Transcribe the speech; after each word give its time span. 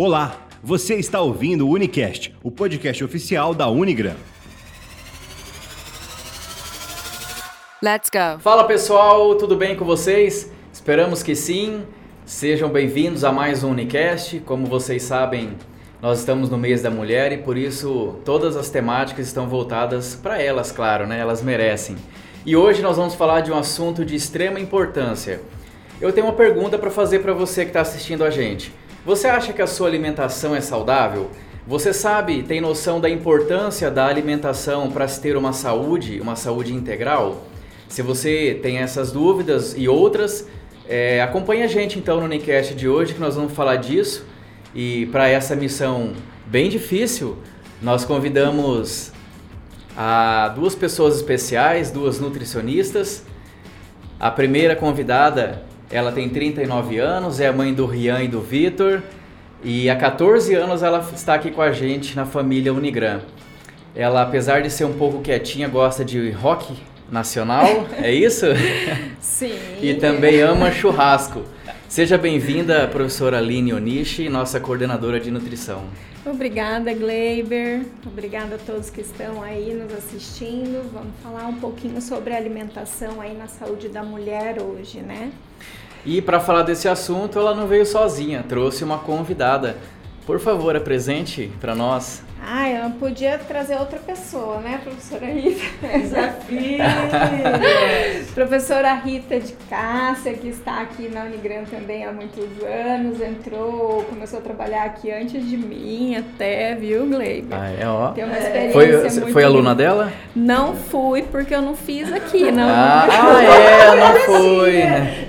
Olá, 0.00 0.46
você 0.62 0.94
está 0.94 1.20
ouvindo 1.20 1.66
o 1.66 1.72
Unicast, 1.72 2.32
o 2.40 2.52
podcast 2.52 3.02
oficial 3.02 3.52
da 3.52 3.68
Unigram. 3.68 4.14
Let's 7.82 8.08
go. 8.08 8.38
Fala 8.38 8.62
pessoal, 8.62 9.34
tudo 9.34 9.56
bem 9.56 9.74
com 9.74 9.84
vocês? 9.84 10.52
Esperamos 10.72 11.20
que 11.24 11.34
sim. 11.34 11.82
Sejam 12.24 12.68
bem-vindos 12.68 13.24
a 13.24 13.32
mais 13.32 13.64
um 13.64 13.72
Unicast. 13.72 14.38
Como 14.46 14.66
vocês 14.66 15.02
sabem, 15.02 15.56
nós 16.00 16.20
estamos 16.20 16.48
no 16.48 16.56
mês 16.56 16.80
da 16.80 16.92
mulher 16.92 17.32
e 17.32 17.38
por 17.38 17.56
isso 17.56 18.20
todas 18.24 18.56
as 18.56 18.70
temáticas 18.70 19.26
estão 19.26 19.48
voltadas 19.48 20.14
para 20.14 20.40
elas, 20.40 20.70
claro, 20.70 21.08
né? 21.08 21.18
Elas 21.18 21.42
merecem. 21.42 21.96
E 22.46 22.54
hoje 22.54 22.82
nós 22.82 22.96
vamos 22.96 23.16
falar 23.16 23.40
de 23.40 23.50
um 23.50 23.58
assunto 23.58 24.04
de 24.04 24.14
extrema 24.14 24.60
importância. 24.60 25.40
Eu 26.00 26.12
tenho 26.12 26.28
uma 26.28 26.34
pergunta 26.34 26.78
para 26.78 26.88
fazer 26.88 27.18
para 27.18 27.32
você 27.32 27.62
que 27.64 27.70
está 27.70 27.80
assistindo 27.80 28.22
a 28.22 28.30
gente. 28.30 28.72
Você 29.08 29.26
acha 29.26 29.54
que 29.54 29.62
a 29.62 29.66
sua 29.66 29.88
alimentação 29.88 30.54
é 30.54 30.60
saudável? 30.60 31.30
Você 31.66 31.94
sabe, 31.94 32.42
tem 32.42 32.60
noção 32.60 33.00
da 33.00 33.08
importância 33.08 33.90
da 33.90 34.06
alimentação 34.06 34.90
para 34.90 35.08
se 35.08 35.18
ter 35.18 35.34
uma 35.34 35.54
saúde, 35.54 36.20
uma 36.20 36.36
saúde 36.36 36.74
integral? 36.74 37.46
Se 37.88 38.02
você 38.02 38.60
tem 38.62 38.80
essas 38.80 39.10
dúvidas 39.10 39.74
e 39.74 39.88
outras, 39.88 40.46
é, 40.86 41.22
acompanhe 41.22 41.62
a 41.62 41.66
gente 41.66 41.98
então 41.98 42.18
no 42.18 42.26
Unicast 42.26 42.74
de 42.74 42.86
hoje 42.86 43.14
que 43.14 43.18
nós 43.18 43.34
vamos 43.34 43.54
falar 43.54 43.76
disso. 43.76 44.26
E 44.74 45.06
para 45.06 45.26
essa 45.26 45.56
missão 45.56 46.12
bem 46.44 46.68
difícil, 46.68 47.38
nós 47.80 48.04
convidamos 48.04 49.10
a 49.96 50.52
duas 50.54 50.74
pessoas 50.74 51.16
especiais, 51.16 51.90
duas 51.90 52.20
nutricionistas. 52.20 53.24
A 54.20 54.30
primeira 54.30 54.76
convidada 54.76 55.62
ela 55.90 56.12
tem 56.12 56.28
39 56.28 56.98
anos, 56.98 57.40
é 57.40 57.46
a 57.46 57.52
mãe 57.52 57.72
do 57.72 57.86
Rian 57.86 58.22
e 58.22 58.28
do 58.28 58.40
Vitor. 58.40 59.02
E 59.64 59.88
há 59.88 59.96
14 59.96 60.54
anos 60.54 60.82
ela 60.82 61.06
está 61.14 61.34
aqui 61.34 61.50
com 61.50 61.62
a 61.62 61.72
gente 61.72 62.14
na 62.14 62.24
família 62.24 62.72
Unigram. 62.72 63.22
Ela, 63.94 64.22
apesar 64.22 64.60
de 64.62 64.70
ser 64.70 64.84
um 64.84 64.92
pouco 64.92 65.20
quietinha, 65.20 65.66
gosta 65.66 66.04
de 66.04 66.30
rock 66.30 66.76
nacional, 67.10 67.86
é 68.00 68.12
isso? 68.12 68.46
Sim. 69.18 69.58
e 69.80 69.94
também 69.94 70.40
ama 70.40 70.70
churrasco. 70.70 71.42
Seja 71.88 72.18
bem-vinda, 72.18 72.86
professora 72.86 73.38
Aline 73.38 73.72
Onishi, 73.72 74.28
nossa 74.28 74.60
coordenadora 74.60 75.18
de 75.18 75.30
nutrição. 75.30 75.84
Obrigada, 76.24 76.92
Gleiber. 76.92 77.86
Obrigada 78.06 78.56
a 78.56 78.58
todos 78.58 78.90
que 78.90 79.00
estão 79.00 79.42
aí 79.42 79.72
nos 79.72 79.94
assistindo. 79.94 80.86
Vamos 80.92 81.14
falar 81.22 81.46
um 81.46 81.58
pouquinho 81.58 82.00
sobre 82.02 82.34
alimentação 82.34 83.22
aí 83.22 83.34
na 83.34 83.46
saúde 83.46 83.88
da 83.88 84.02
mulher 84.02 84.60
hoje, 84.60 85.00
né? 85.00 85.32
E 86.04 86.20
para 86.20 86.38
falar 86.38 86.62
desse 86.62 86.86
assunto, 86.88 87.38
ela 87.38 87.54
não 87.54 87.66
veio 87.66 87.86
sozinha, 87.86 88.44
trouxe 88.46 88.84
uma 88.84 88.98
convidada. 88.98 89.78
Por 90.26 90.38
favor, 90.38 90.76
apresente 90.76 91.50
para 91.58 91.74
nós. 91.74 92.22
Ah, 92.42 92.68
eu 92.68 92.82
não 92.84 92.92
podia 92.92 93.38
trazer 93.38 93.76
outra 93.76 93.98
pessoa, 93.98 94.58
né, 94.58 94.80
professora 94.82 95.26
Rita? 95.26 95.64
Desafio! 95.98 96.78
professora 98.34 98.94
Rita 98.94 99.38
de 99.40 99.52
Cássia, 99.68 100.32
que 100.34 100.48
está 100.48 100.80
aqui 100.80 101.08
na 101.08 101.24
Unigram 101.24 101.64
também 101.64 102.04
há 102.04 102.12
muitos 102.12 102.46
anos, 102.64 103.20
entrou, 103.20 104.04
começou 104.04 104.38
a 104.38 104.42
trabalhar 104.42 104.84
aqui 104.84 105.10
antes 105.10 105.46
de 105.48 105.56
mim 105.56 106.16
até, 106.16 106.74
viu, 106.74 107.06
Gleiber? 107.06 107.58
Ah, 107.58 107.70
é, 107.70 107.86
ó. 107.86 108.08
Tem 108.12 108.24
uma 108.24 108.38
experiência 108.38 108.72
Foi, 108.72 109.20
muito 109.20 109.32
foi 109.32 109.44
aluna 109.44 109.74
dela? 109.74 110.12
Não 110.34 110.74
fui, 110.74 111.22
porque 111.22 111.54
eu 111.54 111.62
não 111.62 111.74
fiz 111.74 112.12
aqui, 112.12 112.50
não. 112.50 112.68
Ah, 112.68 113.06
ah 113.10 113.42
é, 113.42 113.96
não 113.96 114.14
foi. 114.20 114.72
né? 114.72 115.28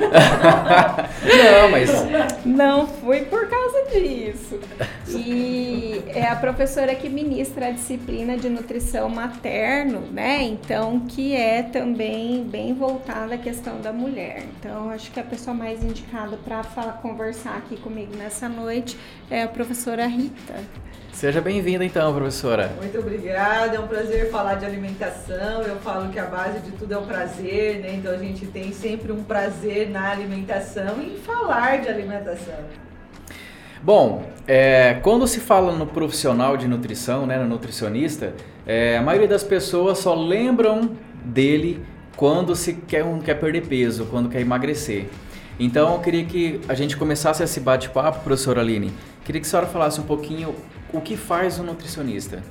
não, 0.00 1.70
mas. 1.70 1.90
Não 2.44 2.86
fui 2.86 3.20
por 3.22 3.48
causa 3.48 3.59
disso. 3.92 4.58
E 5.08 6.02
é 6.08 6.26
a 6.26 6.36
professora 6.36 6.94
que 6.94 7.08
ministra 7.08 7.66
a 7.66 7.70
disciplina 7.70 8.36
de 8.36 8.48
nutrição 8.48 9.08
materno, 9.08 10.00
né? 10.12 10.42
Então, 10.42 11.00
que 11.00 11.34
é 11.34 11.62
também 11.62 12.44
bem 12.44 12.74
voltada 12.74 13.34
à 13.34 13.38
questão 13.38 13.80
da 13.80 13.92
mulher. 13.92 14.44
Então, 14.58 14.90
acho 14.90 15.10
que 15.10 15.20
a 15.20 15.24
pessoa 15.24 15.54
mais 15.54 15.82
indicada 15.82 16.36
para 16.36 16.62
conversar 17.02 17.56
aqui 17.56 17.76
comigo 17.76 18.14
nessa 18.16 18.48
noite 18.48 18.96
é 19.30 19.42
a 19.42 19.48
professora 19.48 20.06
Rita. 20.06 20.54
Seja 21.12 21.40
bem-vinda 21.40 21.84
então, 21.84 22.14
professora. 22.14 22.72
Muito 22.80 22.98
obrigada, 22.98 23.76
é 23.76 23.80
um 23.80 23.86
prazer 23.86 24.30
falar 24.30 24.54
de 24.54 24.64
alimentação. 24.64 25.62
Eu 25.62 25.76
falo 25.80 26.10
que 26.10 26.18
a 26.18 26.24
base 26.24 26.60
de 26.60 26.70
tudo 26.72 26.94
é 26.94 26.96
o 26.96 27.02
prazer, 27.02 27.80
né? 27.80 27.94
Então 27.94 28.12
a 28.12 28.16
gente 28.16 28.46
tem 28.46 28.72
sempre 28.72 29.12
um 29.12 29.22
prazer 29.22 29.90
na 29.90 30.10
alimentação 30.10 31.02
e 31.02 31.14
em 31.14 31.18
falar 31.18 31.80
de 31.80 31.88
alimentação. 31.88 32.64
Bom, 33.82 34.24
é, 34.46 34.98
quando 35.02 35.26
se 35.26 35.40
fala 35.40 35.72
no 35.72 35.86
profissional 35.86 36.56
de 36.56 36.68
nutrição, 36.68 37.26
né, 37.26 37.38
no 37.38 37.48
nutricionista, 37.48 38.34
é, 38.66 38.98
a 38.98 39.02
maioria 39.02 39.28
das 39.28 39.42
pessoas 39.42 39.98
só 39.98 40.14
lembram 40.14 40.90
dele 41.24 41.82
quando 42.14 42.54
se 42.54 42.74
quer, 42.74 43.04
quer 43.24 43.34
perder 43.34 43.66
peso, 43.66 44.04
quando 44.06 44.28
quer 44.28 44.42
emagrecer. 44.42 45.06
Então 45.58 45.94
eu 45.94 46.00
queria 46.00 46.24
que 46.24 46.60
a 46.68 46.74
gente 46.74 46.96
começasse 46.96 47.42
esse 47.42 47.60
bate-papo, 47.60 48.20
professora 48.20 48.60
Aline. 48.60 48.92
Queria 49.24 49.40
que 49.40 49.46
a 49.46 49.50
senhora 49.50 49.66
falasse 49.66 49.98
um 49.98 50.04
pouquinho 50.04 50.54
o 50.92 51.00
que 51.00 51.16
faz 51.16 51.58
o 51.58 51.62
nutricionista. 51.62 52.42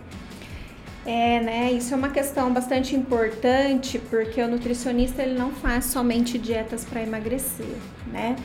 É, 1.06 1.40
né? 1.40 1.72
Isso 1.72 1.94
é 1.94 1.98
uma 1.98 2.10
questão 2.10 2.52
bastante 2.52 2.96
importante 2.96 4.00
porque 4.10 4.42
o 4.42 4.48
nutricionista 4.48 5.24
ele 5.24 5.38
não 5.38 5.52
faz 5.52 5.86
somente 5.86 6.38
dietas 6.38 6.86
para 6.86 7.02
emagrecer, 7.02 7.76
né? 8.12 8.36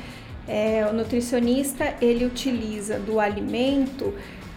É, 0.46 0.86
o 0.90 0.92
nutricionista 0.92 1.94
ele 2.00 2.24
utiliza 2.24 2.98
do 2.98 3.18
alimento 3.18 4.12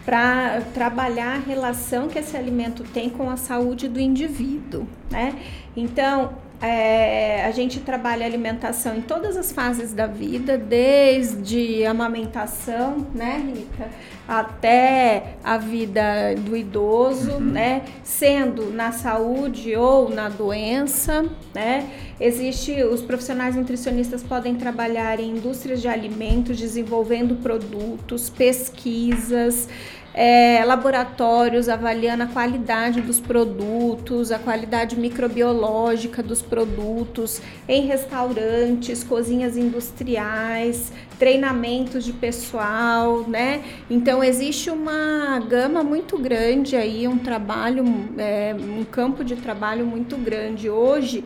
para 0.05 0.61
trabalhar 0.73 1.35
a 1.35 1.39
relação 1.39 2.07
que 2.07 2.17
esse 2.17 2.37
alimento 2.37 2.83
tem 2.93 3.09
com 3.09 3.29
a 3.29 3.35
saúde 3.35 3.89
do 3.89 3.99
indivíduo, 3.99 4.87
né? 5.11 5.35
Então, 5.75 6.33
é, 6.61 7.45
a 7.45 7.51
gente 7.51 7.79
trabalha 7.81 8.25
alimentação 8.25 8.95
em 8.95 9.01
todas 9.01 9.37
as 9.37 9.51
fases 9.51 9.93
da 9.93 10.07
vida, 10.07 10.57
desde 10.57 11.85
a 11.85 11.91
amamentação, 11.91 13.05
né, 13.13 13.43
Rita, 13.53 13.89
até 14.27 15.35
a 15.43 15.57
vida 15.57 16.33
do 16.39 16.57
idoso, 16.57 17.33
uhum. 17.33 17.39
né, 17.39 17.83
sendo 18.03 18.71
na 18.71 18.91
saúde 18.91 19.75
ou 19.75 20.09
na 20.09 20.29
doença, 20.29 21.25
né. 21.53 21.87
Existe 22.19 22.81
os 22.83 23.03
profissionais 23.03 23.55
nutricionistas 23.55 24.23
podem 24.23 24.55
trabalhar 24.55 25.19
em 25.19 25.37
indústrias 25.37 25.79
de 25.79 25.87
alimentos, 25.87 26.57
desenvolvendo 26.57 27.35
produtos, 27.35 28.31
pesquisas 28.31 29.69
é, 30.17 30.65
laboratórios 30.65 31.69
avaliando 31.69 32.23
a 32.23 32.25
qualidade 32.25 33.01
dos 33.01 33.19
produtos, 33.19 34.31
a 34.31 34.39
qualidade 34.39 34.99
microbiológica 34.99 36.23
dos 36.23 36.41
produtos, 36.41 37.39
em 37.69 37.85
restaurantes, 37.85 39.03
cozinhas 39.03 39.55
industriais, 39.55 40.91
treinamentos 41.19 42.03
de 42.03 42.13
pessoal, 42.13 43.25
né? 43.27 43.61
Então 43.91 44.23
existe 44.23 44.71
uma 44.71 45.37
gama 45.47 45.83
muito 45.83 46.17
grande 46.17 46.75
aí, 46.75 47.07
um 47.07 47.19
trabalho, 47.19 47.85
é, 48.17 48.55
um 48.59 48.83
campo 48.85 49.23
de 49.23 49.35
trabalho 49.35 49.85
muito 49.85 50.17
grande 50.17 50.67
hoje 50.67 51.23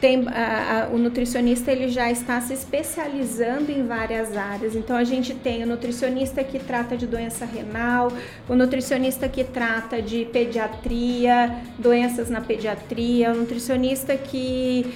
tem, 0.00 0.26
a, 0.28 0.84
a, 0.84 0.88
o 0.88 0.98
nutricionista 0.98 1.70
ele 1.70 1.88
já 1.88 2.10
está 2.10 2.40
se 2.40 2.54
especializando 2.54 3.70
em 3.70 3.86
várias 3.86 4.36
áreas. 4.36 4.74
Então 4.74 4.96
a 4.96 5.04
gente 5.04 5.34
tem 5.34 5.62
o 5.62 5.66
nutricionista 5.66 6.42
que 6.42 6.58
trata 6.58 6.96
de 6.96 7.06
doença 7.06 7.44
renal, 7.44 8.10
o 8.48 8.54
nutricionista 8.54 9.28
que 9.28 9.44
trata 9.44 10.00
de 10.00 10.24
pediatria, 10.32 11.54
doenças 11.78 12.30
na 12.30 12.40
pediatria, 12.40 13.32
o 13.32 13.36
nutricionista 13.36 14.16
que 14.16 14.86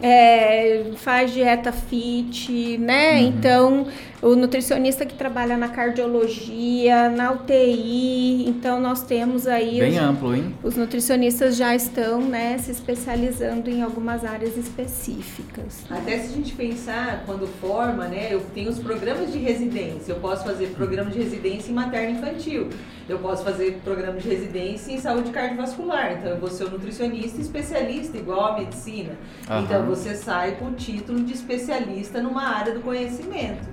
é, 0.00 0.84
faz 0.96 1.32
dieta 1.32 1.72
fit, 1.72 2.78
né? 2.78 3.14
Uhum. 3.14 3.28
Então 3.28 3.86
o 4.22 4.36
nutricionista 4.36 5.04
que 5.04 5.14
trabalha 5.14 5.56
na 5.56 5.68
cardiologia, 5.68 7.08
na 7.08 7.32
UTI. 7.32 8.48
Então 8.48 8.80
nós 8.80 9.02
temos 9.02 9.48
aí 9.48 9.80
bem 9.80 9.98
os, 9.98 9.98
amplo, 9.98 10.36
hein? 10.36 10.54
Os 10.62 10.76
nutricionistas 10.76 11.56
já 11.56 11.74
estão, 11.74 12.20
né, 12.20 12.56
se 12.56 12.70
especializando 12.70 13.68
em 13.68 13.82
algumas 13.82 14.24
áreas 14.24 14.56
específicas. 14.56 15.84
Até 15.90 16.20
se 16.20 16.32
a 16.32 16.36
gente 16.36 16.54
pensar 16.54 17.24
quando 17.26 17.48
forma, 17.60 18.06
né, 18.06 18.28
eu 18.30 18.40
tenho 18.54 18.70
os 18.70 18.78
programas 18.78 19.32
de 19.32 19.38
residência. 19.38 20.12
Eu 20.12 20.20
posso 20.20 20.44
fazer 20.44 20.68
programa 20.68 21.10
de 21.10 21.18
residência 21.18 21.72
em 21.72 21.74
materno 21.74 22.16
infantil. 22.16 22.68
Eu 23.08 23.18
posso 23.18 23.42
fazer 23.42 23.80
programa 23.82 24.20
de 24.20 24.28
residência 24.28 24.92
em 24.92 25.00
saúde 25.00 25.32
cardiovascular. 25.32 26.12
Então 26.12 26.30
eu 26.30 26.38
vou 26.38 26.48
ser 26.48 26.66
um 26.66 26.70
nutricionista 26.70 27.40
especialista 27.40 28.16
igual 28.16 28.52
a 28.52 28.58
medicina. 28.60 29.14
Uhum. 29.50 29.64
Então 29.64 29.84
você 29.84 30.14
sai 30.14 30.52
com 30.52 30.66
o 30.66 30.72
título 30.72 31.24
de 31.24 31.32
especialista 31.32 32.22
numa 32.22 32.44
área 32.44 32.72
do 32.72 32.80
conhecimento. 32.80 33.71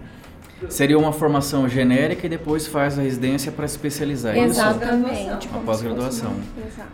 Seria 0.67 0.97
uma 0.97 1.13
formação 1.13 1.69
genérica 1.69 2.25
e 2.25 2.29
depois 2.29 2.67
faz 2.67 2.99
a 2.99 3.01
residência 3.01 3.51
para 3.51 3.65
especializar 3.65 4.35
é 4.35 4.43
Exatamente. 4.43 5.47
Uma 5.47 5.61
pós-graduação. 5.61 6.33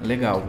Legal. 0.02 0.44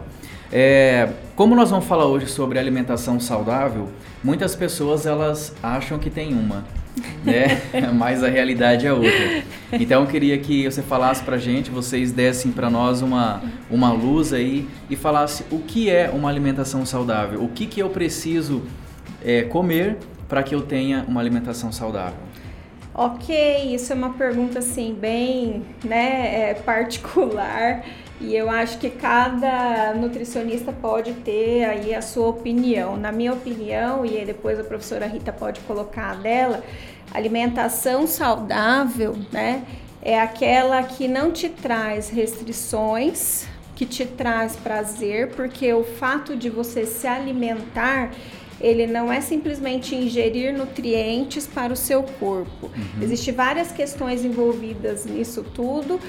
É, 0.51 1.09
como 1.35 1.55
nós 1.55 1.69
vamos 1.69 1.85
falar 1.85 2.05
hoje 2.05 2.27
sobre 2.27 2.57
alimentação 2.59 3.19
saudável, 3.19 3.89
muitas 4.23 4.55
pessoas 4.55 5.05
elas 5.05 5.53
acham 5.61 5.99
que 5.99 6.09
tem 6.09 6.33
uma. 6.33 6.63
né? 7.23 7.61
Mas 7.93 8.23
a 8.23 8.29
realidade 8.29 8.87
é 8.87 8.93
outra. 8.93 9.43
Então 9.73 10.01
eu 10.01 10.07
queria 10.07 10.37
que 10.37 10.63
você 10.65 10.81
falasse 10.81 11.23
pra 11.23 11.37
gente, 11.37 11.69
vocês 11.69 12.11
dessem 12.11 12.51
para 12.51 12.69
nós 12.69 13.01
uma, 13.01 13.41
uma 13.69 13.91
luz 13.91 14.31
aí 14.31 14.67
e 14.89 14.95
falasse 14.95 15.43
o 15.51 15.59
que 15.59 15.89
é 15.89 16.09
uma 16.09 16.29
alimentação 16.29 16.85
saudável, 16.85 17.43
o 17.43 17.49
que, 17.49 17.65
que 17.65 17.81
eu 17.81 17.89
preciso 17.89 18.63
é, 19.23 19.41
comer 19.43 19.97
para 20.27 20.43
que 20.43 20.53
eu 20.55 20.61
tenha 20.61 21.05
uma 21.07 21.19
alimentação 21.19 21.71
saudável. 21.71 22.26
Ok, 22.99 23.75
isso 23.75 23.93
é 23.93 23.95
uma 23.95 24.13
pergunta 24.13 24.57
assim 24.57 24.91
bem 24.91 25.63
né, 25.83 26.49
é, 26.49 26.53
particular 26.55 27.85
e 28.19 28.35
eu 28.35 28.49
acho 28.49 28.79
que 28.79 28.89
cada 28.89 29.93
nutricionista 29.93 30.73
pode 30.73 31.13
ter 31.13 31.63
aí 31.65 31.93
a 31.93 32.01
sua 32.01 32.29
opinião. 32.29 32.97
Na 32.97 33.11
minha 33.11 33.33
opinião, 33.33 34.03
e 34.03 34.25
depois 34.25 34.59
a 34.59 34.63
professora 34.63 35.05
Rita 35.05 35.31
pode 35.31 35.59
colocar 35.59 36.09
a 36.09 36.15
dela, 36.15 36.63
alimentação 37.13 38.07
saudável, 38.07 39.15
né, 39.31 39.63
é 40.01 40.19
aquela 40.19 40.81
que 40.81 41.07
não 41.07 41.31
te 41.31 41.49
traz 41.49 42.09
restrições, 42.09 43.45
que 43.75 43.85
te 43.85 44.07
traz 44.07 44.55
prazer, 44.55 45.35
porque 45.35 45.71
o 45.71 45.83
fato 45.83 46.35
de 46.35 46.49
você 46.49 46.83
se 46.83 47.05
alimentar 47.05 48.09
ele 48.59 48.87
não 48.87 49.09
é 49.11 49.21
simplesmente 49.21 49.93
ingerir 49.95 50.57
nutrientes 50.57 51.45
para 51.47 51.71
o 51.71 51.75
seu 51.75 52.01
corpo. 52.03 52.67
Uhum. 52.67 53.01
Existem 53.01 53.33
várias 53.33 53.71
questões 53.71 54.25
envolvidas 54.25 55.05
nisso 55.05 55.43
tudo, 55.43 55.99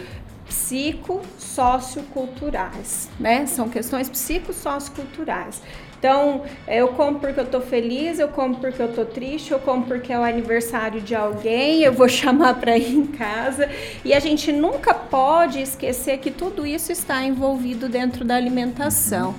psico-socioculturais, 0.47 3.11
né? 3.21 3.45
São 3.47 3.69
questões 3.69 4.09
psico-socioculturais. 4.09 5.61
Então, 5.99 6.45
eu 6.69 6.89
como 6.89 7.19
porque 7.19 7.41
eu 7.41 7.47
tô 7.47 7.61
feliz, 7.61 8.21
eu 8.21 8.29
como 8.29 8.56
porque 8.56 8.81
eu 8.81 8.93
tô 8.93 9.05
triste, 9.05 9.50
eu 9.50 9.59
como 9.59 9.85
porque 9.85 10.12
é 10.12 10.19
o 10.19 10.23
aniversário 10.23 11.00
de 11.00 11.15
alguém, 11.15 11.83
eu 11.83 11.93
vou 11.93 12.06
chamar 12.09 12.55
para 12.55 12.79
ir 12.79 12.95
em 12.95 13.06
casa. 13.06 13.69
E 14.05 14.15
a 14.15 14.21
gente 14.21 14.53
nunca 14.53 14.95
pode 14.95 15.61
esquecer 15.61 16.19
que 16.19 16.31
tudo 16.31 16.65
isso 16.65 16.93
está 16.93 17.25
envolvido 17.25 17.89
dentro 17.89 18.25
da 18.25 18.37
alimentação. 18.37 19.35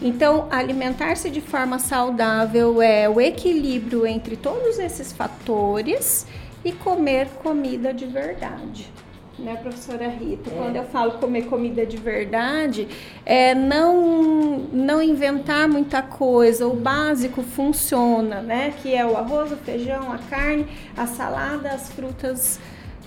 Então, 0.00 0.46
alimentar-se 0.50 1.30
de 1.30 1.40
forma 1.40 1.78
saudável 1.78 2.82
é 2.82 3.08
o 3.08 3.20
equilíbrio 3.20 4.06
entre 4.06 4.36
todos 4.36 4.78
esses 4.78 5.12
fatores 5.12 6.26
e 6.64 6.72
comer 6.72 7.28
comida 7.42 7.94
de 7.94 8.06
verdade 8.06 8.90
né, 9.38 9.56
professora 9.56 10.08
Rita? 10.08 10.50
É. 10.50 10.54
Quando 10.54 10.76
eu 10.76 10.84
falo 10.84 11.12
comer 11.12 11.46
comida 11.46 11.84
de 11.84 11.96
verdade, 11.96 12.88
é 13.24 13.54
não, 13.54 14.58
não 14.72 15.02
inventar 15.02 15.68
muita 15.68 16.02
coisa. 16.02 16.66
O 16.66 16.74
básico 16.74 17.42
funciona, 17.42 18.40
né? 18.40 18.72
Que 18.82 18.94
é 18.94 19.04
o 19.04 19.16
arroz, 19.16 19.52
o 19.52 19.56
feijão, 19.56 20.12
a 20.12 20.18
carne, 20.18 20.66
a 20.96 21.06
salada, 21.06 21.70
as 21.70 21.90
frutas 21.90 22.58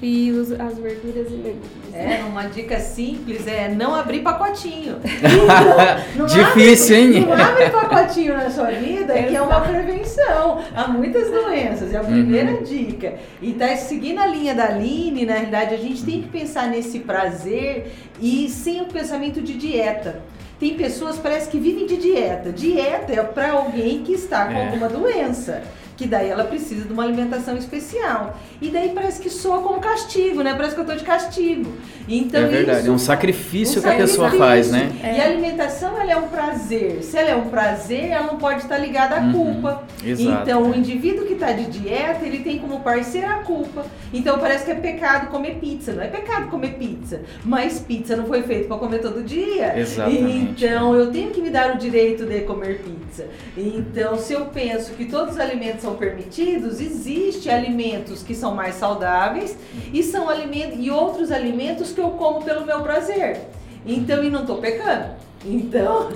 e 0.01 0.31
os, 0.31 0.51
as 0.51 0.78
verduras 0.78 1.28
e 1.30 1.36
legumes. 1.36 1.94
É, 1.94 2.24
uma 2.24 2.44
dica 2.44 2.80
simples 2.80 3.46
é 3.48 3.68
não 3.68 3.94
abrir 3.94 4.22
pacotinho. 4.22 4.98
não, 6.16 6.25
não 6.25 6.25
Difícil, 6.25 6.96
abre, 6.96 7.18
hein? 7.18 7.25
Não 7.25 7.34
abre 7.34 7.69
pacotinho 7.69 8.38
na 8.38 8.50
sua 8.50 8.72
vida, 8.72 9.13
que 9.13 9.36
é 9.36 9.42
uma 9.42 9.62
prevenção 9.62 10.63
a 10.75 10.88
muitas 10.88 11.30
doenças. 11.30 11.94
É 11.94 11.98
a 11.98 12.04
primeira 12.04 12.51
uhum. 12.51 12.63
dica. 12.63 13.16
E 13.42 13.54
tá 13.54 13.75
seguindo 13.75 14.19
a 14.19 14.25
linha 14.25 14.56
da 14.56 14.66
Aline, 14.66 15.25
na 15.25 15.34
realidade, 15.34 15.75
a 15.75 15.78
gente 15.78 16.04
tem 16.04 16.22
que 16.22 16.30
pensar 16.30 16.68
nesse 16.68 17.00
prazer 17.00 17.92
e 18.22 18.48
sem 18.50 18.81
o 18.81 18.86
pensamento 18.86 19.42
de 19.42 19.56
dieta. 19.56 20.22
Tem 20.60 20.74
pessoas 20.74 21.18
parece 21.18 21.50
que 21.50 21.57
vivem 21.57 21.86
de 21.86 21.98
dieta. 21.98 22.51
Dieta 22.51 23.13
é 23.13 23.24
para 23.24 23.51
alguém 23.51 24.04
que 24.04 24.13
está 24.13 24.46
com 24.46 24.54
é. 24.54 24.66
alguma 24.66 24.90
doença 24.90 25.63
que 26.00 26.07
daí 26.07 26.30
ela 26.30 26.46
precisa 26.46 26.86
de 26.86 26.94
uma 26.94 27.04
alimentação 27.04 27.57
especial. 27.57 28.40
E 28.62 28.69
daí 28.69 28.94
parece 28.96 29.22
que 29.22 29.30
soa 29.30 29.62
como 29.62 29.81
castigo, 29.81 30.42
né? 30.42 30.54
Parece 30.54 30.74
que 30.74 30.80
eu 30.80 30.86
tô 30.86 30.96
de 30.96 31.04
castigo. 31.04 31.74
Então, 32.07 32.42
é 32.42 32.48
verdade, 32.48 32.80
isso, 32.80 32.88
é 32.88 32.92
um 32.92 32.98
sacrifício 32.98 33.80
um 33.80 33.84
que 33.84 33.90
a 33.90 33.96
pessoa 33.96 34.31
faz, 34.31 34.72
né? 34.72 34.94
É. 35.04 35.18
E 35.18 35.19
a 35.19 35.25
alimentação, 35.25 36.00
ela 36.00 36.10
é 36.10 36.16
um 36.16 36.30
prazer. 36.30 37.04
Se 37.04 37.18
ela 37.18 37.31
é 37.31 37.36
um 37.36 37.50
prazer, 37.50 38.12
ela 38.12 38.28
não 38.28 38.38
pode 38.38 38.62
estar 38.62 38.78
ligada 38.78 39.18
à 39.18 39.19
uhum. 39.19 39.34
culpa. 39.34 39.84
Exato. 40.01 40.42
Então, 40.42 40.72
o 40.72 40.74
indivíduo 40.74 41.25
que 41.25 41.34
está 41.34 41.51
de 41.51 41.66
dieta, 41.66 42.25
ele 42.25 42.40
tem 42.40 42.60
como 42.60 42.80
parceiro 42.80 43.28
a 43.28 43.40
culpa. 43.40 43.86
Então, 44.13 44.40
parece 44.40 44.63
que 44.63 44.72
é 44.72 44.75
pecado 44.75 45.28
comer 45.28 45.56
pizza. 45.56 45.92
Não 45.92 46.01
é 46.01 46.07
pecado 46.07 46.48
comer 46.48 46.75
pizza, 46.75 47.24
mas 47.44 47.80
pizza 47.80 48.16
não 48.16 48.25
foi 48.25 48.42
feito 48.44 48.69
para 48.69 48.78
comer 48.78 49.00
todo 49.00 49.22
dia. 49.22 49.78
Exatamente. 49.78 50.63
Então, 50.63 50.96
eu 50.96 51.12
tenho 51.12 51.30
que 51.31 51.42
me 51.42 51.50
dar 51.50 51.75
o 51.75 51.78
direito 51.78 52.25
de 52.25 52.40
comer 52.42 52.80
pizza. 52.80 53.28
Então, 53.57 54.18
se 54.18 54.31
eu 54.31 54.46
penso 54.46 54.94
que 54.94 55.04
todos 55.04 55.34
os 55.34 55.40
alimentos 55.42 55.81
são 55.81 55.88
permitidos, 55.95 56.80
existe 56.80 57.50
alimentos 57.50 58.24
que 58.24 58.36
são 58.36 58.53
mais 58.53 58.75
saudáveis 58.75 59.57
e 59.94 60.03
são 60.03 60.30
alimentos 60.30 60.77
e 60.80 60.89
outros 60.89 61.31
alimentos 61.31 61.91
que 61.91 62.00
eu 62.00 62.12
como 62.12 62.44
pelo 62.44 62.65
meu 62.65 62.81
prazer. 62.81 63.41
Então, 63.86 64.24
e 64.24 64.30
não 64.30 64.41
estou 64.41 64.57
pecando. 64.57 65.15
Então, 65.45 66.09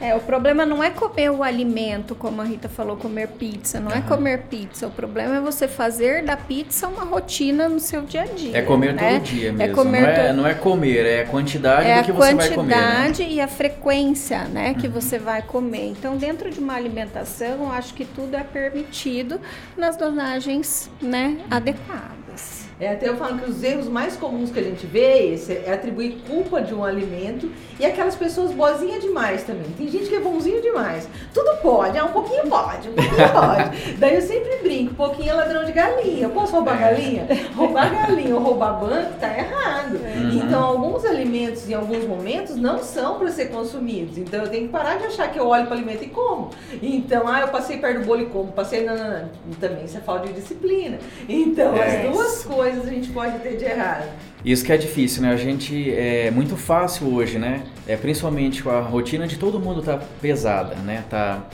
é, 0.00 0.14
o 0.14 0.20
problema 0.20 0.64
não 0.64 0.82
é 0.82 0.90
comer 0.90 1.30
o 1.30 1.42
alimento, 1.42 2.14
como 2.14 2.40
a 2.40 2.44
Rita 2.44 2.68
falou, 2.68 2.96
comer 2.96 3.28
pizza. 3.28 3.80
Não 3.80 3.90
uhum. 3.90 3.98
é 3.98 4.00
comer 4.00 4.42
pizza. 4.42 4.86
O 4.86 4.90
problema 4.90 5.36
é 5.36 5.40
você 5.40 5.68
fazer 5.68 6.24
da 6.24 6.36
pizza 6.36 6.88
uma 6.88 7.04
rotina 7.04 7.68
no 7.68 7.80
seu 7.80 8.02
dia 8.02 8.22
a 8.22 8.26
dia. 8.26 8.56
É 8.56 8.62
comer 8.62 8.94
né? 8.94 9.14
todo 9.14 9.22
dia 9.24 9.48
é 9.48 9.52
mesmo. 9.52 9.72
É 9.72 9.74
comer 9.74 10.00
não, 10.00 10.08
é, 10.08 10.32
não 10.32 10.46
é 10.46 10.54
comer, 10.54 11.06
é 11.06 11.22
a 11.22 11.26
quantidade 11.26 11.88
é 11.88 12.00
do 12.00 12.04
que 12.06 12.12
você 12.12 12.34
vai 12.34 12.50
comer. 12.50 12.72
É 12.72 12.76
a 12.76 12.80
quantidade 12.80 13.22
e 13.22 13.40
a 13.40 13.48
frequência 13.48 14.44
né, 14.44 14.74
que 14.74 14.86
uhum. 14.86 14.92
você 14.92 15.18
vai 15.18 15.42
comer. 15.42 15.88
Então, 15.90 16.16
dentro 16.16 16.50
de 16.50 16.60
uma 16.60 16.74
alimentação, 16.74 17.64
eu 17.64 17.72
acho 17.72 17.94
que 17.94 18.04
tudo 18.04 18.36
é 18.36 18.42
permitido 18.42 19.40
nas 19.76 19.96
dosagens 19.96 20.90
né, 21.00 21.38
adequadas. 21.50 22.69
É, 22.80 22.92
até 22.92 23.10
eu 23.10 23.16
falo 23.16 23.38
que 23.38 23.50
os 23.50 23.62
erros 23.62 23.88
mais 23.88 24.16
comuns 24.16 24.50
que 24.50 24.58
a 24.58 24.62
gente 24.62 24.86
vê 24.86 25.34
é 25.66 25.72
atribuir 25.72 26.16
culpa 26.26 26.62
de 26.62 26.74
um 26.74 26.82
alimento 26.82 27.50
e 27.78 27.84
aquelas 27.84 28.16
pessoas 28.16 28.52
boazinhas 28.52 29.02
demais 29.02 29.42
também. 29.42 29.70
Tem 29.76 29.86
gente 29.86 30.08
que 30.08 30.14
é 30.14 30.20
bonzinho 30.20 30.62
demais. 30.62 31.06
Tudo 31.34 31.58
pode, 31.60 31.98
ah, 31.98 32.06
um 32.06 32.12
pouquinho 32.12 32.46
pode, 32.48 32.88
um 32.88 32.94
pouquinho 32.94 33.28
pode. 33.32 33.92
Daí 33.98 34.14
eu 34.14 34.22
sempre 34.22 34.56
brinco, 34.62 34.92
um 34.92 34.94
pouquinho 34.94 35.30
é 35.30 35.34
ladrão 35.34 35.64
de 35.64 35.72
galinha. 35.72 36.22
Eu 36.22 36.30
posso 36.30 36.52
roubar 36.54 36.82
é. 36.82 36.90
galinha? 36.90 37.28
Roubar 37.54 37.90
galinha 37.90 38.34
ou 38.34 38.40
roubar 38.40 38.80
banco 38.80 39.12
tá 39.20 39.28
errado. 39.28 39.96
Uhum. 39.96 40.40
Então, 40.42 40.64
alguns 40.64 41.04
alimentos 41.04 41.68
em 41.68 41.74
alguns 41.74 42.06
momentos 42.06 42.56
não 42.56 42.78
são 42.78 43.18
para 43.18 43.30
ser 43.30 43.50
consumidos. 43.50 44.16
Então, 44.16 44.40
eu 44.44 44.48
tenho 44.48 44.66
que 44.66 44.72
parar 44.72 44.96
de 44.96 45.04
achar 45.04 45.30
que 45.30 45.38
eu 45.38 45.46
olho 45.46 45.66
para 45.66 45.74
o 45.74 45.78
alimento 45.78 46.04
e 46.04 46.08
como. 46.08 46.50
Então, 46.82 47.28
ah, 47.28 47.42
eu 47.42 47.48
passei 47.48 47.76
perto 47.76 48.00
do 48.00 48.06
bolo 48.06 48.22
e 48.22 48.26
como, 48.26 48.52
passei 48.52 48.86
não, 48.86 48.96
não, 48.96 49.10
não. 49.10 49.30
Também 49.60 49.84
isso 49.84 49.98
é 49.98 50.00
falta 50.00 50.28
de 50.28 50.32
disciplina. 50.32 50.98
Então, 51.28 51.74
as 51.74 52.10
duas 52.10 52.44
coisas 52.44 52.69
coisas 52.70 52.88
a 52.88 52.94
gente 52.94 53.10
pode 53.10 53.38
ter 53.40 53.56
de 53.56 53.64
errado. 53.64 54.08
Isso 54.44 54.64
que 54.64 54.72
é 54.72 54.76
difícil, 54.76 55.22
né? 55.22 55.32
A 55.32 55.36
gente 55.36 55.92
é 55.92 56.30
muito 56.30 56.56
fácil 56.56 57.12
hoje, 57.12 57.38
né? 57.38 57.62
É 57.86 57.96
principalmente 57.96 58.62
com 58.62 58.70
a 58.70 58.80
rotina 58.80 59.26
de 59.26 59.36
todo 59.36 59.58
mundo 59.58 59.82
tá 59.82 60.00
pesada, 60.20 60.74
né? 60.76 61.04
Tá 61.10 61.44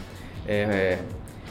é, 0.46 0.54
é, 0.54 0.98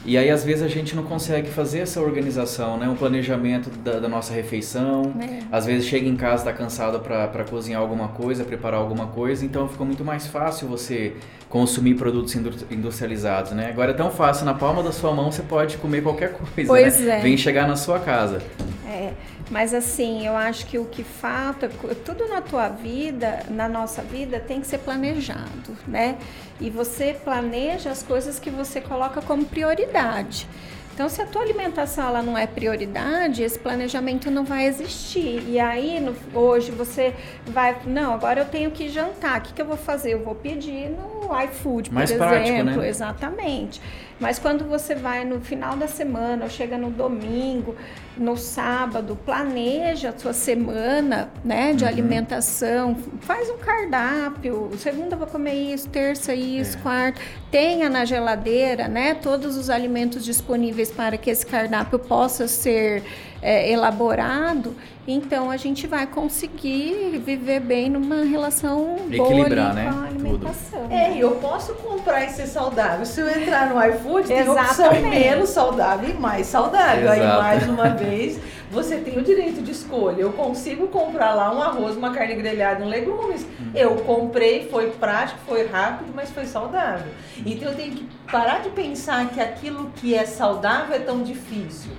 e 0.06 0.20
aí, 0.20 0.30
às 0.30 0.44
vezes, 0.44 0.62
a 0.62 0.68
gente 0.68 0.96
não 0.96 1.02
consegue 1.02 1.50
fazer 1.50 1.80
essa 1.80 2.00
organização, 2.00 2.78
né? 2.78 2.88
Um 2.88 2.96
planejamento 2.96 3.72
da, 3.72 4.00
da 4.00 4.08
nossa 4.08 4.32
refeição. 4.36 5.16
É. 5.20 5.40
Às 5.52 5.66
vezes, 5.66 5.88
chega 5.88 6.08
em 6.08 6.16
casa, 6.16 6.44
está 6.48 6.54
cansado 6.54 7.00
para 7.00 7.44
cozinhar 7.44 7.82
alguma 7.82 8.10
coisa, 8.10 8.44
preparar 8.44 8.80
alguma 8.80 9.08
coisa. 9.08 9.44
Então, 9.44 9.68
ficou 9.68 9.86
muito 9.86 10.06
mais 10.06 10.28
fácil 10.28 10.68
você 10.68 11.14
consumir 11.50 11.96
produtos 11.96 12.36
industrializados, 12.70 13.54
né? 13.54 13.70
Agora, 13.70 13.92
é 13.92 13.94
tão 13.96 14.12
fácil. 14.12 14.46
Na 14.46 14.54
palma 14.54 14.84
da 14.84 14.92
sua 14.92 15.12
mão, 15.12 15.32
você 15.32 15.42
pode 15.42 15.78
comer 15.78 16.04
qualquer 16.04 16.34
coisa, 16.34 16.68
pois 16.68 17.00
né? 17.00 17.18
É. 17.18 17.22
Vem 17.22 17.36
chegar 17.36 17.68
na 17.68 17.76
sua 17.76 18.00
casa. 18.00 18.44
É. 18.88 19.14
Mas 19.50 19.74
assim, 19.74 20.26
eu 20.26 20.36
acho 20.36 20.68
que 20.68 20.78
o 20.78 20.86
que 20.86 21.04
falta, 21.04 21.70
tudo 22.06 22.28
na 22.28 22.42
tua 22.42 22.70
vida, 22.70 23.44
na 23.50 23.68
nossa 23.68 24.02
vida, 24.02 24.40
tem 24.40 24.62
que 24.62 24.68
ser 24.68 24.78
planejado, 24.80 25.76
né? 25.88 26.18
E 26.62 26.70
você 26.70 27.14
planeja 27.14 27.90
as 27.90 28.04
coisas 28.04 28.40
que 28.40 28.50
você 28.50 28.80
coloca 28.80 29.22
como 29.22 29.46
prioridade. 29.46 30.48
Então, 30.96 31.10
se 31.10 31.22
a 31.22 31.26
tua 31.26 31.42
alimentação 31.42 32.08
ela 32.08 32.24
não 32.24 32.38
é 32.38 32.48
prioridade, 32.48 33.44
esse 33.44 33.60
planejamento 33.60 34.32
não 34.32 34.46
vai 34.46 34.66
existir. 34.66 35.44
E 35.46 35.60
aí, 35.60 36.00
no, 36.00 36.16
hoje 36.34 36.72
você 36.72 37.14
vai, 37.46 37.76
não, 37.86 38.14
agora 38.14 38.40
eu 38.40 38.46
tenho 38.46 38.72
que 38.72 38.88
jantar. 38.88 39.40
O 39.40 39.42
que, 39.42 39.54
que 39.54 39.62
eu 39.62 39.66
vou 39.66 39.76
fazer? 39.76 40.14
Eu 40.14 40.24
vou 40.24 40.36
pedir 40.36 40.90
no 40.90 41.38
iFood, 41.44 41.90
por 41.90 41.96
Mais 41.96 42.12
exemplo. 42.12 42.30
Prático, 42.30 42.64
né? 42.64 42.88
Exatamente. 42.88 43.82
Mas 44.20 44.40
quando 44.40 44.66
você 44.66 44.96
vai 44.96 45.26
no 45.26 45.42
final 45.42 45.76
da 45.76 45.88
semana, 45.88 46.46
ou 46.46 46.50
chega 46.50 46.78
no 46.78 46.90
domingo, 46.90 47.76
no 48.18 48.38
sábado, 48.38 49.18
planeja 49.26 50.10
a 50.10 50.18
sua 50.18 50.32
semana, 50.32 51.30
né, 51.44 51.74
de 51.74 51.84
uhum. 51.84 51.90
alimentação, 51.90 52.98
faz 53.22 53.50
um 53.50 53.58
cardápio. 53.58 54.72
Segunda 54.78 55.18
vou 55.18 55.28
comer 55.28 55.54
isso, 55.54 55.90
terça 55.90 56.34
isso, 56.34 56.78
é. 56.78 56.82
quarta. 56.82 57.22
Tenha 57.52 57.90
na 57.90 58.06
geladeira, 58.06 58.88
né, 58.88 59.16
todos 59.16 59.58
os 59.58 59.70
alimentos 59.70 60.24
disponíveis 60.24 60.90
para 60.90 61.18
que 61.18 61.30
esse 61.30 61.46
cardápio 61.46 62.00
possa 62.00 62.48
ser 62.48 63.04
é, 63.46 63.72
elaborado, 63.72 64.76
então 65.08 65.52
a 65.52 65.58
gente 65.58 65.86
vai 65.86 66.08
conseguir 66.08 67.22
viver 67.24 67.60
bem 67.60 67.92
numa 67.92 68.24
relação 68.24 68.96
Equilibrar, 69.12 69.72
boa 69.72 69.74
né? 69.74 69.92
com 69.92 70.00
a 70.00 70.08
alimentação. 70.08 70.88
É, 70.90 71.14
e 71.14 71.20
eu 71.20 71.36
posso 71.36 71.76
comprar 71.76 72.26
e 72.26 72.30
ser 72.32 72.48
saudável. 72.48 73.06
Se 73.06 73.22
eu 73.22 73.30
entrar 73.30 73.70
no 73.70 73.80
iFood, 73.94 74.28
tem 74.28 74.50
opção 74.50 75.00
menos 75.00 75.50
saudável 75.50 76.10
e 76.10 76.14
mais 76.14 76.48
saudável. 76.48 77.12
Aí, 77.12 77.20
Exato. 77.20 77.44
mais 77.44 77.70
uma 77.70 77.90
vez, 77.90 78.40
você 78.72 78.98
tem 78.98 79.20
o 79.20 79.22
direito 79.22 79.62
de 79.62 79.70
escolha. 79.70 80.22
Eu 80.22 80.34
consigo 80.34 80.88
comprar 80.88 81.36
lá 81.36 81.56
um 81.56 81.62
arroz, 81.62 81.96
uma 81.96 82.12
carne 82.12 82.34
grelhada, 82.34 82.84
um 82.84 82.90
legumes. 82.90 83.44
Hum. 83.44 83.70
Eu 83.76 83.98
comprei, 83.98 84.68
foi 84.70 84.90
prático, 84.90 85.40
foi 85.46 85.68
rápido, 85.68 86.12
mas 86.16 86.32
foi 86.32 86.48
saudável. 86.48 87.12
Então 87.46 87.70
eu 87.70 87.76
tenho 87.76 87.92
que 87.92 88.08
parar 88.32 88.64
de 88.64 88.70
pensar 88.70 89.30
que 89.30 89.40
aquilo 89.40 89.92
que 89.98 90.16
é 90.16 90.26
saudável 90.26 90.96
é 90.96 91.00
tão 91.00 91.22
difícil. 91.22 91.92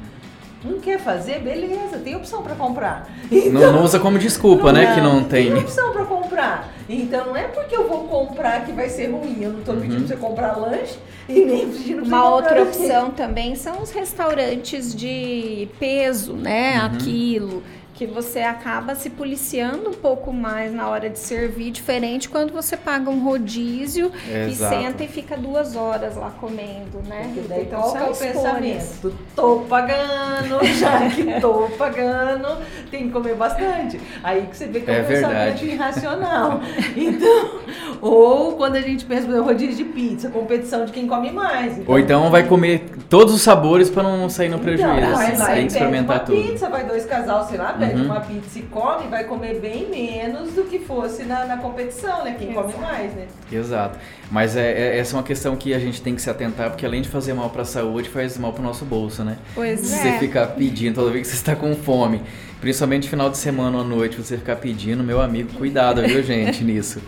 Não 0.65 0.81
quer 0.81 0.99
fazer? 0.99 1.41
Beleza, 1.41 1.99
tem 2.03 2.17
opção 2.17 2.43
para 2.43 2.55
comprar. 2.55 3.09
Não, 3.53 3.73
não 3.73 3.85
usa 3.85 4.01
como 4.01 4.19
desculpa, 4.19 4.73
né? 4.73 4.95
Que 4.95 5.01
não 5.01 5.23
tem. 5.23 5.53
Tem 5.53 5.61
opção 5.61 5.93
para 5.93 6.05
comprar. 6.05 6.73
Então 6.89 7.27
não 7.27 7.37
é 7.37 7.45
porque 7.45 7.77
eu 7.77 7.87
vou 7.89 8.05
comprar 8.09 8.65
que 8.65 8.73
vai 8.73 8.89
ser 8.89 9.11
ruim. 9.11 9.39
Eu 9.43 9.53
não 9.53 9.61
tô 9.63 9.75
pedindo 9.75 9.93
Uhum. 9.95 10.07
pra 10.07 10.09
você 10.09 10.17
comprar 10.17 10.57
lanche 10.57 10.99
e 11.29 11.45
nem 11.45 11.69
pedindo 11.69 11.97
pra 11.97 12.05
você 12.05 12.09
Uma 12.15 12.31
outra 12.31 12.61
lanche. 12.65 12.79
opção 12.81 13.11
também 13.11 13.55
são 13.55 13.81
os 13.83 13.91
restaurantes 13.91 14.95
de 14.95 15.69
peso, 15.79 16.33
né? 16.33 16.79
Uhum. 16.81 16.87
Aquilo 16.87 17.63
que 17.97 18.07
você 18.07 18.41
acaba 18.41 18.95
se 18.95 19.09
policiando 19.09 19.89
um 19.89 19.95
pouco 19.95 20.31
mais 20.31 20.71
na 20.73 20.87
hora 20.87 21.09
de 21.09 21.19
servir, 21.19 21.71
diferente 21.71 22.29
quando 22.29 22.53
você 22.53 22.77
paga 22.77 23.09
um 23.09 23.25
rodízio 23.25 24.13
Exato. 24.29 24.75
e 24.75 24.79
senta 24.79 25.05
e 25.05 25.09
fica 25.09 25.35
duas 25.35 25.75
horas 25.75 26.15
lá 26.15 26.31
comendo, 26.39 27.03
né? 27.09 27.31
Porque 27.33 27.49
daí 27.49 27.63
Então, 27.63 27.81
qual 27.81 27.97
é 27.97 28.11
o 28.11 28.15
pensamento? 28.15 29.15
Tô 29.35 29.61
pagando, 29.61 30.63
já 30.79 31.09
que 31.09 31.41
tô 31.41 31.71
pagando, 31.79 32.59
tem 32.91 33.07
que 33.07 33.13
comer 33.13 33.35
bastante. 33.35 33.99
Aí 34.23 34.47
que 34.47 34.55
você 34.55 34.67
vê 34.67 34.81
que 34.81 34.91
é, 34.91 34.99
É 34.99 35.03
um 35.03 35.07
pensamento 35.07 35.65
irracional. 35.65 36.61
Então, 36.97 37.61
ou 38.01 38.57
quando 38.57 38.77
a 38.77 38.81
gente 38.81 39.05
pensa, 39.05 39.27
exemplo, 39.27 39.45
rodízio 39.45 39.77
de 39.77 39.85
pizza, 39.85 40.29
competição 40.29 40.85
de 40.85 40.93
quem 40.93 41.07
come 41.07 41.31
mais. 41.31 41.81
Ou 41.87 41.99
então 41.99 42.31
vai 42.31 42.43
comer 42.43 42.85
todos 43.09 43.35
os 43.35 43.43
sabores 43.43 43.89
para 43.89 44.03
não 44.03 44.29
sair 44.29 44.49
no 44.49 44.59
prejuízo. 44.59 44.99
Então, 44.99 45.15
vai 45.15 45.37
lá 45.37 45.47
tem 45.47 45.67
que 45.67 45.73
experimentar 45.73 46.25
tudo. 46.25 46.43
pizza, 46.43 46.69
vai 46.69 46.85
dois 46.85 47.05
casal, 47.07 47.47
sei 47.47 47.59
lá, 47.59 47.73
pede 47.89 48.01
Uhum. 48.01 48.07
uma 48.07 48.21
pizza 48.21 48.59
e 48.59 48.63
come, 48.63 49.09
vai 49.09 49.25
comer 49.25 49.61
bem 49.61 49.89
menos 49.91 50.53
do 50.53 50.65
que 50.65 50.79
fosse 50.79 51.25
na, 51.25 51.45
na 51.45 51.57
competição, 51.57 52.25
né? 52.25 52.37
Quem 52.39 52.53
come 52.53 52.75
mais, 52.81 53.13
né? 53.15 53.27
Exato. 53.53 53.99
Mas 54.31 54.57
é, 54.57 54.71
é- 54.73 54.99
essa 54.99 55.15
é 55.15 55.17
uma 55.17 55.23
questão 55.23 55.55
que 55.57 55.73
a 55.75 55.79
gente 55.79 56.01
tem 56.03 56.15
que 56.15 56.23
se 56.23 56.29
atentar, 56.31 56.71
porque 56.71 56.85
além 56.85 57.03
de 57.03 57.09
fazer 57.09 57.33
mal 57.35 57.51
para 57.51 57.63
a 57.63 57.65
saúde, 57.65 58.09
faz 58.09 58.37
mal 58.39 58.53
para 58.53 58.61
o 58.63 58.65
nosso 58.65 58.85
bolso, 58.85 59.23
né? 59.25 59.37
Pois 59.55 59.81
Você 59.81 60.09
é. 60.09 60.19
ficar 60.19 60.47
pedindo 60.49 60.95
toda 60.97 61.11
vez 61.11 61.27
que 61.27 61.33
você 61.33 61.37
está 61.37 61.55
com 61.57 61.75
fome, 61.77 62.21
principalmente 62.61 63.09
final 63.09 63.31
de 63.31 63.39
semana 63.39 63.77
ou 63.79 63.83
à 63.85 63.87
noite, 63.87 64.17
você 64.17 64.37
ficar 64.37 64.57
pedindo, 64.57 65.05
meu 65.05 65.21
amigo, 65.21 65.53
cuidado, 65.55 66.03
viu, 66.03 66.23
gente, 66.23 66.63
nisso. 66.65 67.01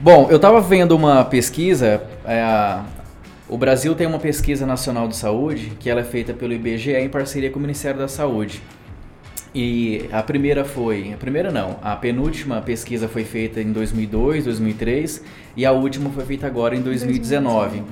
Bom, 0.00 0.26
eu 0.30 0.36
estava 0.36 0.60
vendo 0.60 0.96
uma 0.96 1.24
pesquisa, 1.24 2.02
é, 2.24 2.78
o 3.48 3.56
Brasil 3.56 3.94
tem 3.94 4.06
uma 4.06 4.18
pesquisa 4.18 4.66
nacional 4.66 5.06
de 5.06 5.14
saúde, 5.16 5.74
que 5.78 5.88
ela 5.88 6.00
é 6.00 6.04
feita 6.04 6.32
pelo 6.32 6.52
IBGE 6.52 6.92
em 6.96 7.08
parceria 7.08 7.50
com 7.50 7.58
o 7.58 7.62
Ministério 7.62 8.00
da 8.00 8.08
Saúde. 8.08 8.60
E 9.54 10.08
a 10.10 10.22
primeira 10.22 10.64
foi, 10.64 11.12
a 11.12 11.16
primeira 11.16 11.50
não, 11.50 11.78
a 11.82 11.94
penúltima 11.94 12.62
pesquisa 12.62 13.06
foi 13.06 13.22
feita 13.22 13.60
em 13.60 13.70
2002, 13.70 14.44
2003 14.44 15.22
e 15.54 15.66
a 15.66 15.72
última 15.72 16.08
foi 16.08 16.24
feita 16.24 16.46
agora 16.46 16.74
em 16.74 16.80
2019. 16.80 17.82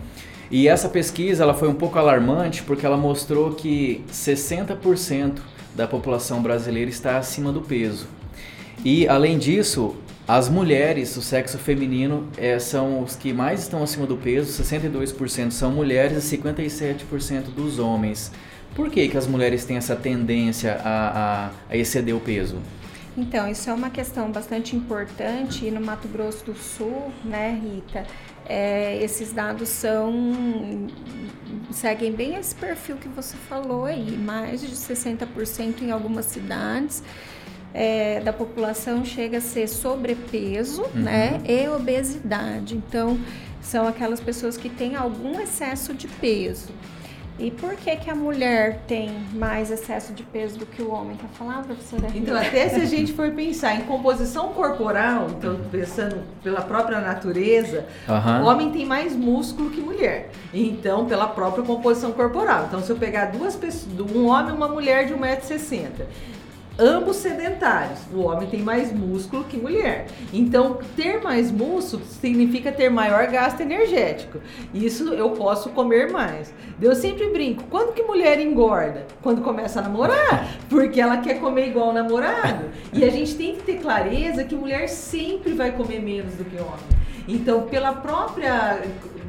E 0.50 0.66
essa 0.66 0.88
pesquisa 0.88 1.42
ela 1.42 1.52
foi 1.52 1.68
um 1.68 1.74
pouco 1.74 1.98
alarmante 1.98 2.62
porque 2.62 2.86
ela 2.86 2.96
mostrou 2.96 3.52
que 3.52 4.02
60% 4.10 5.38
da 5.76 5.86
população 5.86 6.42
brasileira 6.42 6.90
está 6.90 7.18
acima 7.18 7.52
do 7.52 7.60
peso. 7.60 8.08
E 8.82 9.06
além 9.06 9.36
disso, 9.36 9.94
as 10.26 10.48
mulheres, 10.48 11.16
o 11.16 11.22
sexo 11.22 11.58
feminino, 11.58 12.26
eh, 12.38 12.58
são 12.58 13.02
os 13.02 13.14
que 13.14 13.32
mais 13.32 13.62
estão 13.62 13.82
acima 13.82 14.06
do 14.06 14.16
peso, 14.16 14.50
62% 14.62 15.50
são 15.50 15.70
mulheres 15.70 16.24
e 16.24 16.38
57% 16.38 17.50
dos 17.54 17.78
homens. 17.78 18.32
Por 18.74 18.90
que, 18.90 19.08
que 19.08 19.16
as 19.16 19.26
mulheres 19.26 19.64
têm 19.64 19.76
essa 19.76 19.96
tendência 19.96 20.74
a, 20.84 21.48
a- 21.48 21.52
a 21.70 21.76
exceder 21.76 22.14
o 22.16 22.20
peso? 22.20 22.62
Então, 23.16 23.48
isso 23.50 23.68
é 23.68 23.72
uma 23.74 23.90
questão 23.90 24.30
bastante 24.30 24.76
importante 24.76 25.66
e 25.66 25.70
no 25.70 25.80
Mato 25.80 26.06
Grosso 26.08 26.44
do 26.44 26.54
Sul, 26.54 27.12
né, 27.24 27.58
Rita? 27.62 28.06
é, 28.46 28.98
esses 29.02 29.32
dados 29.32 29.68
são 29.68 30.12
seguem 31.70 32.12
bem 32.12 32.34
esse 32.36 32.54
perfil 32.54 32.96
que 32.96 33.08
você 33.08 33.36
falou 33.48 33.84
aí, 33.84 34.16
mais 34.16 34.60
de 34.60 34.74
60% 34.74 35.82
em 35.82 35.90
algumas 35.90 36.26
cidades 36.26 37.02
é, 37.72 38.20
da 38.20 38.32
população 38.32 39.04
chega 39.04 39.38
a 39.38 39.40
ser 39.40 39.68
sobrepeso, 39.68 40.84
né, 40.94 41.40
e 41.46 41.68
obesidade. 41.68 42.76
Então, 42.76 43.18
são 43.62 43.86
aquelas 43.86 44.18
pessoas 44.20 44.56
que 44.56 44.68
têm 44.68 44.96
algum 44.96 45.38
excesso 45.40 45.94
de 45.94 46.08
peso. 46.08 46.70
E 47.40 47.50
por 47.50 47.74
que 47.74 47.96
que 47.96 48.10
a 48.10 48.14
mulher 48.14 48.82
tem 48.86 49.10
mais 49.32 49.70
excesso 49.70 50.12
de 50.12 50.22
peso 50.22 50.58
do 50.58 50.66
que 50.66 50.82
o 50.82 50.92
homem? 50.92 51.16
Quer 51.16 51.28
falar, 51.38 51.62
professora? 51.62 52.06
Então, 52.14 52.36
até 52.36 52.68
se 52.68 52.78
a 52.82 52.84
gente 52.84 53.14
for 53.14 53.30
pensar 53.30 53.76
em 53.76 53.80
composição 53.80 54.48
corporal, 54.48 55.26
então 55.30 55.58
pensando 55.72 56.18
pela 56.42 56.60
própria 56.60 57.00
natureza, 57.00 57.86
Aham. 58.06 58.42
o 58.42 58.46
homem 58.46 58.70
tem 58.70 58.84
mais 58.84 59.16
músculo 59.16 59.70
que 59.70 59.80
mulher. 59.80 60.30
Então, 60.52 61.06
pela 61.06 61.28
própria 61.28 61.64
composição 61.64 62.12
corporal. 62.12 62.66
Então, 62.68 62.82
se 62.82 62.90
eu 62.90 62.96
pegar 62.96 63.26
duas 63.26 63.56
pessoas, 63.56 63.90
um 64.14 64.26
homem 64.26 64.52
e 64.52 64.56
uma 64.56 64.68
mulher 64.68 65.06
de 65.06 65.14
1,60m, 65.14 65.88
ambos 66.80 67.16
sedentários, 67.16 68.00
o 68.12 68.22
homem 68.22 68.48
tem 68.48 68.62
mais 68.62 68.92
músculo 68.92 69.44
que 69.44 69.56
mulher. 69.56 70.06
Então, 70.32 70.78
ter 70.96 71.22
mais 71.22 71.50
músculo 71.50 72.02
significa 72.04 72.72
ter 72.72 72.88
maior 72.88 73.26
gasto 73.26 73.60
energético. 73.60 74.38
Isso 74.72 75.12
eu 75.12 75.30
posso 75.30 75.68
comer 75.70 76.10
mais. 76.10 76.52
Eu 76.80 76.94
sempre 76.94 77.28
brinco, 77.28 77.64
quando 77.70 77.92
que 77.92 78.02
mulher 78.02 78.40
engorda? 78.40 79.06
Quando 79.22 79.42
começa 79.42 79.80
a 79.80 79.82
namorar, 79.82 80.48
porque 80.68 81.00
ela 81.00 81.18
quer 81.18 81.38
comer 81.38 81.68
igual 81.68 81.90
o 81.90 81.92
namorado. 81.92 82.64
E 82.92 83.04
a 83.04 83.10
gente 83.10 83.34
tem 83.34 83.54
que 83.54 83.62
ter 83.62 83.80
clareza 83.80 84.44
que 84.44 84.54
mulher 84.54 84.88
sempre 84.88 85.52
vai 85.52 85.72
comer 85.72 86.00
menos 86.00 86.34
do 86.34 86.44
que 86.44 86.56
homem. 86.56 87.00
Então, 87.28 87.62
pela 87.62 87.92
própria 87.92 88.80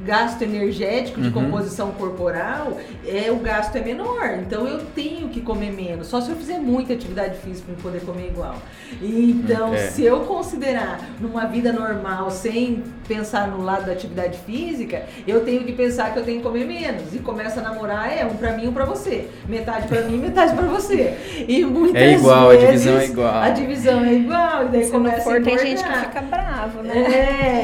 gasto 0.03 0.41
energético 0.41 1.22
de 1.22 1.27
Uhum. 1.27 1.34
composição 1.34 1.91
corporal, 1.91 2.77
é, 3.08 3.31
o 3.31 3.38
gasto 3.38 3.75
é 3.75 3.81
menor. 3.81 4.38
Então, 4.41 4.67
eu 4.67 4.79
tenho 4.96 5.29
que 5.29 5.41
comer 5.41 5.72
menos. 5.72 6.08
Só 6.08 6.20
se 6.22 6.29
eu 6.31 6.36
fizer 6.36 6.60
muita 6.60 6.93
atividade 6.93 7.36
física 7.39 7.72
para 7.74 7.81
poder 7.84 8.01
comer 8.05 8.27
igual. 8.27 8.55
Então, 9.01 9.74
É. 9.74 9.77
se 9.77 10.03
eu 10.03 10.22
considerar 10.22 11.00
numa 11.20 11.46
vida 11.46 11.72
normal, 11.72 12.29
sem 12.31 12.84
pensar 13.08 13.48
no 13.48 13.63
lado 13.63 13.86
da 13.86 13.91
atividade 13.91 14.38
física, 14.39 15.03
eu 15.27 15.41
tenho 15.46 15.63
que 15.63 15.72
pensar 15.74 16.13
que 16.13 16.20
eu 16.20 16.24
tenho 16.24 16.38
que 16.38 16.43
comer 16.43 16.65
menos. 16.65 17.13
E 17.13 17.20
começa 17.20 17.60
a 17.60 17.63
namorar, 17.63 18.12
é 18.12 18.25
um 18.25 18.36
pra 18.36 18.53
mim, 18.53 18.67
um 18.67 18.74
pra 18.74 18.86
você. 18.86 19.27
Metade 19.48 19.88
pra 19.88 20.01
mim, 20.01 20.17
metade 20.17 20.53
pra 20.55 20.65
você. 20.67 21.15
E 21.48 21.63
muitas 21.65 22.01
É 22.01 22.13
igual, 22.13 22.50
a 22.50 22.53
vezes, 22.55 22.67
divisão 22.84 23.00
é 23.00 23.05
igual. 23.05 23.34
A 23.41 23.50
divisão 23.50 24.03
é 24.05 24.13
igual, 24.13 24.65
e 24.65 24.70
daí 24.70 24.84
Se 24.84 24.91
não 24.91 25.00
começa 25.00 25.17
a 25.17 25.24
for, 25.24 25.41
tem 25.43 25.58
gente 25.60 25.84
que 25.84 25.93
fica 26.00 26.22
bravo, 26.22 26.81
né? 26.84 26.93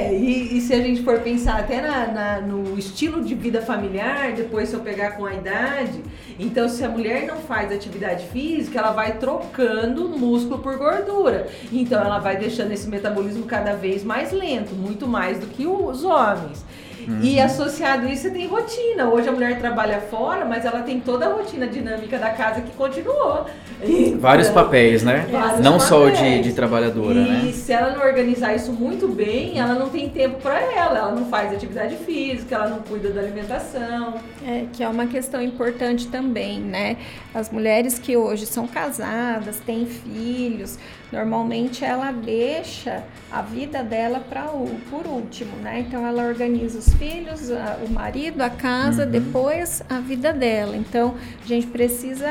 É, 0.10 0.14
e, 0.14 0.58
e 0.58 0.62
se 0.62 0.74
a 0.74 0.78
gente 0.82 1.04
for 1.04 1.20
pensar 1.20 1.60
até 1.60 1.82
na, 1.82 2.08
na- 2.08 2.27
no 2.46 2.78
estilo 2.78 3.24
de 3.24 3.34
vida 3.34 3.62
familiar, 3.62 4.34
depois 4.34 4.70
se 4.70 4.76
eu 4.76 4.82
pegar 4.82 5.12
com 5.12 5.26
a 5.26 5.34
idade, 5.34 6.04
então 6.40 6.68
se 6.70 6.84
a 6.84 6.90
mulher 6.90 7.26
não 7.26 7.38
faz 7.38 7.72
atividade 7.72 8.28
física, 8.28 8.80
ela 8.80 8.92
vai 8.92 9.18
trocando 9.18 10.10
músculo 10.10 10.60
por 10.60 10.78
gordura. 10.78 11.48
Então 11.72 12.00
ela 12.00 12.20
vai 12.20 12.38
deixando 12.38 12.72
esse 12.72 12.88
metabolismo 12.88 13.46
cada 13.46 13.74
vez 13.74 14.04
mais 14.04 14.32
lento, 14.32 14.76
muito 14.76 15.08
mais 15.08 15.40
do 15.40 15.48
que 15.48 15.66
os 15.66 16.04
homens. 16.04 16.64
Uhum. 17.08 17.20
E 17.22 17.40
associado 17.40 18.06
a 18.06 18.12
isso, 18.12 18.24
você 18.24 18.32
tem 18.32 18.48
rotina. 18.48 19.10
Hoje 19.10 19.30
a 19.30 19.32
mulher 19.32 19.58
trabalha 19.60 20.02
fora, 20.02 20.44
mas 20.44 20.66
ela 20.66 20.82
tem 20.82 21.00
toda 21.00 21.26
a 21.26 21.34
rotina 21.34 21.66
dinâmica 21.66 22.18
da 22.18 22.32
casa 22.32 22.62
que 22.62 22.72
continuou. 22.76 23.46
Então, 23.82 24.20
Vários 24.28 24.50
papéis, 24.50 25.04
né? 25.04 25.26
Vários 25.32 25.62
não 25.62 25.80
só 25.80 26.04
o 26.04 26.12
de, 26.12 26.18
papéis. 26.18 26.46
de 26.46 26.54
trabalhadora, 26.54 27.20
e 27.20 27.46
né? 27.46 27.52
se 27.54 27.72
ela 27.72 27.92
não 27.92 28.06
organizar 28.06 28.54
isso 28.54 28.74
muito 28.74 29.08
bem, 29.08 29.58
ela 29.58 29.74
não 29.76 29.88
tem 29.90 30.10
tempo 30.10 30.42
para 30.42 30.60
ela. 30.60 31.00
Ela 31.00 31.12
não 31.12 31.26
faz 31.30 31.54
atividade 31.54 31.96
física, 31.96 32.56
ela 32.56 32.68
não 32.68 32.80
cuida 32.80 33.10
da 33.10 33.22
alimentação. 33.22 34.16
É, 34.46 34.66
que 34.74 34.84
é 34.84 34.88
uma 34.88 35.08
questão 35.08 35.42
importante 35.42 36.08
também, 36.08 36.60
né? 36.60 36.98
As 37.34 37.50
mulheres 37.50 37.98
que 37.98 38.18
hoje 38.18 38.46
são 38.46 38.68
casadas, 38.68 39.60
têm 39.60 39.86
filhos, 39.86 40.78
normalmente 41.12 41.84
ela 41.86 42.12
deixa 42.12 43.04
a 43.32 43.42
vida 43.42 43.84
dela 43.84 44.20
para 44.20 44.44
por 44.90 45.06
último, 45.08 45.56
né? 45.58 45.86
Então 45.88 46.06
ela 46.06 46.24
organiza 46.24 46.80
os 46.80 46.94
filhos, 46.96 47.50
a- 47.52 47.80
o 47.88 47.90
marido, 47.92 48.42
a 48.42 48.50
casa, 48.50 49.04
Uhum. 49.06 49.12
depois 49.12 49.82
a 49.90 50.00
vida 50.00 50.34
dela. 50.34 50.76
Então 50.76 51.16
a 51.44 51.48
gente 51.48 51.68
precisa 51.68 52.28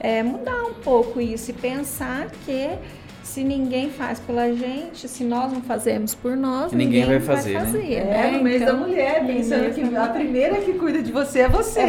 é, 0.00 0.22
mudar 0.22 0.62
um 0.64 0.74
pouco 0.74 1.20
isso 1.20 1.50
e 1.50 1.54
pensar 1.54 2.28
que 2.44 2.70
Se 3.24 3.42
ninguém 3.42 3.88
faz 3.88 4.20
pela 4.20 4.52
gente, 4.52 5.08
se 5.08 5.24
nós 5.24 5.50
não 5.50 5.62
fazemos 5.62 6.14
por 6.14 6.36
nós, 6.36 6.70
ninguém, 6.72 7.00
ninguém, 7.00 7.18
vai 7.18 7.20
fazer, 7.20 7.58
né? 7.58 7.94
É, 7.94 8.04
né? 8.04 8.30
no 8.36 8.44
mês 8.44 8.62
Então, 8.62 8.78
da 8.78 8.86
mulher, 8.86 9.26
pensando 9.26 9.74
que 9.74 9.96
a 9.96 10.06
primeira 10.08 10.56
que 10.56 10.74
cuida 10.74 11.02
de 11.02 11.10
você 11.10 11.40
é 11.40 11.48
você. 11.48 11.80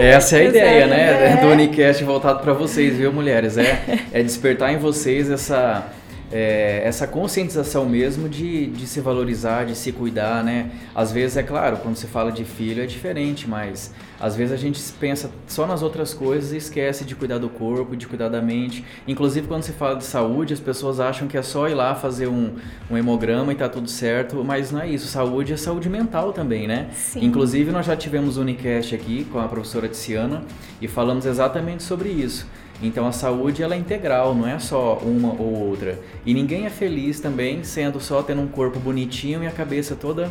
Essa 0.00 0.36
é 0.36 0.40
a 0.40 0.44
ideia, 0.44 0.86
né? 0.88 1.26
Exato, 1.28 1.46
Do 1.46 1.52
é. 1.52 1.54
Unicast 1.54 2.04
voltado 2.04 2.40
para 2.40 2.52
vocês, 2.52 2.96
viu, 2.96 3.12
mulheres? 3.12 3.56
É, 3.56 3.80
é 4.12 4.22
despertar 4.22 4.72
em 4.72 4.78
vocês 4.78 5.30
essa, 5.30 5.86
é, 6.32 6.82
essa 6.84 7.06
conscientização 7.06 7.88
mesmo 7.88 8.28
de, 8.28 8.66
de 8.68 8.86
se 8.86 9.00
valorizar, 9.00 9.64
de 9.64 9.74
se 9.74 9.90
cuidar, 9.90 10.44
né? 10.44 10.70
Às 10.94 11.10
vezes, 11.10 11.36
é 11.36 11.42
claro, 11.42 11.78
quando 11.78 11.96
se 11.96 12.06
fala 12.06 12.30
de 12.30 12.44
filho 12.44 12.82
é 12.82 12.86
diferente, 12.86 13.48
mas 13.48 13.92
às 14.20 14.36
vezes 14.36 14.52
a 14.52 14.56
gente 14.56 14.80
pensa 15.00 15.30
só 15.48 15.66
nas 15.66 15.82
outras 15.82 16.14
coisas 16.14 16.52
e 16.52 16.56
esquece 16.56 17.04
de 17.04 17.16
cuidar 17.16 17.38
do 17.38 17.48
corpo, 17.48 17.96
de 17.96 18.06
cuidar 18.06 18.28
da 18.28 18.40
mente. 18.40 18.84
Inclusive, 19.08 19.48
quando 19.48 19.62
se 19.62 19.72
fala 19.72 19.96
de 19.96 20.04
saúde, 20.04 20.52
as 20.52 20.60
pessoas 20.60 21.00
acham 21.00 21.26
que 21.26 21.36
é 21.36 21.42
só 21.42 21.68
ir 21.68 21.74
lá 21.74 21.94
fazer 21.94 22.28
um, 22.28 22.54
um 22.90 22.96
hemograma 22.96 23.52
e 23.52 23.56
tá 23.56 23.68
tudo 23.68 23.88
certo, 23.88 24.44
mas 24.44 24.70
não 24.70 24.80
é 24.80 24.88
isso. 24.88 25.08
Saúde 25.08 25.52
é 25.52 25.56
saúde 25.56 25.88
mental 25.88 26.32
também, 26.32 26.68
né? 26.68 26.90
Sim. 26.94 27.24
Inclusive, 27.24 27.72
nós 27.72 27.86
já 27.86 27.96
tivemos 27.96 28.36
um 28.36 28.42
Unicast 28.42 28.94
aqui 28.94 29.24
com 29.24 29.40
a 29.40 29.48
professora 29.48 29.88
Tiziana 29.88 30.42
e 30.80 30.86
falamos 30.86 31.26
exatamente 31.26 31.82
sobre 31.82 32.08
isso. 32.08 32.46
Então, 32.82 33.06
a 33.06 33.12
saúde 33.12 33.62
ela 33.62 33.74
é 33.74 33.78
integral, 33.78 34.34
não 34.34 34.46
é 34.46 34.58
só 34.58 34.94
uma 35.02 35.32
ou 35.32 35.68
outra. 35.68 35.98
E 36.24 36.32
ninguém 36.32 36.66
é 36.66 36.70
feliz 36.70 37.20
também 37.20 37.62
sendo 37.62 38.00
só 38.00 38.22
tendo 38.22 38.40
um 38.40 38.48
corpo 38.48 38.78
bonitinho 38.78 39.42
e 39.42 39.46
a 39.46 39.50
cabeça 39.50 39.94
toda 39.94 40.30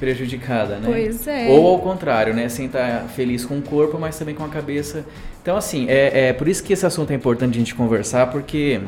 prejudicada, 0.00 0.76
né? 0.76 0.88
Pois 0.90 1.26
é. 1.28 1.48
Ou 1.50 1.66
ao 1.66 1.78
contrário, 1.78 2.34
né? 2.34 2.48
Sem 2.48 2.66
estar 2.66 3.06
feliz 3.08 3.44
com 3.44 3.58
o 3.58 3.62
corpo, 3.62 3.98
mas 3.98 4.18
também 4.18 4.34
com 4.34 4.44
a 4.44 4.48
cabeça. 4.48 5.04
Então, 5.42 5.56
assim, 5.56 5.86
é, 5.88 6.28
é 6.28 6.32
por 6.32 6.48
isso 6.48 6.64
que 6.64 6.72
esse 6.72 6.86
assunto 6.86 7.10
é 7.12 7.14
importante 7.14 7.54
a 7.54 7.58
gente 7.58 7.74
conversar, 7.74 8.30
porque 8.30 8.80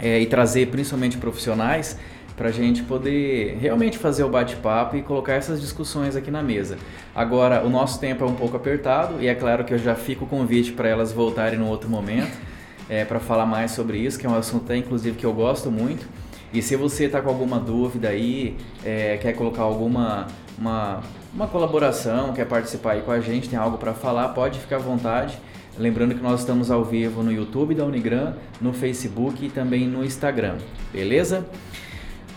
é, 0.00 0.20
e 0.20 0.26
trazer 0.26 0.68
principalmente 0.68 1.18
profissionais 1.18 1.98
para 2.38 2.48
a 2.48 2.52
gente 2.52 2.84
poder 2.84 3.58
realmente 3.60 3.98
fazer 3.98 4.22
o 4.22 4.28
bate-papo 4.28 4.96
e 4.96 5.02
colocar 5.02 5.34
essas 5.34 5.60
discussões 5.60 6.14
aqui 6.14 6.30
na 6.30 6.42
mesa. 6.42 6.78
Agora, 7.14 7.66
o 7.66 7.68
nosso 7.68 7.98
tempo 7.98 8.24
é 8.24 8.26
um 8.26 8.34
pouco 8.34 8.56
apertado 8.56 9.20
e 9.20 9.26
é 9.26 9.34
claro 9.34 9.64
que 9.64 9.74
eu 9.74 9.78
já 9.78 9.96
fico 9.96 10.24
o 10.24 10.28
convite 10.28 10.72
para 10.72 10.88
elas 10.88 11.12
voltarem 11.12 11.58
no 11.58 11.66
outro 11.66 11.90
momento 11.90 12.38
é, 12.88 13.04
para 13.04 13.18
falar 13.18 13.44
mais 13.44 13.72
sobre 13.72 13.98
isso, 13.98 14.18
que 14.18 14.24
é 14.24 14.30
um 14.30 14.36
assunto 14.36 14.72
inclusive 14.72 15.16
que 15.16 15.26
eu 15.26 15.32
gosto 15.32 15.70
muito. 15.70 16.06
E 16.54 16.62
se 16.62 16.76
você 16.76 17.04
está 17.04 17.20
com 17.20 17.28
alguma 17.28 17.58
dúvida 17.58 18.08
aí, 18.08 18.56
é, 18.82 19.18
quer 19.18 19.34
colocar 19.34 19.62
alguma 19.62 20.28
uma, 20.56 21.02
uma 21.34 21.46
colaboração, 21.46 22.32
quer 22.32 22.46
participar 22.46 22.92
aí 22.92 23.02
com 23.02 23.10
a 23.10 23.20
gente, 23.20 23.48
tem 23.48 23.58
algo 23.58 23.78
para 23.78 23.94
falar, 23.94 24.28
pode 24.28 24.58
ficar 24.58 24.76
à 24.76 24.80
vontade. 24.80 25.38
Lembrando 25.78 26.14
que 26.14 26.22
nós 26.22 26.40
estamos 26.40 26.70
ao 26.70 26.84
vivo 26.84 27.22
no 27.22 27.30
YouTube 27.30 27.74
da 27.74 27.84
Unigran, 27.84 28.34
no 28.60 28.72
Facebook 28.72 29.46
e 29.46 29.50
também 29.50 29.86
no 29.86 30.04
Instagram, 30.04 30.56
beleza? 30.92 31.46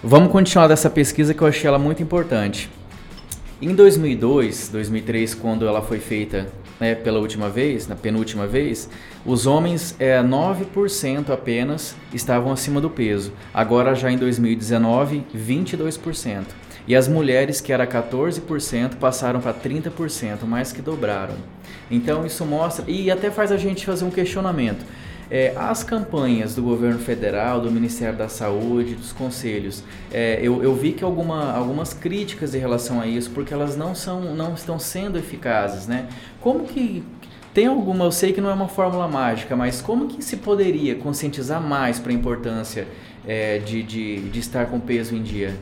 Vamos 0.03 0.31
continuar 0.31 0.67
dessa 0.67 0.89
pesquisa 0.89 1.31
que 1.31 1.43
eu 1.43 1.47
achei 1.47 1.67
ela 1.67 1.77
muito 1.77 2.01
importante. 2.01 2.67
Em 3.61 3.75
2002, 3.75 4.69
2003, 4.69 5.35
quando 5.35 5.67
ela 5.67 5.79
foi 5.79 5.99
feita 5.99 6.47
né, 6.79 6.95
pela 6.95 7.19
última 7.19 7.49
vez, 7.49 7.87
na 7.87 7.95
penúltima 7.95 8.47
vez, 8.47 8.89
os 9.23 9.45
homens 9.45 9.95
é, 9.99 10.19
9% 10.19 11.29
apenas 11.29 11.95
estavam 12.11 12.51
acima 12.51 12.81
do 12.81 12.89
peso. 12.89 13.31
Agora 13.53 13.93
já 13.93 14.11
em 14.11 14.17
2019, 14.17 15.23
22%. 15.37 16.45
E 16.87 16.95
as 16.95 17.07
mulheres, 17.07 17.61
que 17.61 17.71
era 17.71 17.85
14%, 17.85 18.95
passaram 18.95 19.39
para 19.39 19.53
30%, 19.53 20.45
mais 20.47 20.71
que 20.71 20.81
dobraram. 20.81 21.35
Então 21.91 22.25
isso 22.25 22.43
mostra 22.43 22.85
e 22.87 23.11
até 23.11 23.29
faz 23.29 23.51
a 23.51 23.57
gente 23.57 23.85
fazer 23.85 24.03
um 24.03 24.09
questionamento. 24.09 24.83
É, 25.33 25.53
as 25.55 25.81
campanhas 25.81 26.53
do 26.55 26.61
governo 26.61 26.99
federal, 26.99 27.61
do 27.61 27.71
Ministério 27.71 28.17
da 28.17 28.27
Saúde, 28.27 28.95
dos 28.95 29.13
conselhos, 29.13 29.81
é, 30.11 30.37
eu, 30.41 30.61
eu 30.61 30.75
vi 30.75 30.91
que 30.91 31.05
alguma, 31.05 31.53
algumas 31.53 31.93
críticas 31.93 32.53
em 32.53 32.59
relação 32.59 32.99
a 32.99 33.07
isso, 33.07 33.31
porque 33.31 33.53
elas 33.53 33.77
não, 33.77 33.95
são, 33.95 34.35
não 34.35 34.53
estão 34.53 34.77
sendo 34.77 35.17
eficazes, 35.17 35.87
né? 35.87 36.09
Como 36.41 36.65
que 36.65 37.01
tem 37.53 37.67
alguma, 37.67 38.03
eu 38.03 38.11
sei 38.11 38.33
que 38.33 38.41
não 38.41 38.49
é 38.49 38.53
uma 38.53 38.67
fórmula 38.67 39.07
mágica, 39.07 39.55
mas 39.55 39.81
como 39.81 40.07
que 40.07 40.21
se 40.21 40.35
poderia 40.35 40.95
conscientizar 40.95 41.61
mais 41.61 41.97
para 41.97 42.11
a 42.11 42.15
importância 42.15 42.85
é, 43.25 43.57
de, 43.59 43.83
de, 43.83 44.29
de 44.29 44.39
estar 44.39 44.65
com 44.65 44.81
peso 44.81 45.15
em 45.15 45.23
dia? 45.23 45.57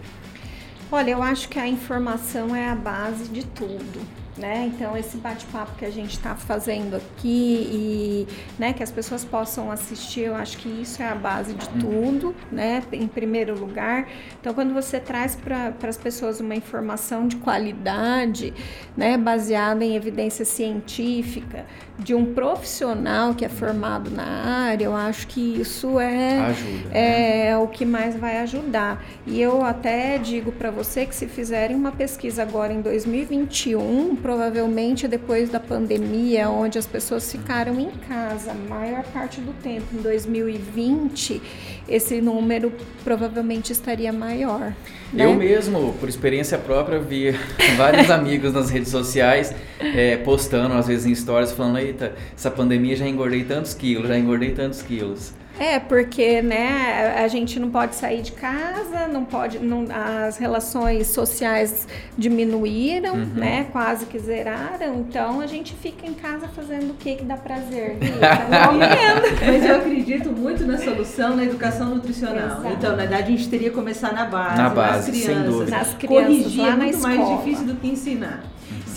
Olha, 0.91 1.11
eu 1.11 1.21
acho 1.21 1.47
que 1.47 1.59
a 1.59 1.67
informação 1.67 2.55
é 2.55 2.67
a 2.67 2.75
base 2.75 3.25
de 3.25 3.45
tudo. 3.45 4.01
Né? 4.39 4.71
Então 4.73 4.95
esse 4.95 5.17
bate-papo 5.17 5.75
que 5.75 5.83
a 5.83 5.91
gente 5.91 6.11
está 6.11 6.33
fazendo 6.33 6.95
aqui 6.95 7.69
e 7.73 8.27
né, 8.57 8.71
que 8.71 8.81
as 8.81 8.89
pessoas 8.89 9.25
possam 9.25 9.69
assistir, 9.69 10.21
eu 10.21 10.35
acho 10.35 10.57
que 10.59 10.69
isso 10.69 11.01
é 11.01 11.09
a 11.09 11.15
base 11.15 11.53
de 11.53 11.67
tudo, 11.71 12.33
né? 12.49 12.81
Em 12.93 13.07
primeiro 13.07 13.59
lugar. 13.59 14.07
Então 14.39 14.53
quando 14.53 14.73
você 14.73 14.97
traz 14.97 15.35
para 15.35 15.73
as 15.85 15.97
pessoas 15.97 16.39
uma 16.39 16.55
informação 16.55 17.27
de 17.27 17.35
qualidade, 17.35 18.53
né, 18.95 19.17
baseada 19.17 19.83
em 19.83 19.97
evidência 19.97 20.45
científica, 20.45 21.65
de 21.99 22.15
um 22.15 22.33
profissional 22.33 23.35
que 23.35 23.43
é 23.43 23.49
formado 23.49 24.09
na 24.09 24.23
área, 24.23 24.85
eu 24.85 24.95
acho 24.95 25.27
que 25.27 25.59
isso 25.59 25.99
é 25.99 26.39
Ajuda, 26.39 26.89
né? 26.89 27.47
é 27.49 27.57
o 27.57 27.67
que 27.67 27.85
mais 27.85 28.15
vai 28.15 28.37
ajudar. 28.39 29.03
E 29.27 29.39
eu 29.41 29.63
até 29.63 30.17
digo 30.17 30.51
para 30.51 30.71
você 30.71 31.05
que 31.05 31.13
se 31.13 31.27
fizerem 31.27 31.75
uma 31.75 31.91
pesquisa 31.91 32.41
agora 32.41 32.71
em 32.71 32.81
2021, 32.81 34.15
provavelmente 34.15 35.07
depois 35.07 35.49
da 35.49 35.59
pandemia, 35.59 36.49
onde 36.49 36.77
as 36.79 36.87
pessoas 36.87 37.29
ficaram 37.29 37.77
em 37.79 37.91
casa 38.07 38.51
a 38.51 38.55
maior 38.55 39.03
parte 39.03 39.41
do 39.41 39.53
tempo, 39.61 39.85
em 39.93 40.01
2020, 40.01 41.41
esse 41.87 42.21
número 42.21 42.71
provavelmente 43.03 43.73
estaria 43.73 44.13
maior. 44.13 44.73
né? 45.11 45.25
Eu 45.25 45.33
mesmo, 45.33 45.93
por 45.99 46.07
experiência 46.07 46.57
própria, 46.57 46.99
vi 46.99 47.31
vários 47.75 48.09
amigos 48.09 48.53
nas 48.53 48.69
redes 48.69 48.89
sociais 48.89 49.53
é, 49.79 50.17
postando, 50.17 50.73
às 50.75 50.87
vezes 50.87 51.05
em 51.05 51.15
stories, 51.15 51.51
falando: 51.51 51.77
Eita, 51.89 52.13
essa 52.35 52.49
pandemia 52.51 52.95
já 52.95 53.07
engordei 53.07 53.43
tantos 53.43 53.73
quilos, 53.73 54.07
já 54.07 54.17
engordei 54.17 54.51
tantos 54.51 54.81
quilos. 54.81 55.33
É, 55.59 55.77
porque 55.77 56.41
né, 56.41 57.15
a 57.21 57.27
gente 57.27 57.59
não 57.59 57.69
pode 57.69 57.93
sair 57.93 58.21
de 58.21 58.31
casa, 58.31 59.09
não 59.11 59.25
pode, 59.25 59.59
não, 59.59 59.85
as 60.23 60.37
relações 60.37 61.07
sociais 61.07 61.85
diminuíram, 62.17 63.15
Uhum. 63.15 63.25
né, 63.35 63.67
quase 63.69 64.05
que 64.05 64.17
zeraram, 64.17 64.99
então 65.01 65.41
a 65.41 65.47
gente 65.47 65.73
fica 65.75 66.07
em 66.07 66.13
casa 66.13 66.47
fazendo 66.47 66.91
o 66.91 66.93
que 66.93 67.15
que 67.15 67.23
dá 67.25 67.35
prazer. 67.35 67.97
Mas 69.45 69.65
eu 69.65 69.75
acredito 69.77 70.29
muito 70.31 70.65
na 70.65 70.77
solução 70.77 71.35
na 71.35 71.43
educação 71.43 71.89
nutricional. 71.95 72.59
Exato. 72.59 72.67
Então, 72.77 72.91
na 72.91 72.97
verdade, 72.97 73.23
a 73.23 73.35
gente 73.35 73.49
teria 73.49 73.69
que 73.69 73.75
começar 73.75 74.13
na 74.13 74.25
base, 74.25 74.57
Na 74.57 74.63
nas 74.63 74.73
base, 74.73 75.11
sem 75.11 75.23
crianças. 75.23 75.45
dúvida. 75.53 75.71
Nas 75.77 75.93
crianças, 75.95 76.27
Corrigir 76.27 76.61
lá 76.61 76.67
é 76.67 76.71
na 76.71 76.83
muito 76.85 76.99
mais 76.99 77.19
escola. 77.19 77.37
difícil 77.37 77.65
do 77.65 77.75
que 77.75 77.87
ensinar. 77.87 78.43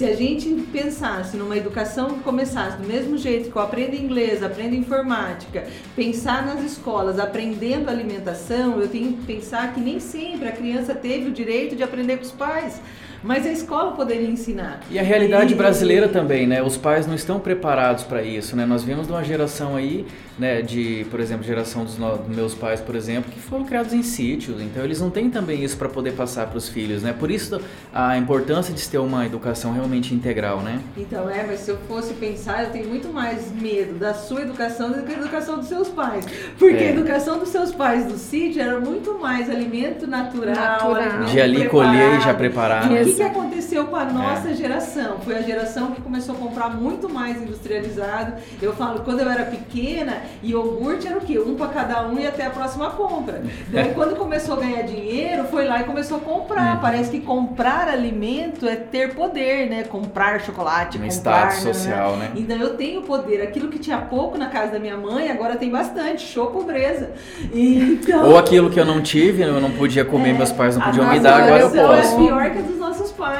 Se 0.03 0.09
a 0.11 0.17
gente 0.17 0.49
pensasse 0.73 1.37
numa 1.37 1.57
educação 1.57 2.15
que 2.15 2.21
começasse 2.25 2.77
do 2.77 2.89
mesmo 2.89 3.17
jeito 3.17 3.53
que 3.53 3.57
eu 3.57 3.63
aprendo 3.63 3.95
inglês, 3.95 4.43
aprendo 4.43 4.75
informática, 4.75 5.63
pensar 5.95 6.45
nas 6.45 6.61
escolas, 6.65 7.21
aprendendo 7.21 7.89
alimentação, 7.89 8.81
eu 8.81 8.89
tenho 8.89 9.13
que 9.13 9.23
pensar 9.25 9.73
que 9.73 9.79
nem 9.81 10.01
sempre 10.01 10.49
a 10.49 10.51
criança 10.51 10.93
teve 10.93 11.29
o 11.29 11.31
direito 11.31 11.77
de 11.77 11.85
aprender 11.85 12.17
com 12.17 12.25
os 12.25 12.33
pais, 12.33 12.83
mas 13.23 13.47
a 13.47 13.53
escola 13.53 13.93
poderia 13.93 14.27
ensinar. 14.29 14.81
E 14.91 14.99
a 14.99 15.03
realidade 15.05 15.53
E- 15.55 15.57
brasileira 15.57 16.09
também, 16.09 16.49
né? 16.49 16.61
Os 16.61 16.77
pais 16.77 17.07
não 17.07 17.15
estão 17.15 17.39
preparados 17.39 18.03
para 18.03 18.25
isso, 18.25 18.57
né? 18.57 18.67
Nós 18.67 18.83
vimos 18.83 19.07
de 19.07 19.13
uma 19.13 19.23
geração 19.23 19.77
aí, 19.77 20.05
né? 20.39 20.63
De, 20.63 21.07
por 21.11 21.21
exemplo, 21.21 21.45
geração 21.45 21.85
dos, 21.85 21.99
no- 21.99 22.17
dos 22.19 22.35
meus 22.37 22.55
pais, 22.55 22.81
por 22.81 22.95
exemplo, 22.97 23.31
que 23.31 23.39
foram 23.41 23.65
criados 23.65 23.93
em 23.93 24.03
sítios. 24.03 24.61
Então 24.61 24.83
eles 24.85 25.01
não 25.01 25.11
têm 25.11 25.29
também 25.31 25.63
isso 25.63 25.77
para 25.77 25.89
poder 25.89 26.13
passar 26.13 26.47
para 26.47 26.59
os 26.59 26.69
filhos, 26.69 27.03
né? 27.03 27.13
Por 27.19 27.31
isso 27.31 27.61
a 27.95 28.17
importância 28.17 28.73
de 28.73 28.81
se 28.81 28.91
ter 28.91 28.99
uma 28.99 29.27
educação 29.27 29.73
realmente 29.73 30.15
integral, 30.15 30.61
né? 30.61 30.81
Então, 30.97 31.29
é, 31.29 31.45
mas 31.47 31.61
se 31.61 31.71
eu 31.71 31.79
fosse 31.89 32.15
pensar, 32.15 32.65
eu 32.65 32.71
tenho 32.71 32.89
muito 32.89 33.09
mais 33.13 33.51
medo 33.53 33.99
da 33.99 34.15
sua 34.15 34.43
educação 34.43 34.91
do 34.91 35.03
que 35.03 35.13
a 35.15 35.19
educação 35.19 35.59
dos 35.59 35.69
seus 35.69 35.89
pais. 35.89 36.27
Porque 36.59 36.77
É. 36.83 36.89
a 36.89 36.91
educação 36.93 37.39
dos 37.39 37.49
seus 37.51 37.73
pais 37.73 38.07
do 38.07 38.17
sítio 38.17 38.63
era 38.63 38.81
muito 38.81 39.19
mais 39.19 39.51
alimento 39.51 40.07
natural, 40.07 40.55
Natural. 40.55 40.95
alimento 40.97 41.31
De 41.31 41.41
ali 41.41 41.61
preparado. 41.61 41.91
colher 41.93 42.19
e 42.19 42.21
já 42.23 42.35
preparar. 42.35 42.85
E 42.85 42.87
o 42.87 42.89
que, 42.91 43.11
Exato. 43.11 43.17
que 43.17 43.23
aconteceu 43.39 43.85
com 43.87 43.97
a 43.97 44.05
nossa 44.05 44.51
É. 44.51 44.55
geração? 44.55 45.19
Foi 45.21 45.37
a 45.37 45.43
geração 45.43 45.91
que 45.93 46.01
começou 46.01 46.35
a 46.35 46.39
comprar 46.39 46.69
muito 46.71 47.09
mais 47.09 47.41
industrializado. 47.41 48.35
Eu 48.61 48.73
falo, 48.75 49.01
quando 49.01 49.21
eu 49.21 49.31
era 49.31 49.45
pequena, 49.45 50.23
iogurte 50.43 51.07
era 51.07 51.19
o 51.19 51.21
quê? 51.21 51.39
Um 51.39 51.55
para 51.55 51.69
cada 51.69 52.07
um 52.07 52.19
e 52.19 52.27
até 52.27 52.47
a 52.47 52.51
próxima 52.51 52.91
compra. 52.91 53.43
Daí 53.69 53.95
quando 53.95 54.17
começou 54.17 54.57
a 54.57 54.61
ganhar 54.61 54.83
dinheiro, 54.83 55.45
foi 55.45 55.67
lá 55.67 55.81
e 55.81 55.85
começou 55.85 56.19
a 56.19 56.21
comprar. 56.21 56.77
Uhum. 56.77 56.81
Parece 56.81 57.11
que 57.11 57.21
comprar 57.21 57.89
alimento 57.89 58.67
é 58.67 58.77
ter 58.77 59.15
poder, 59.15 59.69
né? 59.69 59.85
Comprar 59.85 60.41
chocolate, 60.41 60.99
Um 60.99 61.03
comprar... 61.03 61.15
status 61.15 61.65
né? 61.65 61.73
social, 61.73 62.17
né? 62.17 62.33
Então 62.37 62.57
eu 62.57 62.75
tenho 62.77 63.03
poder. 63.03 63.43
Aquilo 63.43 63.69
que 63.69 63.79
tinha 63.79 63.99
pouco 63.99 64.39
na 64.39 64.47
casa 64.47 64.73
da 64.73 64.79
minha 64.79 64.97
mãe, 64.97 65.31
agora 65.31 65.57
tem 65.57 65.71
bastante. 65.71 66.23
Show 66.27 66.49
pobreza. 66.49 67.11
Então, 67.53 68.31
Ou 68.31 68.39
aquilo 68.39 68.71
que 68.71 68.79
eu 68.79 68.85
não 68.85 69.01
tive, 69.03 69.43
eu 69.43 69.61
não 69.61 69.71
podia 69.71 70.05
comer, 70.05 70.35
meus 70.35 70.53
pais 70.53 70.77
não 70.77 70.85
podiam 70.85 71.09
me 71.09 71.21
dar, 71.21 71.43
agora 71.43 71.63
eu 71.63 71.71
geração 71.71 71.97
posso. 71.97 72.15
É 72.15 72.27
pior 72.27 72.51
que 72.51 72.59
a 72.59 72.63
dos 72.63 72.82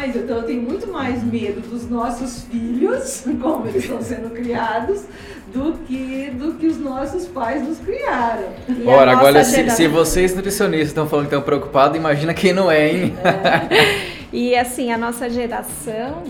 pais. 0.03 0.17
Então 0.17 0.37
eu 0.39 0.43
tenho 0.43 0.63
muito 0.63 0.87
mais 0.89 1.23
medo 1.23 1.61
dos 1.61 1.89
nossos 1.89 2.45
filhos, 2.45 3.25
como 3.41 3.67
eles 3.67 3.85
estão 3.85 4.03
sendo 4.03 4.31
criados, 4.31 5.05
do 5.53 5.75
que, 5.87 6.31
do 6.31 6.55
que 6.55 6.67
os 6.67 6.79
nossos 6.79 7.27
pais 7.27 7.67
nos 7.67 7.79
criaram. 7.79 8.49
E 8.69 8.87
Ora, 8.87 9.13
agora 9.13 9.45
se, 9.45 9.71
se, 9.71 9.87
vocês 9.87 10.35
nutricionistas 10.35 10.89
estão 10.89 11.09
falando 11.09 11.27
que 11.27 11.35
estão 11.35 11.43
preocupados, 11.43 11.97
imagina 11.97 12.35
quem 12.35 12.53
não 12.53 12.71
é, 12.71 12.91
hein? 12.91 13.15
É. 13.23 14.13
E 14.33 14.57
assim, 14.57 14.91
a 14.91 14.97
nossa 14.97 15.29
geração 15.29 16.23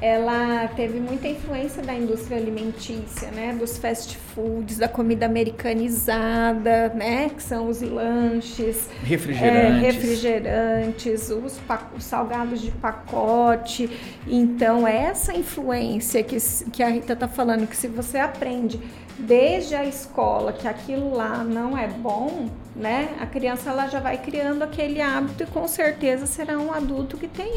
ela 0.00 0.68
teve 0.68 1.00
muita 1.00 1.26
influência 1.26 1.82
da 1.82 1.94
indústria 1.94 2.36
alimentícia, 2.36 3.30
né, 3.30 3.54
dos 3.58 3.78
fast 3.78 4.16
foods, 4.34 4.76
da 4.76 4.88
comida 4.88 5.24
americanizada, 5.26 6.90
né, 6.90 7.30
que 7.30 7.42
são 7.42 7.68
os 7.68 7.80
lanches, 7.80 8.88
refrigerantes, 9.02 9.82
é, 9.84 9.92
refrigerantes. 9.92 11.30
os, 11.30 11.60
os, 11.96 12.04
salgados 12.04 12.60
de 12.60 12.70
pacote. 12.72 13.88
Então 14.26 14.86
essa 14.86 15.34
influência 15.34 16.22
que, 16.22 16.36
que 16.70 16.82
a 16.82 16.88
Rita 16.88 17.14
está 17.14 17.28
falando, 17.28 17.66
que 17.66 17.76
se 17.76 17.88
você 17.88 18.18
aprende 18.18 18.80
desde 19.18 19.74
a 19.74 19.84
escola 19.84 20.52
que 20.52 20.68
aquilo 20.68 21.14
lá 21.14 21.42
não 21.42 21.76
é 21.76 21.88
bom, 21.88 22.48
né? 22.74 23.16
A 23.18 23.26
criança 23.26 23.70
ela 23.70 23.88
já 23.88 23.98
vai 23.98 24.18
criando 24.18 24.62
aquele 24.62 25.00
hábito 25.00 25.42
e 25.42 25.46
com 25.46 25.66
certeza 25.66 26.26
será 26.26 26.58
um 26.58 26.72
adulto 26.72 27.16
que 27.16 27.26
tem, 27.26 27.52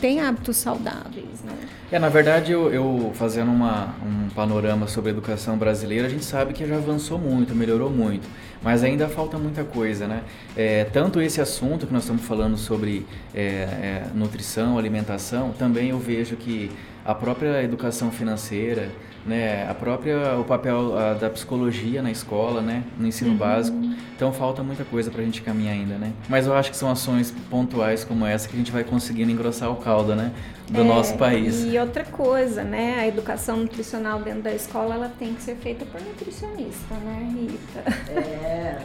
tem 0.00 0.20
hábitos 0.20 0.56
saudáveis, 0.56 1.42
né? 1.44 1.52
É, 1.92 1.98
na 2.00 2.08
verdade, 2.08 2.50
eu, 2.50 2.72
eu 2.72 3.12
fazendo 3.14 3.50
uma, 3.52 3.94
um 4.04 4.28
panorama 4.30 4.88
sobre 4.88 5.10
a 5.10 5.12
educação 5.12 5.56
brasileira, 5.56 6.08
a 6.08 6.10
gente 6.10 6.24
sabe 6.24 6.52
que 6.52 6.66
já 6.66 6.76
avançou 6.76 7.18
muito, 7.18 7.54
melhorou 7.54 7.88
muito, 7.88 8.28
mas 8.60 8.82
ainda 8.82 9.08
falta 9.08 9.38
muita 9.38 9.62
coisa, 9.62 10.08
né? 10.08 10.22
É, 10.56 10.84
tanto 10.84 11.22
esse 11.22 11.40
assunto 11.40 11.86
que 11.86 11.92
nós 11.92 12.02
estamos 12.02 12.22
falando 12.22 12.56
sobre 12.56 13.06
é, 13.32 13.40
é, 13.40 14.06
nutrição, 14.12 14.76
alimentação, 14.76 15.52
também 15.52 15.90
eu 15.90 15.98
vejo 16.00 16.34
que 16.34 16.72
a 17.04 17.14
própria 17.14 17.62
educação 17.62 18.10
financeira, 18.10 18.90
né, 19.26 19.68
a 19.68 19.74
própria 19.74 20.36
o 20.38 20.44
papel 20.44 20.96
a, 20.96 21.14
da 21.14 21.28
psicologia 21.28 22.00
na 22.02 22.10
escola, 22.10 22.62
né, 22.62 22.84
no 22.98 23.06
ensino 23.06 23.32
uhum. 23.32 23.36
básico. 23.36 23.78
Então 24.14 24.32
falta 24.32 24.62
muita 24.62 24.84
coisa 24.84 25.10
para 25.10 25.20
a 25.20 25.24
gente 25.24 25.42
caminhar 25.42 25.74
ainda, 25.74 25.96
né? 25.96 26.12
Mas 26.26 26.46
eu 26.46 26.54
acho 26.54 26.70
que 26.70 26.76
são 26.76 26.90
ações 26.90 27.34
pontuais 27.50 28.02
como 28.02 28.24
essa 28.24 28.48
que 28.48 28.54
a 28.54 28.58
gente 28.58 28.72
vai 28.72 28.82
conseguindo 28.82 29.30
engrossar 29.30 29.70
o 29.70 29.76
caldo, 29.76 30.14
né, 30.14 30.32
do 30.70 30.80
é, 30.80 30.84
nosso 30.84 31.16
país. 31.16 31.64
E 31.64 31.78
outra 31.78 32.04
coisa, 32.04 32.62
né, 32.62 33.00
a 33.00 33.06
educação 33.06 33.58
nutricional 33.58 34.20
dentro 34.20 34.42
da 34.42 34.54
escola 34.54 34.94
ela 34.94 35.12
tem 35.18 35.34
que 35.34 35.42
ser 35.42 35.56
feita 35.56 35.84
por 35.84 36.00
nutricionista, 36.00 36.94
né, 36.94 37.28
Rita? 37.34 38.10
É. 38.10 38.78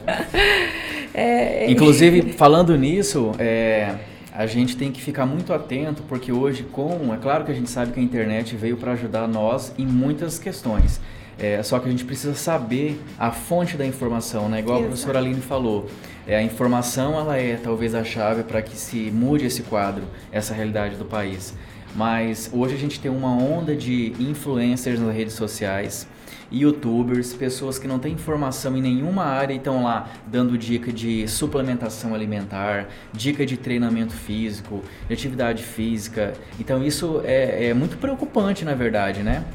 é 1.66 1.72
Inclusive 1.72 2.34
falando 2.34 2.76
nisso, 2.78 3.32
é, 3.40 3.96
a 4.34 4.46
gente 4.46 4.78
tem 4.78 4.92
que 4.92 5.02
ficar 5.02 5.26
muito 5.26 5.54
atento, 5.54 6.04
porque 6.04 6.32
hoje, 6.32 6.64
com. 6.64 7.14
É 7.14 7.18
claro 7.18 7.44
que 7.44 7.52
a 7.52 7.56
gente 7.56 7.70
sabe 7.70 7.92
que 7.92 8.00
a 8.00 8.04
internet 8.04 8.56
veio 8.56 8.78
para 8.78 8.94
ajudar 8.94 9.28
nós 9.28 9.74
em 9.78 9.86
muitas 9.86 10.40
questões. 10.40 11.02
É, 11.38 11.62
só 11.64 11.80
que 11.80 11.88
a 11.88 11.92
gente 11.92 12.06
precisa 12.06 12.36
saber 12.36 13.02
a 13.18 13.32
fonte 13.32 13.76
da 13.76 13.86
informação, 13.86 14.48
né? 14.48 14.60
Igual 14.60 14.78
Exato. 14.78 14.86
a 14.86 14.90
professora 14.90 15.20
Aline 15.20 15.42
falou. 15.42 15.90
É, 16.28 16.38
a 16.38 16.44
informação 16.44 17.20
ela 17.20 17.36
é 17.38 17.56
talvez 17.58 17.96
a 17.96 18.04
chave 18.04 18.44
para 18.44 18.62
que 18.62 18.76
se 18.76 19.10
mude 19.12 19.46
esse 19.46 19.64
quadro, 19.64 20.04
essa 20.32 20.54
realidade 20.54 20.96
do 20.96 21.06
país. 21.06 21.54
Mas 21.96 22.50
hoje 22.54 22.76
a 22.76 22.78
gente 22.78 23.00
tem 23.00 23.12
uma 23.12 23.36
onda 23.36 23.76
de 23.76 24.14
influencers 24.20 25.00
nas 25.00 25.14
redes 25.14 25.34
sociais 25.34 26.08
youtubers, 26.52 27.34
pessoas 27.34 27.80
que 27.80 27.88
não 27.88 27.98
têm 27.98 28.14
informação 28.14 28.76
em 28.76 28.82
nenhuma 28.82 29.24
área 29.24 29.54
e 29.54 29.58
estão 29.58 29.84
lá 29.84 30.10
dando 30.28 30.58
dica 30.58 30.92
de 30.92 31.28
suplementação 31.28 32.14
alimentar, 32.14 32.90
dica 33.14 33.46
de 33.46 33.58
treinamento 33.58 34.14
físico, 34.14 34.84
de 35.08 35.14
atividade 35.14 35.64
física. 35.64 36.34
Então 36.60 36.84
isso 36.84 37.22
é, 37.24 37.68
é 37.68 37.74
muito 37.74 37.98
preocupante, 37.98 38.66
na 38.66 38.74
verdade, 38.74 39.24
né? 39.24 39.46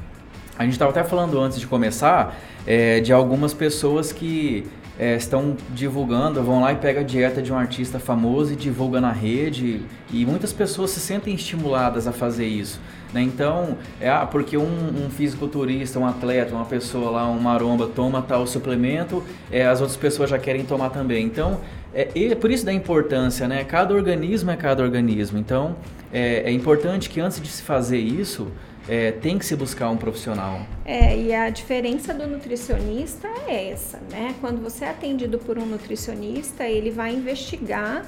A 0.59 0.65
gente 0.65 0.73
estava 0.73 0.91
até 0.91 1.05
falando 1.05 1.39
antes 1.39 1.61
de 1.61 1.67
começar 1.67 2.35
é, 2.67 3.01
de 3.01 3.13
algumas 3.13 3.53
pessoas 3.53 4.11
que 4.11 4.65
é, 4.99 5.17
estão 5.17 5.57
divulgando, 5.75 6.43
vão 6.43 6.63
lá 6.63 6.73
e 6.73 6.77
pegam 6.77 7.03
a 7.03 7.05
dieta 7.05 7.43
de 7.43 7.53
um 7.53 7.59
artista 7.59 7.99
famoso 7.99 8.55
e 8.55 8.57
divulga 8.57 9.01
na 9.01 9.13
rede 9.13 9.83
e 10.11 10.25
muitas 10.25 10.53
pessoas 10.53 10.91
se 10.91 11.01
sentem 11.01 11.35
estimuladas 11.35 12.07
a 12.07 12.13
fazer 12.13 12.47
isso. 12.47 12.81
Né? 13.17 13.23
Então, 13.23 13.79
é 13.99 14.11
ah, 14.11 14.27
porque 14.27 14.59
um, 14.59 15.07
um 15.07 15.09
fisiculturista, 15.09 15.99
um 15.99 16.07
atleta, 16.07 16.55
uma 16.55 16.67
pessoa 16.67 17.11
lá, 17.11 17.27
um 17.27 17.41
maromba 17.41 17.87
toma 17.87 18.21
tal 18.21 18.47
suplemento, 18.47 19.25
é, 19.51 19.67
as 19.67 19.81
outras 19.81 19.97
pessoas 19.97 20.29
já 20.29 20.39
querem 20.39 20.67
tomar 20.67 20.91
também. 20.91 21.25
Então, 21.25 21.63
é, 21.95 22.35
por 22.35 22.51
isso 22.51 22.67
da 22.67 22.75
importância, 22.75 23.49
né? 23.49 23.65
Cada 23.65 23.95
organismo 23.95 24.51
é 24.51 24.57
cada 24.57 24.83
organismo. 24.83 25.39
Então, 25.39 25.77
é, 26.13 26.43
é 26.43 26.53
importante 26.53 27.09
que 27.09 27.19
antes 27.19 27.41
de 27.41 27.49
se 27.49 27.63
fazer 27.63 27.99
isso, 27.99 28.49
é, 28.87 29.13
tem 29.13 29.39
que 29.39 29.47
se 29.47 29.57
buscar 29.57 29.89
um 29.89 29.97
profissional. 29.97 30.61
É, 30.85 31.17
e 31.19 31.35
a 31.35 31.49
diferença 31.49 32.13
do 32.13 32.27
nutricionista 32.27 33.27
é 33.49 33.71
essa, 33.71 33.99
né? 34.11 34.35
Quando 34.43 34.63
você 34.63 34.85
é 34.85 34.91
atendido 34.91 35.39
por 35.39 35.59
um 35.59 35.65
nutricionista, 35.65 36.65
ele 36.65 36.91
vai 36.91 37.15
investigar 37.15 38.05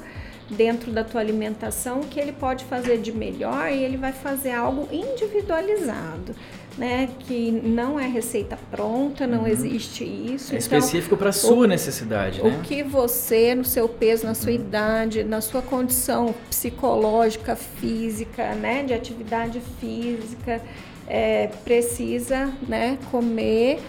dentro 0.50 0.90
da 0.90 1.04
tua 1.04 1.20
alimentação 1.20 2.00
o 2.00 2.06
que 2.06 2.18
ele 2.18 2.32
pode 2.32 2.64
fazer 2.64 2.98
de 2.98 3.12
melhor 3.12 3.70
e 3.70 3.82
ele 3.82 3.96
vai 3.96 4.12
fazer 4.12 4.52
algo 4.52 4.88
individualizado. 4.92 6.34
Né, 6.76 7.08
que 7.18 7.50
não 7.50 7.98
é 7.98 8.06
receita 8.06 8.56
pronta, 8.70 9.26
não 9.26 9.40
uhum. 9.40 9.46
existe 9.48 10.04
isso. 10.04 10.54
É 10.54 10.58
então, 10.58 10.78
específico 10.78 11.16
para 11.16 11.32
sua 11.32 11.64
o, 11.64 11.66
necessidade, 11.66 12.40
né? 12.40 12.56
O 12.56 12.62
que 12.62 12.84
você, 12.84 13.52
no 13.52 13.64
seu 13.64 13.88
peso, 13.88 14.24
na 14.24 14.32
sua 14.32 14.50
uhum. 14.50 14.58
idade, 14.58 15.24
na 15.24 15.40
sua 15.40 15.60
condição 15.60 16.32
psicológica, 16.48 17.56
física, 17.56 18.54
né, 18.54 18.84
de 18.84 18.94
atividade 18.94 19.60
física, 19.80 20.62
é, 21.08 21.48
precisa, 21.64 22.52
né, 22.68 22.96
comer 23.10 23.80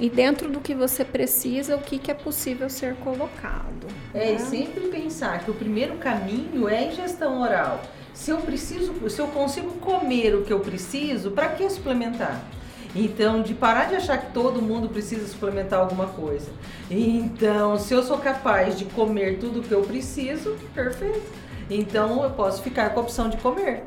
e 0.00 0.08
dentro 0.08 0.48
do 0.48 0.60
que 0.60 0.74
você 0.74 1.04
precisa, 1.04 1.76
o 1.76 1.80
que, 1.80 1.98
que 1.98 2.10
é 2.10 2.14
possível 2.14 2.70
ser 2.70 2.94
colocado. 2.96 3.86
É, 4.14 4.18
né? 4.18 4.32
e 4.32 4.38
sempre 4.38 4.88
pensar 4.88 5.44
que 5.44 5.50
o 5.50 5.54
primeiro 5.54 5.96
caminho 5.96 6.66
é 6.66 6.78
a 6.78 6.82
ingestão 6.84 7.42
oral. 7.42 7.82
Se 8.14 8.30
eu 8.30 8.38
preciso, 8.38 8.94
se 9.10 9.20
eu 9.20 9.28
consigo 9.28 9.72
comer 9.72 10.34
o 10.34 10.42
que 10.42 10.52
eu 10.52 10.60
preciso, 10.60 11.30
para 11.30 11.50
que 11.50 11.68
suplementar? 11.68 12.42
Então, 12.96 13.42
de 13.42 13.54
parar 13.54 13.84
de 13.84 13.94
achar 13.94 14.18
que 14.18 14.32
todo 14.32 14.60
mundo 14.60 14.88
precisa 14.88 15.28
suplementar 15.28 15.78
alguma 15.78 16.06
coisa. 16.06 16.50
Então, 16.90 17.78
se 17.78 17.94
eu 17.94 18.02
sou 18.02 18.18
capaz 18.18 18.76
de 18.76 18.86
comer 18.86 19.38
tudo 19.38 19.60
o 19.60 19.62
que 19.62 19.70
eu 19.70 19.82
preciso, 19.82 20.56
perfeito. 20.74 21.30
Então, 21.70 22.24
eu 22.24 22.30
posso 22.30 22.62
ficar 22.62 22.90
com 22.90 23.00
a 23.00 23.02
opção 23.02 23.28
de 23.28 23.36
comer. 23.36 23.84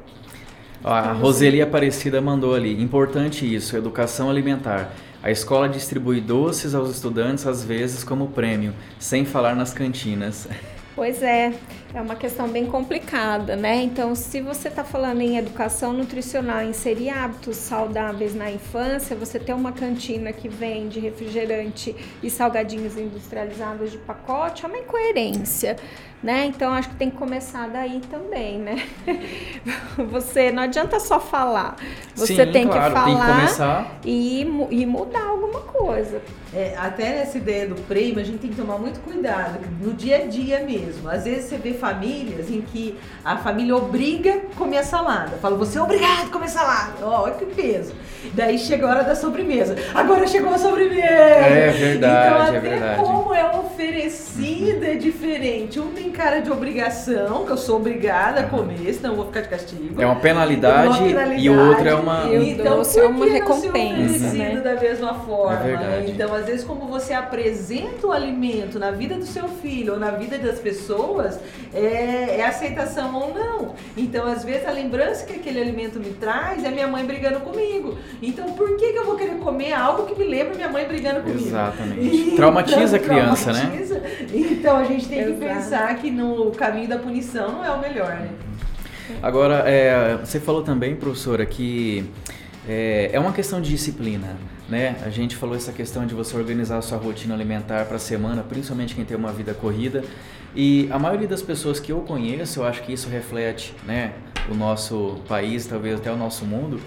A 0.83 1.13
Roseli 1.13 1.61
Aparecida 1.61 2.21
mandou 2.21 2.53
ali, 2.53 2.81
importante 2.81 3.51
isso, 3.51 3.75
educação 3.75 4.29
alimentar. 4.29 4.93
A 5.23 5.31
escola 5.31 5.69
distribui 5.69 6.19
doces 6.19 6.75
aos 6.75 6.91
estudantes, 6.91 7.47
às 7.47 7.63
vezes, 7.63 8.03
como 8.03 8.27
prêmio, 8.27 8.73
sem 8.99 9.23
falar 9.23 9.55
nas 9.55 9.73
cantinas. 9.73 10.49
Pois 10.93 11.23
é, 11.23 11.53
é 11.93 12.01
uma 12.01 12.15
questão 12.15 12.47
bem 12.47 12.65
complicada, 12.65 13.55
né? 13.55 13.83
Então, 13.83 14.15
se 14.15 14.41
você 14.41 14.67
está 14.67 14.83
falando 14.83 15.21
em 15.21 15.37
educação 15.37 15.93
nutricional, 15.93 16.63
inserir 16.63 17.09
hábitos 17.09 17.57
saudáveis 17.57 18.33
na 18.33 18.49
infância, 18.49 19.15
você 19.15 19.39
tem 19.39 19.53
uma 19.53 19.71
cantina 19.71 20.33
que 20.33 20.49
vende 20.49 20.99
refrigerante 20.99 21.95
e 22.21 22.29
salgadinhos 22.29 22.97
industrializados 22.97 23.91
de 23.91 23.99
pacote, 23.99 24.65
é 24.65 24.67
uma 24.67 24.77
incoerência 24.79 25.77
né? 26.23 26.45
Então 26.45 26.71
acho 26.71 26.89
que 26.89 26.95
tem 26.95 27.11
que 27.11 27.17
começar 27.17 27.67
daí 27.67 27.99
também, 28.09 28.57
né? 28.57 28.87
Você 30.09 30.51
não 30.51 30.63
adianta 30.63 30.99
só 30.99 31.19
falar, 31.19 31.75
você 32.15 32.45
Sim, 32.45 32.51
tem 32.51 32.67
claro, 32.67 32.93
que 32.93 32.99
falar 32.99 33.47
tem 34.01 34.01
que 34.01 34.09
e, 34.09 34.41
e 34.71 34.85
mudar 34.85 35.25
alguma 35.25 35.59
coisa. 35.59 36.21
É, 36.53 36.75
até 36.77 37.09
nessa 37.09 37.37
ideia 37.37 37.67
do 37.67 37.75
prêmio, 37.81 38.19
a 38.19 38.23
gente 38.23 38.37
tem 38.37 38.49
que 38.51 38.55
tomar 38.55 38.77
muito 38.77 38.99
cuidado 39.01 39.59
no 39.81 39.93
dia 39.93 40.17
a 40.17 40.27
dia 40.27 40.61
mesmo. 40.61 41.09
Às 41.09 41.25
vezes 41.25 41.45
você 41.45 41.57
vê 41.57 41.73
famílias 41.83 42.49
em 42.49 42.61
que 42.61 42.97
a 43.25 43.35
família 43.35 43.75
obriga 43.75 44.35
a 44.35 44.55
comer 44.55 44.77
a 44.77 44.83
salada. 44.83 45.35
Fala, 45.41 45.57
você 45.57 45.77
é 45.77 45.81
obrigado 45.81 46.27
a 46.27 46.31
comer 46.31 46.47
salada. 46.47 46.93
Ó, 47.01 47.23
olha 47.23 47.33
que 47.33 47.45
peso. 47.45 47.93
Daí 48.33 48.57
chega 48.57 48.87
a 48.87 48.89
hora 48.89 49.03
da 49.03 49.15
sobremesa. 49.15 49.75
Agora 49.93 50.25
chegou 50.25 50.53
a 50.53 50.57
sobremesa. 50.57 51.03
É 51.03 51.71
verdade, 51.71 52.25
então, 52.25 52.41
até 52.41 52.55
é 52.55 52.59
verdade. 52.59 53.03
como 53.03 53.33
é 53.33 53.45
oferecida 53.59 54.85
é 54.85 54.95
diferente. 54.95 55.77
Um 55.77 55.91
tem 55.91 56.09
cara 56.09 56.39
de 56.39 56.49
obrigação, 56.49 57.45
que 57.45 57.51
eu 57.51 57.57
sou 57.57 57.77
obrigada 57.77 58.41
a 58.41 58.43
comer, 58.43 58.93
senão 58.93 59.11
eu 59.11 59.15
vou 59.17 59.25
ficar 59.25 59.41
de 59.41 59.49
castigo. 59.49 60.01
É 60.01 60.05
uma 60.05 60.15
penalidade, 60.15 60.87
uma 60.87 61.07
penalidade 61.07 61.41
e 61.41 61.49
o 61.49 61.67
outro 61.67 61.87
é 61.87 61.95
uma... 61.95 62.33
Então, 62.33 62.81
por 62.81 62.99
é 62.99 63.07
uma 63.07 63.25
recompensa, 63.25 64.33
né? 64.33 64.61
da 64.61 64.75
mesma 64.75 65.13
forma? 65.15 65.59
É 65.59 65.63
verdade. 65.63 66.11
Então, 66.11 66.33
às 66.33 66.45
vezes, 66.45 66.63
como 66.63 66.87
você 66.87 67.13
apresenta 67.13 68.07
o 68.07 68.11
alimento 68.11 68.79
na 68.79 68.91
vida 68.91 69.15
do 69.15 69.25
seu 69.25 69.47
filho 69.47 69.93
ou 69.93 69.99
na 69.99 70.11
vida 70.11 70.37
das 70.37 70.59
pessoas, 70.59 71.39
é, 71.73 72.37
é 72.39 72.45
aceitação 72.45 73.15
ou 73.15 73.33
não. 73.33 73.75
Então, 73.97 74.27
às 74.27 74.43
vezes, 74.43 74.67
a 74.67 74.71
lembrança 74.71 75.25
que 75.25 75.33
aquele 75.33 75.59
alimento 75.59 75.99
me 75.99 76.11
traz 76.11 76.63
é 76.63 76.69
minha 76.69 76.87
mãe 76.87 77.05
brigando 77.05 77.39
comigo. 77.39 77.97
Então, 78.21 78.53
por 78.53 78.77
que, 78.77 78.93
que 78.93 78.97
eu 78.97 79.05
vou 79.05 79.15
querer 79.15 79.35
comer 79.35 79.73
algo 79.73 80.05
que 80.05 80.17
me 80.17 80.25
lembra 80.25 80.55
minha 80.55 80.69
mãe 80.69 80.85
brigando 80.87 81.21
comigo? 81.21 81.47
Exatamente. 81.47 82.15
Então, 82.15 82.35
traumatiza 82.35 82.97
a 82.97 82.99
criança, 82.99 83.53
né? 83.53 83.59
traumatiza. 83.61 83.99
né? 83.99 84.09
Então, 84.33 84.77
a 84.77 84.83
gente 84.83 85.07
tem 85.07 85.25
que 85.25 85.33
pensar 85.33 85.95
que 85.97 86.11
no 86.11 86.51
caminho 86.51 86.87
da 86.87 86.97
punição 86.97 87.51
não 87.51 87.65
é 87.65 87.71
o 87.71 87.79
melhor, 87.79 88.15
né? 88.15 88.29
Agora, 89.21 89.63
é, 89.65 90.17
você 90.17 90.39
falou 90.39 90.63
também, 90.63 90.95
professora, 90.95 91.45
que 91.45 92.05
é, 92.67 93.09
é, 93.11 93.19
uma 93.19 93.33
questão 93.33 93.61
de 93.61 93.69
disciplina, 93.69 94.37
né? 94.69 94.95
A 95.05 95.09
gente 95.09 95.35
falou 95.35 95.55
essa 95.55 95.71
questão 95.71 96.05
de 96.05 96.13
você 96.13 96.35
organizar 96.37 96.77
a 96.77 96.81
sua 96.81 96.97
rotina 96.97 97.33
alimentar 97.33 97.85
para 97.85 97.97
a 97.97 97.99
semana, 97.99 98.43
principalmente 98.43 98.95
quem 98.95 99.03
tem 99.03 99.17
uma 99.17 99.31
vida 99.31 99.53
corrida. 99.53 100.03
E 100.55 100.87
a 100.91 100.99
maioria 100.99 101.27
das 101.27 101.41
pessoas 101.41 101.79
que 101.79 101.91
eu 101.91 102.01
conheço, 102.01 102.59
eu 102.59 102.65
acho 102.65 102.83
que 102.83 102.93
isso 102.93 103.09
reflete, 103.09 103.73
né, 103.85 104.13
o 104.49 104.53
nosso 104.53 105.19
país, 105.27 105.65
talvez 105.65 105.99
até 105.99 106.11
o 106.11 106.17
nosso 106.17 106.45
mundo, 106.45 106.79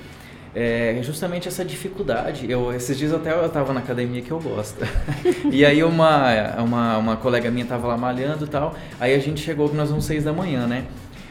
é 0.54 0.98
justamente 1.02 1.48
essa 1.48 1.62
dificuldade. 1.62 2.50
Eu, 2.50 2.72
esses 2.72 2.96
dias 2.96 3.12
até 3.12 3.30
eu 3.30 3.44
estava 3.44 3.74
na 3.74 3.80
academia 3.80 4.22
que 4.22 4.30
eu 4.30 4.40
gosto. 4.40 4.78
e 5.52 5.66
aí 5.66 5.84
uma, 5.84 6.62
uma, 6.62 6.96
uma 6.96 7.16
colega 7.16 7.50
minha 7.50 7.64
estava 7.64 7.86
lá 7.86 7.96
malhando 7.96 8.46
e 8.46 8.48
tal. 8.48 8.74
Aí 8.98 9.14
a 9.14 9.18
gente 9.18 9.42
chegou 9.42 9.68
que 9.68 9.76
nós 9.76 9.90
vamos 9.90 10.06
seis 10.06 10.24
da 10.24 10.32
manhã, 10.32 10.66
né? 10.66 10.86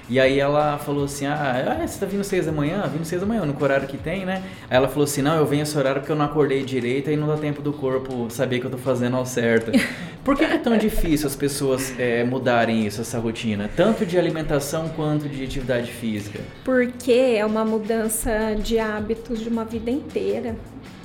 E 0.08 0.20
aí 0.20 0.40
ela 0.40 0.78
falou 0.78 1.06
assim, 1.06 1.26
ah, 1.26 1.80
ah, 1.82 1.88
você 1.88 2.00
tá 2.00 2.06
vindo 2.06 2.24
seis 2.24 2.46
da 2.46 2.52
manhã? 2.52 2.84
Vindo 2.88 3.06
seis 3.06 3.22
da 3.22 3.28
manhã, 3.28 3.44
no 3.44 3.56
horário 3.62 3.88
que 3.88 3.98
tem, 3.98 4.26
né? 4.26 4.44
Aí 4.70 4.78
ela 4.78 4.88
falou 4.88 5.06
assim, 5.06 5.22
não, 5.22 5.36
eu 5.36 5.46
venho 5.46 5.64
esse 5.64 5.76
horário 5.78 6.02
porque 6.02 6.12
eu 6.12 6.16
não 6.16 6.26
acordei 6.26 6.64
direito 6.64 7.10
e 7.10 7.16
não 7.16 7.28
dá 7.28 7.38
tempo 7.38 7.62
do 7.62 7.74
corpo 7.74 8.30
saber 8.30 8.60
que 8.60 8.66
eu 8.66 8.72
tô 8.72 8.78
fazendo 8.78 9.18
ao 9.18 9.26
certo. 9.26 9.72
Por 10.24 10.36
que 10.36 10.44
é 10.44 10.58
tão 10.58 10.78
difícil 10.78 11.28
as 11.28 11.36
pessoas 11.36 11.94
é, 12.00 12.24
mudarem 12.24 12.86
isso, 12.86 13.02
essa 13.02 13.20
rotina? 13.20 13.70
Tanto 13.76 14.06
de 14.06 14.18
alimentação 14.18 14.90
quanto 14.90 15.28
de 15.28 15.44
atividade 15.44 15.92
física? 15.92 16.40
Porque 16.64 17.36
é 17.38 17.46
uma 17.46 17.64
mudança 17.64 18.56
de 18.56 18.80
hábitos 18.80 19.40
de 19.40 19.50
uma 19.50 19.66
vida 19.66 19.92
inteira, 19.92 20.56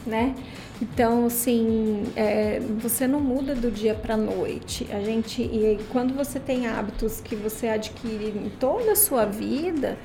né? 0.06 0.34
Então, 0.80 1.26
assim, 1.26 2.04
é, 2.16 2.58
você 2.78 3.06
não 3.06 3.20
muda 3.20 3.54
do 3.54 3.70
dia 3.70 3.94
para 3.94 4.16
noite. 4.16 4.86
A 4.90 5.00
gente, 5.00 5.42
e 5.42 5.78
quando 5.90 6.14
você 6.14 6.40
tem 6.40 6.66
hábitos 6.66 7.20
que 7.20 7.36
você 7.36 7.68
adquire 7.68 8.28
em 8.28 8.48
toda 8.58 8.92
a 8.92 8.96
sua 8.96 9.26
vida, 9.26 9.98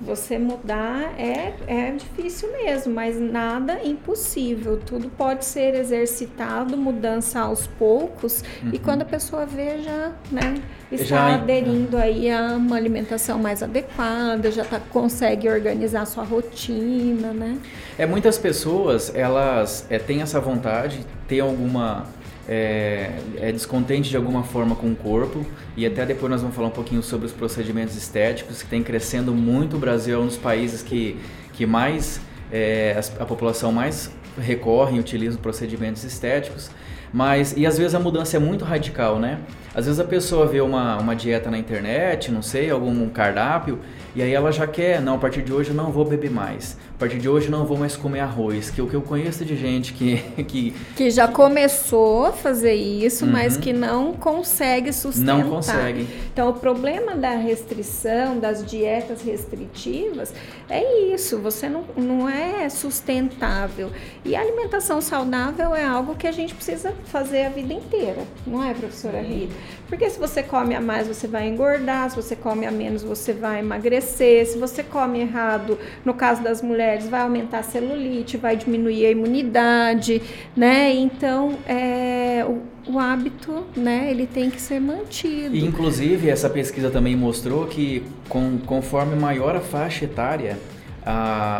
você 0.00 0.38
mudar 0.38 1.14
é, 1.18 1.54
é 1.66 1.90
difícil 1.92 2.50
mesmo, 2.52 2.94
mas 2.94 3.20
nada 3.20 3.82
impossível. 3.84 4.78
Tudo 4.84 5.08
pode 5.08 5.44
ser 5.44 5.74
exercitado, 5.74 6.76
mudança 6.76 7.40
aos 7.40 7.66
poucos, 7.66 8.42
uhum. 8.62 8.70
e 8.72 8.78
quando 8.78 9.02
a 9.02 9.04
pessoa 9.04 9.46
veja, 9.46 10.12
né, 10.30 10.62
está 10.90 11.04
já, 11.04 11.34
aderindo 11.34 11.96
aí 11.96 12.30
a 12.30 12.56
uma 12.56 12.76
alimentação 12.76 13.38
mais 13.38 13.62
adequada, 13.62 14.50
já 14.50 14.64
tá, 14.64 14.80
consegue 14.90 15.48
organizar 15.48 16.04
sua 16.06 16.24
rotina, 16.24 17.32
né? 17.32 17.58
É, 17.98 18.06
muitas 18.06 18.38
pessoas, 18.38 19.14
elas 19.14 19.86
é, 19.88 19.98
têm 19.98 20.22
essa 20.22 20.40
vontade, 20.40 21.04
têm 21.28 21.40
alguma 21.40 22.06
é, 22.48 23.10
é, 23.38 23.52
descontente 23.52 24.10
de 24.10 24.16
alguma 24.16 24.42
forma 24.42 24.74
com 24.74 24.92
o 24.92 24.96
corpo 24.96 25.44
e 25.76 25.86
até 25.86 26.04
depois 26.04 26.30
nós 26.30 26.40
vamos 26.40 26.54
falar 26.54 26.68
um 26.68 26.72
pouquinho 26.72 27.02
sobre 27.02 27.26
os 27.26 27.32
procedimentos 27.32 27.96
estéticos 27.96 28.62
que 28.62 28.68
tem 28.68 28.82
crescendo 28.82 29.32
muito. 29.32 29.76
O 29.76 29.78
Brasil 29.78 30.16
é 30.16 30.22
um 30.22 30.26
dos 30.26 30.36
países 30.36 30.82
que, 30.82 31.16
que 31.52 31.64
mais 31.64 32.20
é, 32.52 33.00
a, 33.18 33.24
população 33.24 33.72
mais 33.72 34.10
recorre 34.38 34.96
e 34.96 35.00
utiliza 35.00 35.38
procedimentos 35.38 36.04
estéticos. 36.04 36.70
Mas, 37.12 37.54
e 37.56 37.64
às 37.64 37.78
vezes 37.78 37.94
a 37.94 38.00
mudança 38.00 38.36
é 38.36 38.40
muito 38.40 38.64
radical, 38.64 39.20
né? 39.20 39.38
Às 39.72 39.86
vezes 39.86 40.00
a 40.00 40.04
pessoa 40.04 40.46
vê 40.46 40.60
uma, 40.60 40.98
uma 40.98 41.14
dieta 41.14 41.48
na 41.48 41.56
internet, 41.56 42.30
não 42.32 42.42
sei, 42.42 42.70
algum 42.70 43.08
cardápio, 43.08 43.78
e 44.16 44.22
aí 44.22 44.32
ela 44.32 44.50
já 44.50 44.66
quer, 44.66 45.00
não, 45.00 45.14
a 45.14 45.18
partir 45.18 45.42
de 45.42 45.52
hoje 45.52 45.70
eu 45.70 45.76
não 45.76 45.92
vou 45.92 46.04
beber 46.04 46.30
mais. 46.30 46.76
A 46.94 46.96
partir 46.96 47.18
de 47.18 47.28
hoje 47.28 47.50
não 47.50 47.66
vou 47.66 47.76
mais 47.76 47.96
comer 47.96 48.20
arroz. 48.20 48.70
Que 48.70 48.80
o 48.80 48.86
que 48.86 48.94
eu 48.94 49.02
conheço 49.02 49.44
de 49.44 49.56
gente 49.56 49.92
que. 49.92 50.22
Que, 50.54 50.74
que 50.94 51.10
já 51.10 51.26
começou 51.26 52.26
a 52.26 52.32
fazer 52.32 52.74
isso, 52.74 53.24
uhum. 53.24 53.32
mas 53.32 53.56
que 53.56 53.72
não 53.72 54.12
consegue 54.12 54.92
sustentar. 54.92 55.38
Não 55.38 55.48
consegue. 55.50 56.06
Então 56.32 56.50
o 56.50 56.52
problema 56.52 57.16
da 57.16 57.30
restrição, 57.30 58.38
das 58.38 58.64
dietas 58.64 59.22
restritivas, 59.22 60.32
é 60.68 61.12
isso. 61.12 61.38
Você 61.38 61.68
não, 61.68 61.84
não 61.96 62.28
é 62.28 62.68
sustentável. 62.68 63.90
E 64.24 64.36
a 64.36 64.40
alimentação 64.40 65.00
saudável 65.00 65.74
é 65.74 65.84
algo 65.84 66.14
que 66.14 66.26
a 66.26 66.32
gente 66.32 66.54
precisa 66.54 66.94
fazer 67.06 67.46
a 67.46 67.48
vida 67.48 67.72
inteira, 67.72 68.22
não 68.46 68.62
é, 68.62 68.74
professora 68.74 69.20
Rita? 69.20 69.54
Porque 69.88 70.08
se 70.08 70.18
você 70.18 70.42
come 70.42 70.74
a 70.74 70.80
mais, 70.80 71.06
você 71.06 71.26
vai 71.26 71.48
engordar, 71.48 72.10
se 72.10 72.16
você 72.16 72.34
come 72.34 72.66
a 72.66 72.70
menos, 72.70 73.02
você 73.02 73.32
vai 73.32 73.60
emagrecer, 73.60 74.46
se 74.46 74.58
você 74.58 74.82
come 74.82 75.20
errado, 75.20 75.78
no 76.04 76.14
caso 76.14 76.42
das 76.42 76.62
mulheres, 76.62 76.83
vai 77.08 77.20
aumentar 77.20 77.58
a 77.58 77.62
celulite, 77.62 78.36
vai 78.36 78.56
diminuir 78.56 79.06
a 79.06 79.10
imunidade, 79.10 80.20
né? 80.56 80.92
Então, 80.94 81.58
é, 81.66 82.44
o, 82.46 82.92
o 82.92 82.98
hábito, 82.98 83.64
né, 83.76 84.10
ele 84.10 84.26
tem 84.26 84.50
que 84.50 84.60
ser 84.60 84.80
mantido. 84.80 85.54
E, 85.54 85.64
inclusive, 85.64 86.28
essa 86.28 86.48
pesquisa 86.48 86.90
também 86.90 87.16
mostrou 87.16 87.66
que 87.66 88.02
com, 88.28 88.58
conforme 88.58 89.16
maior 89.16 89.56
a 89.56 89.60
faixa 89.60 90.04
etária, 90.04 90.58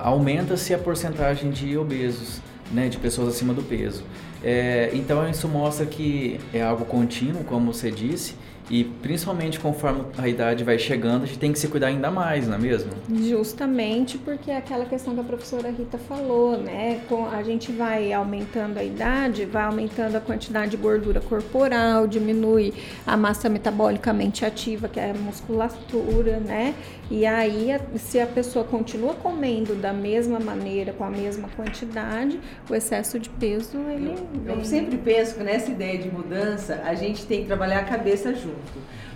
aumenta-se 0.03 0.73
a 0.73 0.79
porcentagem 0.79 1.51
de 1.51 1.77
obesos, 1.77 2.41
né, 2.73 2.89
de 2.89 2.97
pessoas 2.99 3.29
acima 3.29 3.53
do 3.53 3.63
peso. 3.63 4.05
É, 4.43 4.91
então 4.93 5.27
isso 5.29 5.49
mostra 5.49 5.87
que 5.87 6.39
é 6.53 6.63
algo 6.63 6.85
contínuo, 6.85 7.45
como 7.45 7.73
você 7.73 7.91
disse, 7.91 8.35
e 8.71 8.85
principalmente 8.85 9.61
conforme 9.61 10.05
a 10.17 10.29
idade 10.29 10.65
vai 10.65 10.79
chegando, 10.79 11.25
a 11.25 11.27
gente 11.27 11.39
tem 11.39 11.53
que 11.53 11.59
se 11.59 11.69
cuidar 11.69 11.89
ainda 11.89 12.11
mais, 12.11 12.49
não 12.49 12.55
é 12.55 12.59
mesmo? 12.59 12.91
Justamente 13.13 14.17
porque 14.17 14.51
é 14.51 14.57
aquela 14.57 14.87
questão 14.87 15.15
que 15.15 15.21
a 15.21 15.25
professora 15.25 15.71
Rita 15.71 15.99
falou, 15.99 16.57
né? 16.57 17.01
Com, 17.09 17.27
a 17.27 17.43
gente 17.43 17.71
vai 17.71 18.13
aumentando 18.13 18.79
a 18.79 18.85
idade, 18.85 19.45
vai 19.45 19.65
aumentando 19.65 20.17
a 20.17 20.21
quantidade 20.21 20.73
de 20.73 20.77
gordura 20.77 21.21
corporal, 21.21 22.07
diminui 22.07 22.73
a 23.07 23.17
massa 23.17 23.49
metabolicamente 23.49 24.45
ativa, 24.45 24.89
que 24.89 24.99
é 24.99 25.11
a 25.11 25.15
musculatura, 25.15 26.41
né? 26.41 26.75
E 27.11 27.27
aí, 27.27 27.69
se 27.97 28.19
a 28.19 28.27
pessoa 28.27 28.65
continua 28.65 29.13
comendo 29.15 29.75
da 29.75 29.93
mesma 29.93 30.41
maneira, 30.41 30.93
com 30.93 31.05
a 31.05 31.11
mesma 31.11 31.49
quantidade, 31.49 32.41
o 32.69 32.75
excesso 32.75 33.19
de 33.19 33.29
peso, 33.29 33.77
ele. 33.91 34.15
Eu, 34.47 34.57
eu 34.57 34.65
sempre 34.65 34.97
penso 34.97 35.35
que 35.35 35.43
nessa 35.45 35.71
ideia 35.71 35.99
de 35.99 36.11
mudança, 36.11 36.81
a 36.83 36.95
gente 36.95 37.27
tem 37.27 37.43
que 37.43 37.47
trabalhar 37.47 37.81
a 37.81 37.85
cabeça 37.85 38.35
junto. 38.35 38.54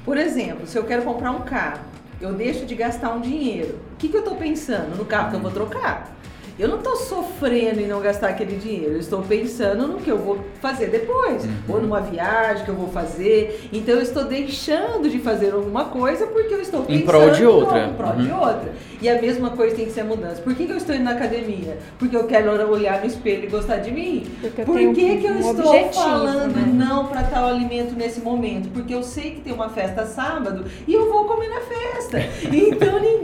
Por 0.05 0.17
exemplo, 0.17 0.67
se 0.67 0.79
eu 0.79 0.85
quero 0.85 1.03
comprar 1.03 1.31
um 1.33 1.41
carro, 1.41 1.81
eu 2.21 2.33
deixo 2.33 2.67
de 2.67 2.75
gastar 2.75 3.11
um 3.11 3.21
dinheiro. 3.21 3.79
O 3.93 3.97
que, 3.97 4.09
que 4.09 4.17
eu 4.17 4.21
estou 4.21 4.37
pensando? 4.37 4.97
No 4.97 5.05
carro 5.05 5.31
que 5.31 5.37
eu 5.37 5.41
vou 5.41 5.51
trocar. 5.51 6.18
Eu 6.59 6.67
não 6.67 6.79
estou 6.79 6.97
sofrendo 6.97 7.81
em 7.81 7.87
não 7.87 8.01
gastar 8.01 8.31
aquele 8.31 8.57
dinheiro, 8.57 8.95
eu 8.95 8.99
estou 8.99 9.23
pensando 9.23 9.87
no 9.87 9.99
que 9.99 10.11
eu 10.11 10.19
vou 10.19 10.41
fazer 10.61 10.89
depois, 10.89 11.45
uhum. 11.45 11.51
ou 11.69 11.81
numa 11.81 12.01
viagem 12.01 12.65
que 12.65 12.71
eu 12.71 12.75
vou 12.75 12.89
fazer. 12.89 13.69
Então 13.73 13.95
eu 13.95 14.03
estou 14.03 14.25
deixando 14.25 15.09
de 15.09 15.21
fazer 15.21 15.55
alguma 15.55 15.85
coisa 15.85 16.27
porque 16.27 16.53
eu 16.53 16.61
estou 16.61 16.83
pensando 16.83 17.01
em 17.01 17.07
prol 17.07 17.31
de 17.31 17.47
outra. 17.47 17.87
em 17.87 17.95
prol 17.95 18.11
uhum. 18.11 18.25
de 18.25 18.33
outra. 18.33 18.73
E 19.01 19.09
a 19.09 19.23
mesma 19.23 19.51
coisa 19.51 19.77
tem 19.77 19.85
que 19.85 19.93
ser 19.93 20.01
a 20.01 20.05
mudança. 20.05 20.43
Por 20.43 20.53
que, 20.57 20.67
que 20.67 20.73
eu 20.73 20.77
estou 20.77 20.93
indo 20.93 21.05
na 21.05 21.13
academia? 21.13 21.79
Porque 21.97 22.17
eu 22.17 22.25
quero 22.25 22.51
olhar 22.69 23.01
no 23.01 23.07
espelho 23.07 23.45
e 23.45 23.47
gostar 23.47 23.77
de 23.77 23.93
mim? 23.93 24.27
Porque 24.41 24.63
Por 24.65 24.77
que, 24.77 25.17
que 25.19 25.27
eu 25.27 25.35
um 25.35 25.39
estou 25.39 25.93
falando 25.93 26.57
né? 26.57 26.73
não 26.75 27.07
para 27.07 27.23
tal 27.23 27.47
alimento 27.47 27.95
nesse 27.95 28.21
momento? 28.21 28.69
Porque 28.71 28.93
eu 28.93 29.05
sei 29.05 29.31
que 29.31 29.43
tem 29.43 29.53
uma 29.53 29.69
festa 29.69 30.05
sábado 30.05 30.65
e 30.89 30.93
eu 30.93 31.09
vou 31.09 31.25
comer 31.27 31.49
na 31.49 31.61
festa. 31.61 32.19
Então 32.53 32.99
ninguém 32.99 33.18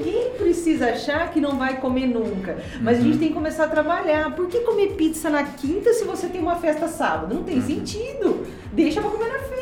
precisa 0.55 0.91
achar 0.91 1.31
que 1.33 1.41
não 1.41 1.59
vai 1.59 1.81
comer 1.81 2.07
nunca. 2.07 2.57
Mas 2.81 2.97
uhum. 2.97 3.03
a 3.03 3.07
gente 3.07 3.19
tem 3.19 3.29
que 3.29 3.35
começar 3.35 3.65
a 3.65 3.69
trabalhar. 3.69 4.35
Por 4.35 4.47
que 4.47 4.61
comer 4.61 4.93
pizza 4.93 5.29
na 5.29 5.43
quinta 5.43 5.93
se 5.93 6.05
você 6.05 6.29
tem 6.29 6.41
uma 6.41 6.57
festa 6.57 6.87
sábado? 6.87 7.35
Não 7.35 7.43
tem 7.43 7.57
uhum. 7.57 7.67
sentido. 7.67 8.47
Deixa 8.73 9.01
para 9.01 9.11
comer 9.11 9.29
na 9.29 9.39
festa. 9.39 9.54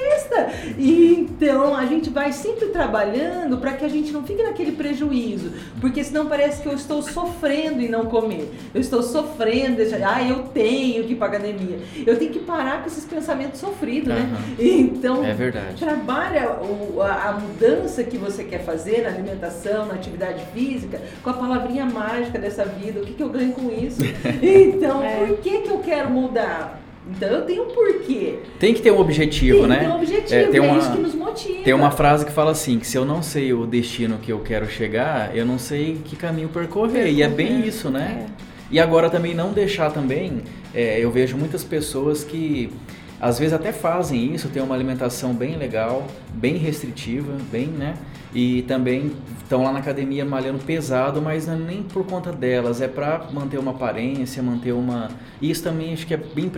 E, 0.79 1.15
então 1.21 1.77
a 1.77 1.87
gente 1.87 2.11
vai 2.11 2.33
sempre 2.33 2.67
trabalhando 2.67 3.59
para 3.59 3.73
que 3.73 3.85
a 3.85 3.89
gente 3.89 4.13
não 4.13 4.23
fique 4.23 4.43
naquele 4.43 4.73
prejuízo. 4.73 5.53
Porque 5.81 6.03
senão 6.03 6.27
parece 6.27 6.63
que 6.63 6.69
eu 6.69 6.75
estou 6.75 7.03
sofrendo 7.03 7.81
em 7.81 7.89
não 7.89 8.07
comer. 8.07 8.53
Eu 8.75 8.81
estou 8.81 9.03
sofrendo, 9.03 9.83
ah, 10.05 10.23
eu 10.23 10.45
tenho 10.45 11.05
que 11.05 11.13
ir 11.13 11.17
para 11.17 11.29
academia. 11.29 11.79
Eu 12.07 12.19
tenho 12.19 12.33
que 12.33 12.41
parar 12.41 12.81
com 12.81 12.87
esses 12.87 13.05
pensamentos 13.05 13.61
sofridos, 13.61 14.13
uhum. 14.13 14.21
né? 14.21 14.29
Então, 14.59 15.25
é 15.25 15.33
verdade. 15.33 15.77
trabalha 15.77 16.51
o, 16.53 17.01
a, 17.01 17.31
a 17.31 17.33
mudança 17.33 18.03
que 18.05 18.17
você 18.17 18.45
quer 18.45 18.65
fazer 18.65 19.03
na 19.03 19.09
alimentação, 19.09 19.87
na 19.87 19.95
atividade 19.95 20.45
física, 20.53 21.01
com 21.23 21.31
a 21.31 21.35
palavrinha 21.35 21.87
mágica 21.87 22.39
dessa 22.39 22.65
vida. 22.65 23.01
O 23.01 23.05
que, 23.05 23.15
que 23.15 23.23
eu 23.23 23.29
ganho 23.29 23.53
com 23.53 23.71
isso? 23.71 24.01
Então, 24.43 25.03
é. 25.03 25.27
por 25.27 25.39
que, 25.39 25.61
que 25.61 25.71
eu 25.71 25.79
quero 25.79 26.11
mudar? 26.11 26.82
Então 27.11 27.29
eu 27.29 27.43
tenho 27.43 27.65
um 27.65 27.75
porquê. 27.75 28.39
Tem 28.61 28.73
que 28.73 28.81
ter 28.81 28.93
um 28.93 29.01
objetivo, 29.01 29.61
tem 29.61 29.69
né? 29.69 29.79
Tem 29.81 29.89
um 29.89 29.97
objetivo, 29.97 30.35
é, 30.35 30.45
tem 30.45 30.61
é 30.61 30.63
uma, 30.63 30.79
isso 30.79 30.93
que 30.93 30.99
nos 30.99 31.15
motiva. 31.15 31.65
Tem 31.65 31.75
uma 31.75 31.91
frase 31.91 32.25
que 32.25 32.33
fala 32.33 32.53
assim, 32.53 32.79
que 32.79 32.87
se 32.87 32.97
eu 32.97 33.05
não 33.05 33.23
sei 33.23 33.53
o 33.53 33.67
destino 33.67 34.19
que 34.19 34.31
eu 34.31 34.41
quero 34.41 34.69
chegar, 34.69 35.37
eu 35.37 35.45
não 35.45 35.59
sei 35.59 36.01
que 36.05 36.15
caminho 36.15 36.49
percorrer. 36.49 36.93
percorrer. 36.93 37.13
E 37.13 37.23
é 37.23 37.29
bem 37.29 37.67
isso, 37.67 37.91
né? 37.91 38.27
É. 38.29 38.53
E 38.71 38.81
agora 38.81 39.11
também 39.11 39.35
não 39.35 39.53
deixar 39.53 39.91
também, 39.91 40.43
é, 40.75 40.99
eu 40.99 41.11
vejo 41.11 41.37
muitas 41.37 41.63
pessoas 41.63 42.25
que 42.25 42.73
às 43.21 43.39
vezes 43.39 43.53
até 43.53 43.71
fazem 43.71 44.35
isso, 44.35 44.49
tem 44.49 44.63
uma 44.63 44.75
alimentação 44.75 45.33
bem 45.33 45.57
legal, 45.57 46.09
bem 46.35 46.57
restritiva, 46.57 47.37
bem, 47.53 47.67
né? 47.67 47.95
E 48.35 48.63
também 48.63 49.13
estão 49.43 49.63
lá 49.63 49.73
na 49.73 49.81
academia 49.81 50.25
malhando 50.25 50.59
pesado, 50.65 51.21
mas 51.21 51.49
é 51.49 51.55
nem 51.55 51.83
por 51.83 52.07
conta 52.07 52.33
delas, 52.33 52.81
é 52.81 52.89
para 52.89 53.29
manter 53.31 53.59
uma 53.59 53.73
aparência, 53.73 54.43
manter 54.43 54.73
uma. 54.73 55.11
Isso 55.41 55.63
também 55.63 55.93
acho 55.93 56.07
que 56.07 56.15
é 56.15 56.17
bem 56.17 56.51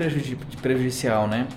prejudicial, 0.62 1.26
né? 1.26 1.48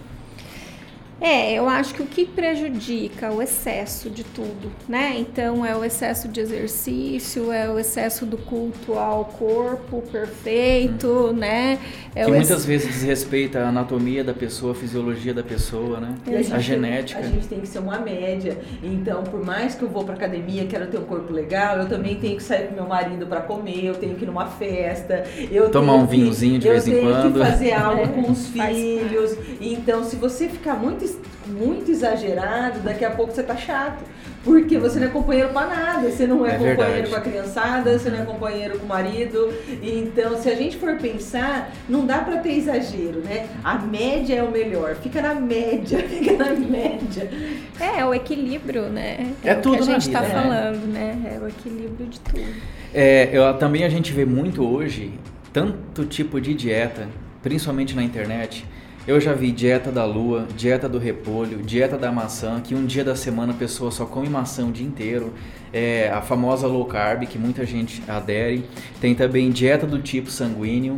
É, 1.20 1.54
eu 1.54 1.68
acho 1.68 1.96
que 1.96 2.02
o 2.02 2.06
que 2.06 2.26
prejudica 2.26 3.32
o 3.32 3.42
excesso 3.42 4.10
de 4.10 4.24
tudo, 4.24 4.72
né? 4.88 5.16
Então 5.18 5.66
é 5.66 5.76
o 5.76 5.84
excesso 5.84 6.28
de 6.28 6.40
exercício, 6.40 7.52
é 7.52 7.68
o 7.70 7.80
excesso 7.80 8.24
do 8.24 8.38
culto 8.38 8.94
ao 8.94 9.26
corpo 9.26 10.04
perfeito, 10.12 11.08
hum. 11.08 11.34
né? 11.34 11.80
É 12.14 12.24
que 12.24 12.32
muitas 12.32 12.52
ex... 12.52 12.66
vezes 12.66 12.88
desrespeita 12.88 13.60
a 13.60 13.70
anatomia 13.70 14.24
da 14.24 14.34
pessoa, 14.34 14.74
a 14.74 14.76
fisiologia 14.76 15.34
da 15.34 15.44
pessoa, 15.44 16.00
né? 16.00 16.16
A, 16.52 16.56
a, 16.56 16.60
genética. 16.60 17.20
A 17.20 17.24
gente 17.24 17.48
tem 17.48 17.60
que 17.62 17.68
ser 17.68 17.80
uma 17.80 17.98
média. 18.00 18.58
Então, 18.84 19.24
por 19.24 19.44
mais 19.44 19.74
que 19.74 19.84
eu 19.84 19.90
vou 19.90 20.04
pra 20.04 20.14
academia, 20.14 20.68
quero 20.68 20.86
ter 20.88 21.00
um 21.00 21.06
corpo 21.06 21.34
legal, 21.34 21.80
eu 21.80 21.90
também 21.90 22.16
tenho 22.16 22.38
que 22.38 22.44
sair 22.44 22.68
com 22.68 22.76
meu 22.76 22.88
marido 22.88 23.26
para 23.26 23.42
comer, 23.42 23.86
eu 23.86 23.96
tenho 23.96 24.16
que 24.16 24.24
ir 24.24 24.28
numa 24.28 24.46
festa, 24.46 25.24
eu 25.52 25.72
tomar 25.72 25.96
um 25.96 26.06
vinhozinho 26.06 26.60
de 26.60 26.68
vez 26.68 26.88
em 26.88 27.02
quando. 27.02 27.08
Eu 27.08 27.22
tenho 27.22 27.34
que 27.34 27.40
fazer 27.40 27.74
algo 27.74 28.08
com 28.10 28.32
os 28.32 28.48
filhos. 28.50 29.36
Então, 29.60 30.04
se 30.04 30.16
você 30.16 30.48
ficar 30.48 30.76
muito 30.76 31.07
muito 31.48 31.92
exagerado, 31.92 32.80
daqui 32.80 33.06
a 33.06 33.12
pouco 33.12 33.34
você 33.34 33.44
tá 33.44 33.56
chato. 33.56 34.04
Porque 34.44 34.78
você 34.78 34.98
não 35.00 35.08
é 35.08 35.10
companheiro 35.10 35.50
para 35.50 35.68
nada, 35.68 36.10
você 36.10 36.26
não 36.26 36.46
é, 36.46 36.52
é 36.52 36.54
companheiro 36.54 36.78
verdade. 36.86 37.10
com 37.10 37.16
a 37.16 37.22
criançada, 37.22 38.00
você 38.00 38.10
não 38.10 38.20
é 38.20 38.26
companheiro 38.26 38.80
com 38.80 38.86
o 38.86 38.88
marido. 38.88 39.54
Então, 39.84 40.38
se 40.38 40.50
a 40.50 40.56
gente 40.56 40.78
for 40.78 40.96
pensar, 40.96 41.74
não 41.90 42.06
dá 42.06 42.20
para 42.20 42.38
ter 42.38 42.54
exagero, 42.54 43.20
né? 43.20 43.50
A 43.62 43.78
média 43.78 44.36
é 44.36 44.44
o 44.44 44.50
melhor, 44.50 44.96
fica 44.96 45.22
na 45.22 45.36
média, 45.36 46.00
fica 46.08 46.38
na 46.38 46.54
média. 46.54 47.30
É, 47.78 48.00
é 48.00 48.06
o 48.06 48.14
equilíbrio, 48.14 48.84
né? 48.84 49.34
É, 49.44 49.50
é 49.50 49.56
tudo 49.56 49.78
que 49.78 49.84
a 49.84 49.86
gente 49.86 50.08
está 50.08 50.22
né? 50.22 50.30
falando, 50.30 50.88
né? 50.88 51.36
É 51.36 51.44
o 51.44 51.48
equilíbrio 51.50 52.08
de 52.08 52.20
tudo. 52.22 52.46
É, 52.94 53.30
eu, 53.34 53.54
também 53.58 53.84
a 53.84 53.90
gente 53.90 54.14
vê 54.14 54.24
muito 54.24 54.66
hoje 54.66 55.12
tanto 55.52 56.06
tipo 56.06 56.40
de 56.40 56.54
dieta, 56.54 57.10
principalmente 57.44 57.94
na 57.96 58.04
internet 58.04 58.66
eu 59.08 59.22
já 59.22 59.32
vi 59.32 59.54
dieta 59.54 59.90
da 59.90 60.04
lua, 60.04 60.46
dieta 60.54 60.90
do 60.90 61.00
repolho, 61.00 61.60
dieta 61.60 61.98
da 61.98 62.12
maçã, 62.12 62.60
que 62.60 62.76
um 62.76 62.86
dia 62.86 63.06
da 63.06 63.16
semana 63.16 63.54
a 63.54 63.56
pessoa 63.56 63.90
só 63.90 64.06
come 64.06 64.28
maçã 64.28 64.66
o 64.68 64.72
dia 64.72 64.86
inteiro. 64.86 65.34
É 65.72 66.10
a 66.10 66.22
famosa 66.22 66.68
low 66.68 66.84
carb, 66.86 67.26
que 67.26 67.38
muita 67.38 67.66
gente 67.66 68.04
adere. 68.06 68.66
Tem 69.00 69.16
também 69.16 69.50
dieta 69.50 69.88
do 69.88 70.00
tipo 70.00 70.30
sanguíneo. 70.30 70.98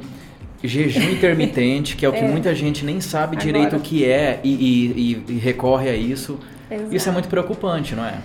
Jejum 0.64 1.08
intermitente, 1.14 1.96
que 1.96 2.04
é 2.04 2.10
o 2.10 2.12
que 2.12 2.20
é. 2.20 2.28
muita 2.28 2.56
gente 2.56 2.84
nem 2.84 3.00
sabe 3.00 3.38
Agora. 3.38 3.46
direito 3.46 3.76
o 3.76 3.80
que 3.80 4.04
é 4.04 4.40
e, 4.44 4.50
e, 4.50 5.34
e 5.34 5.38
recorre 5.38 5.88
a 5.88 5.96
isso. 5.96 6.40
Exato. 6.70 6.96
Isso 6.96 7.10
é 7.10 7.12
muito 7.12 7.30
preocupante, 7.30 7.94
não 7.94 8.06
é? 8.06 8.18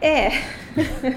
É. 0.00 0.30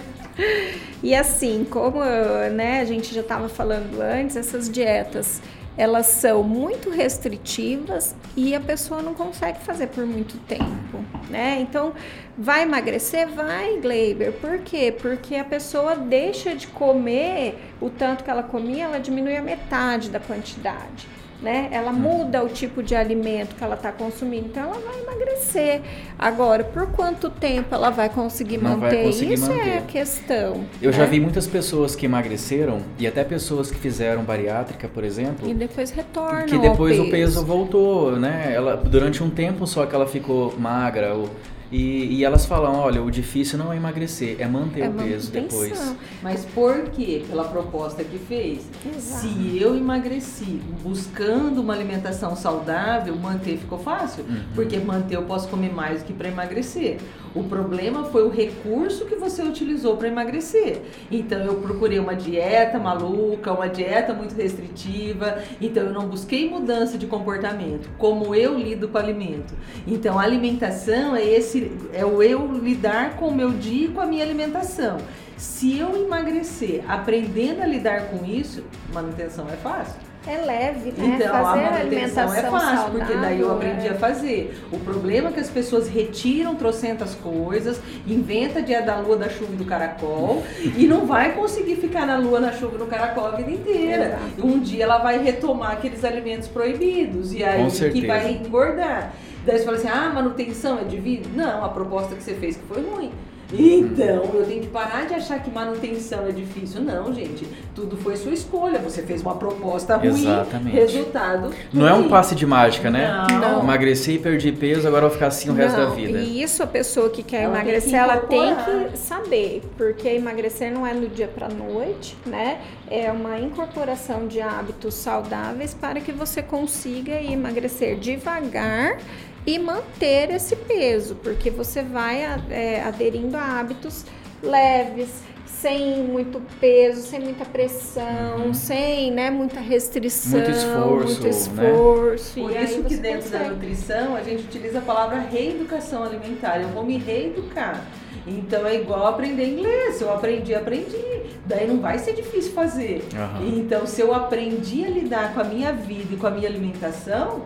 e 1.01 1.15
assim, 1.15 1.65
como 1.69 2.03
né, 2.51 2.81
a 2.81 2.85
gente 2.85 3.15
já 3.15 3.21
estava 3.21 3.47
falando 3.47 4.01
antes, 4.01 4.35
essas 4.35 4.69
dietas 4.69 5.41
elas 5.77 6.07
são 6.07 6.43
muito 6.43 6.89
restritivas 6.89 8.15
e 8.35 8.55
a 8.55 8.59
pessoa 8.59 9.01
não 9.01 9.13
consegue 9.13 9.59
fazer 9.59 9.87
por 9.87 10.05
muito 10.05 10.37
tempo, 10.45 11.03
né? 11.29 11.59
Então, 11.59 11.93
vai 12.37 12.63
emagrecer? 12.63 13.27
Vai, 13.27 13.77
Gleiber. 13.77 14.31
Por 14.33 14.59
quê? 14.59 14.93
Porque 14.97 15.35
a 15.35 15.43
pessoa 15.43 15.95
deixa 15.95 16.55
de 16.55 16.67
comer 16.67 17.73
o 17.81 17.89
tanto 17.89 18.23
que 18.23 18.29
ela 18.29 18.43
comia, 18.43 18.85
ela 18.85 18.99
diminui 18.99 19.35
a 19.35 19.41
metade 19.41 20.09
da 20.09 20.19
quantidade 20.19 21.07
né? 21.41 21.69
Ela 21.71 21.91
muda 21.91 22.43
o 22.43 22.49
tipo 22.49 22.81
de 22.81 22.95
alimento 22.95 23.55
que 23.55 23.63
ela 23.63 23.75
está 23.75 23.91
consumindo, 23.91 24.47
então 24.47 24.63
ela 24.63 24.79
vai 24.79 25.01
emagrecer. 25.01 25.81
Agora, 26.17 26.63
por 26.63 26.87
quanto 26.87 27.29
tempo 27.29 27.73
ela 27.75 27.89
vai 27.89 28.09
conseguir 28.09 28.57
Não 28.57 28.77
manter? 28.77 28.95
Vai 28.95 29.03
conseguir 29.05 29.33
Isso 29.33 29.47
manter. 29.47 29.67
é 29.67 29.77
a 29.77 29.81
questão. 29.81 30.65
Eu 30.81 30.91
né? 30.91 30.97
já 30.97 31.05
vi 31.05 31.19
muitas 31.19 31.45
pessoas 31.45 31.95
que 31.95 32.05
emagreceram 32.05 32.79
e 32.97 33.05
até 33.05 33.23
pessoas 33.23 33.69
que 33.69 33.77
fizeram 33.77 34.23
bariátrica, 34.23 34.87
por 34.87 35.03
exemplo, 35.03 35.47
e 35.49 35.53
depois 35.53 35.91
retornam 35.91 36.45
que 36.45 36.57
depois 36.57 36.99
o 36.99 37.09
peso 37.09 37.45
voltou, 37.45 38.17
né? 38.17 38.51
Ela 38.53 38.75
durante 38.75 39.23
um 39.23 39.29
tempo 39.29 39.67
só 39.67 39.85
que 39.85 39.93
ela 39.93 40.07
ficou 40.07 40.53
magra 40.57 41.13
ou 41.13 41.29
e, 41.71 42.17
e, 42.17 42.23
elas 42.23 42.45
falam, 42.45 42.75
olha, 42.75 43.01
o 43.01 43.09
difícil 43.09 43.57
não 43.57 43.73
é 43.73 43.77
emagrecer, 43.77 44.37
é 44.39 44.47
manter 44.47 44.81
é 44.81 44.89
o 44.89 44.93
peso 44.93 45.31
depois. 45.31 45.95
Mas 46.21 46.45
por 46.45 46.89
quê? 46.89 47.23
Pela 47.27 47.43
proposta 47.45 48.03
que 48.03 48.19
fez. 48.19 48.69
Exato. 48.85 49.21
Se 49.21 49.61
eu 49.61 49.75
emagreci 49.75 50.61
buscando 50.83 51.61
uma 51.61 51.73
alimentação 51.73 52.35
saudável, 52.35 53.15
manter 53.15 53.57
ficou 53.57 53.79
fácil. 53.79 54.23
Uhum. 54.23 54.43
Porque 54.53 54.77
manter 54.77 55.15
eu 55.15 55.23
posso 55.23 55.47
comer 55.47 55.73
mais 55.73 56.01
do 56.01 56.05
que 56.05 56.13
para 56.13 56.27
emagrecer. 56.27 56.99
O 57.35 57.43
problema 57.43 58.05
foi 58.05 58.23
o 58.23 58.29
recurso 58.29 59.05
que 59.05 59.15
você 59.15 59.43
utilizou 59.43 59.97
para 59.97 60.07
emagrecer. 60.07 60.81
Então 61.11 61.39
eu 61.39 61.55
procurei 61.55 61.99
uma 61.99 62.15
dieta 62.15 62.79
maluca, 62.79 63.51
uma 63.51 63.67
dieta 63.67 64.13
muito 64.13 64.33
restritiva. 64.33 65.43
Então 65.59 65.83
eu 65.83 65.91
não 65.91 66.07
busquei 66.07 66.49
mudança 66.49 66.97
de 66.97 67.05
comportamento, 67.05 67.89
como 67.97 68.33
eu 68.33 68.57
lido 68.57 68.87
com 68.87 68.97
alimento. 68.97 69.53
Então 69.85 70.17
a 70.17 70.23
alimentação 70.23 71.13
é 71.13 71.25
esse 71.25 71.73
é 71.91 72.05
o 72.05 72.23
eu 72.23 72.49
lidar 72.53 73.17
com 73.17 73.27
o 73.27 73.35
meu 73.35 73.51
dia 73.51 73.87
e 73.87 73.91
com 73.91 73.99
a 73.99 74.05
minha 74.05 74.23
alimentação. 74.23 74.97
Se 75.35 75.77
eu 75.77 75.93
emagrecer 76.05 76.83
aprendendo 76.87 77.61
a 77.61 77.65
lidar 77.65 78.07
com 78.07 78.25
isso, 78.25 78.63
manutenção 78.93 79.45
é 79.49 79.57
fácil. 79.57 79.99
É 80.27 80.37
leve, 80.37 80.91
né? 80.91 81.15
Então, 81.15 81.31
fazer 81.31 81.65
a 81.65 81.71
manutenção 81.71 82.23
é 82.33 82.41
fácil, 82.41 82.49
saudável, 82.49 82.99
porque 82.99 83.13
daí 83.13 83.39
eu 83.39 83.51
aprendi 83.51 83.87
é. 83.87 83.91
a 83.91 83.95
fazer. 83.95 84.57
O 84.71 84.79
problema 84.79 85.29
é 85.29 85.31
que 85.31 85.39
as 85.39 85.49
pessoas 85.49 85.87
retiram 85.87 86.55
trocentas 86.55 87.13
coisas, 87.15 87.79
inventa 88.07 88.61
dia 88.61 88.81
da 88.81 88.97
lua, 88.97 89.17
da 89.17 89.29
chuva 89.29 89.53
e 89.53 89.55
do 89.55 89.65
caracol, 89.65 90.43
e 90.59 90.87
não 90.87 91.05
vai 91.05 91.33
conseguir 91.33 91.75
ficar 91.75 92.07
na 92.07 92.17
lua, 92.17 92.39
na 92.39 92.51
chuva 92.51 92.75
e 92.75 92.79
no 92.79 92.87
caracol 92.87 93.27
a 93.27 93.31
vida 93.31 93.51
inteira. 93.51 94.05
Exato. 94.05 94.47
Um 94.47 94.59
dia 94.59 94.83
ela 94.83 94.97
vai 94.97 95.21
retomar 95.21 95.73
aqueles 95.73 96.03
alimentos 96.03 96.47
proibidos, 96.47 97.33
e 97.33 97.43
aí 97.43 97.67
que 97.91 98.07
vai 98.07 98.31
engordar. 98.31 99.13
Daí 99.45 99.59
você 99.59 99.65
fala 99.65 99.77
assim, 99.77 99.89
ah, 99.89 100.11
manutenção 100.13 100.79
é 100.79 100.83
divino? 100.83 101.25
Não, 101.35 101.63
a 101.63 101.69
proposta 101.69 102.15
que 102.15 102.23
você 102.23 102.33
fez 102.33 102.57
que 102.57 102.63
foi 102.63 102.83
ruim. 102.83 103.11
Então, 103.53 104.23
eu 104.33 104.45
tenho 104.45 104.61
que 104.61 104.67
parar 104.67 105.05
de 105.05 105.13
achar 105.13 105.41
que 105.41 105.49
manutenção 105.51 106.25
é 106.27 106.31
difícil. 106.31 106.81
Não, 106.81 107.13
gente. 107.13 107.47
Tudo 107.73 107.95
foi 107.97 108.15
sua 108.15 108.33
escolha. 108.33 108.79
Você 108.79 109.03
fez 109.03 109.21
uma 109.21 109.35
proposta 109.35 109.97
ruim, 109.97 110.09
Exatamente. 110.09 110.75
resultado. 110.75 111.53
Não 111.71 111.87
é 111.87 111.93
um 111.93 112.09
passe 112.09 112.33
de 112.35 112.45
mágica, 112.45 112.89
né? 112.89 113.11
Não. 113.39 113.61
Emagreci 113.61 114.13
e 114.13 114.19
perdi 114.19 114.51
peso, 114.51 114.87
agora 114.87 115.03
vou 115.03 115.11
ficar 115.11 115.27
assim 115.27 115.49
o 115.49 115.53
Não. 115.53 115.57
resto 115.59 115.77
da 115.77 115.85
vida. 115.87 116.19
E 116.19 116.41
isso 116.41 116.63
a 116.63 116.67
pessoa 116.67 117.09
que 117.09 117.21
quer 117.21 117.43
ela 117.43 117.55
emagrecer, 117.55 117.81
tem 117.81 117.91
que 117.91 117.95
ela 117.95 118.17
tem 118.17 118.89
que 118.89 118.97
saber. 118.97 119.61
Porque 119.77 120.07
emagrecer 120.07 120.71
não 120.71 120.85
é 120.85 120.93
do 120.93 121.07
dia 121.07 121.27
para 121.27 121.47
noite, 121.49 122.17
né? 122.25 122.61
É 122.89 123.11
uma 123.11 123.39
incorporação 123.39 124.27
de 124.27 124.41
hábitos 124.41 124.93
saudáveis 124.95 125.73
para 125.73 125.99
que 125.99 126.11
você 126.11 126.41
consiga 126.41 127.21
emagrecer 127.21 127.97
devagar 127.99 128.97
e 129.45 129.59
manter 129.59 130.31
esse 130.31 130.55
peso, 130.55 131.15
porque 131.15 131.49
você 131.49 131.81
vai 131.81 132.23
é, 132.49 132.81
aderindo 132.83 133.37
a 133.37 133.59
hábitos 133.59 134.05
leves, 134.41 135.09
sem 135.45 136.03
muito 136.03 136.41
peso, 136.59 137.01
sem 137.01 137.19
muita 137.19 137.45
pressão, 137.45 138.47
uhum. 138.47 138.53
sem 138.53 139.11
né, 139.11 139.29
muita 139.29 139.59
restrição, 139.59 140.39
muito 140.39 140.51
esforço. 140.51 141.21
Muito 141.21 141.27
esforço 141.27 142.39
né? 142.39 142.53
Por 142.53 142.63
isso 142.63 142.83
que 142.83 142.97
dentro 142.97 143.23
consegue. 143.23 143.43
da 143.43 143.49
nutrição 143.51 144.15
a 144.15 144.21
gente 144.21 144.43
utiliza 144.43 144.79
a 144.79 144.81
palavra 144.81 145.19
reeducação 145.19 146.03
alimentar. 146.03 146.61
Eu 146.61 146.69
vou 146.69 146.83
me 146.83 146.97
reeducar. 146.97 147.83
Então 148.27 148.65
é 148.65 148.75
igual 148.75 149.07
aprender 149.07 149.45
inglês. 149.45 149.95
Se 149.95 150.03
eu 150.03 150.13
aprendi, 150.13 150.53
aprendi. 150.53 151.03
Daí 151.45 151.67
não 151.67 151.79
vai 151.79 151.99
ser 151.99 152.13
difícil 152.13 152.53
fazer. 152.53 153.03
Uhum. 153.13 153.59
Então, 153.59 153.85
se 153.85 154.01
eu 154.01 154.13
aprendi 154.13 154.83
a 154.83 154.89
lidar 154.89 155.33
com 155.33 155.41
a 155.41 155.43
minha 155.43 155.71
vida 155.71 156.13
e 156.13 156.17
com 156.17 156.25
a 156.25 156.31
minha 156.31 156.49
alimentação, 156.49 157.43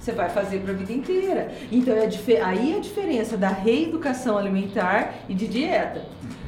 você 0.00 0.12
vai 0.12 0.30
fazer 0.30 0.60
para 0.60 0.72
a 0.72 0.76
vida 0.76 0.92
inteira. 0.92 1.52
Então 1.70 1.94
é 1.94 2.08
aí 2.42 2.74
a 2.76 2.80
diferença 2.80 3.36
da 3.36 3.48
reeducação 3.48 4.38
alimentar 4.38 5.14
e 5.28 5.34
de 5.34 5.46
dieta. 5.46 6.02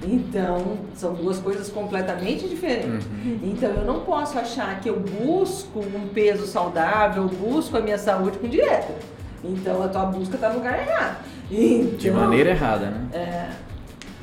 Então, 0.04 0.78
são 0.96 1.14
duas 1.14 1.38
coisas 1.38 1.68
completamente 1.68 2.48
diferentes. 2.48 3.06
Uhum. 3.06 3.38
Então, 3.44 3.70
eu 3.70 3.84
não 3.84 4.00
posso 4.00 4.36
achar 4.36 4.80
que 4.80 4.90
eu 4.90 4.98
busco 4.98 5.78
um 5.78 6.08
peso 6.08 6.44
saudável, 6.46 7.28
busco 7.28 7.76
a 7.76 7.80
minha 7.80 7.98
saúde 7.98 8.38
com 8.38 8.48
dieta. 8.48 8.92
Então, 9.44 9.80
a 9.80 9.88
tua 9.88 10.06
busca 10.06 10.34
está 10.34 10.48
no 10.48 10.56
lugar 10.56 10.76
errado. 10.76 11.24
Então, 11.48 11.98
de 11.98 12.10
maneira 12.10 12.50
errada, 12.50 12.86
né? 12.90 13.06
É. 13.12 13.48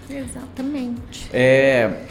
Exatamente. 0.10 1.30
É, 1.32 2.02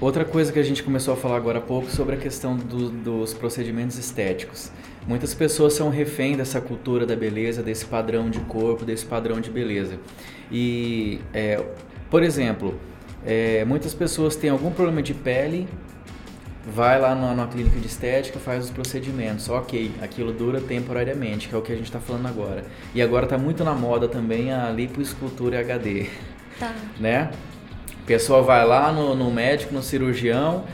outra 0.00 0.24
coisa 0.24 0.52
que 0.52 0.58
a 0.58 0.62
gente 0.62 0.82
começou 0.82 1.14
a 1.14 1.16
falar 1.16 1.36
agora 1.36 1.58
há 1.58 1.62
pouco 1.62 1.90
sobre 1.90 2.14
a 2.14 2.18
questão 2.18 2.56
do, 2.56 2.90
dos 2.90 3.34
procedimentos 3.34 3.98
estéticos. 3.98 4.70
Muitas 5.06 5.32
pessoas 5.32 5.72
são 5.72 5.88
refém 5.88 6.36
dessa 6.36 6.60
cultura 6.60 7.06
da 7.06 7.16
beleza, 7.16 7.62
desse 7.62 7.86
padrão 7.86 8.28
de 8.28 8.40
corpo, 8.40 8.84
desse 8.84 9.06
padrão 9.06 9.40
de 9.40 9.50
beleza. 9.50 9.98
E, 10.52 11.20
é, 11.32 11.64
por 12.10 12.22
exemplo, 12.22 12.78
é, 13.24 13.64
muitas 13.64 13.94
pessoas 13.94 14.36
têm 14.36 14.50
algum 14.50 14.70
problema 14.70 15.02
de 15.02 15.14
pele, 15.14 15.66
vai 16.66 17.00
lá 17.00 17.14
numa, 17.14 17.34
numa, 17.34 17.46
clínica 17.46 17.78
de 17.80 17.86
estética, 17.86 18.38
faz 18.38 18.66
os 18.66 18.70
procedimentos. 18.70 19.48
Ok, 19.48 19.90
aquilo 20.02 20.32
dura 20.32 20.60
temporariamente, 20.60 21.48
que 21.48 21.54
é 21.54 21.58
o 21.58 21.62
que 21.62 21.72
a 21.72 21.76
gente 21.76 21.86
está 21.86 21.98
falando 21.98 22.26
agora. 22.26 22.64
E 22.94 23.00
agora 23.00 23.24
está 23.24 23.38
muito 23.38 23.64
na 23.64 23.72
moda 23.72 24.08
também 24.08 24.52
a 24.52 24.70
lipoescultura 24.70 25.60
HD. 25.60 26.06
Tá. 26.58 26.74
Né? 27.00 27.30
Pessoa 28.08 28.40
vai 28.40 28.66
lá 28.66 28.90
no, 28.90 29.14
no 29.14 29.30
médico, 29.30 29.74
no 29.74 29.82
cirurgião, 29.82 30.64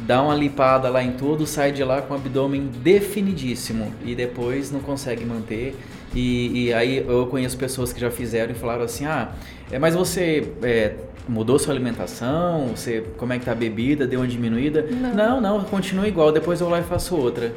dá 0.00 0.20
uma 0.20 0.34
lipada 0.34 0.90
lá 0.90 1.02
em 1.02 1.12
tudo, 1.12 1.46
sai 1.46 1.72
de 1.72 1.82
lá 1.82 2.02
com 2.02 2.12
o 2.12 2.16
abdômen 2.18 2.66
definidíssimo 2.66 3.90
e 4.04 4.14
depois 4.14 4.70
não 4.70 4.80
consegue 4.80 5.24
manter. 5.24 5.74
E, 6.14 6.66
e 6.66 6.74
aí 6.74 6.98
eu 6.98 7.26
conheço 7.28 7.56
pessoas 7.56 7.94
que 7.94 7.98
já 7.98 8.10
fizeram 8.10 8.52
e 8.52 8.54
falaram 8.54 8.82
assim, 8.82 9.06
ah, 9.06 9.32
é, 9.70 9.78
mas 9.78 9.94
você 9.94 10.46
é, 10.62 10.96
mudou 11.26 11.58
sua 11.58 11.72
alimentação? 11.72 12.68
Você, 12.76 13.02
como 13.16 13.32
é 13.32 13.38
que 13.38 13.46
tá 13.46 13.52
a 13.52 13.54
bebida? 13.54 14.06
Deu 14.06 14.20
uma 14.20 14.28
diminuída? 14.28 14.86
Não. 14.90 15.40
não, 15.40 15.40
não 15.40 15.64
continua 15.64 16.06
igual, 16.06 16.30
depois 16.30 16.60
eu 16.60 16.66
vou 16.66 16.76
lá 16.76 16.82
e 16.82 16.84
faço 16.84 17.16
outra. 17.16 17.54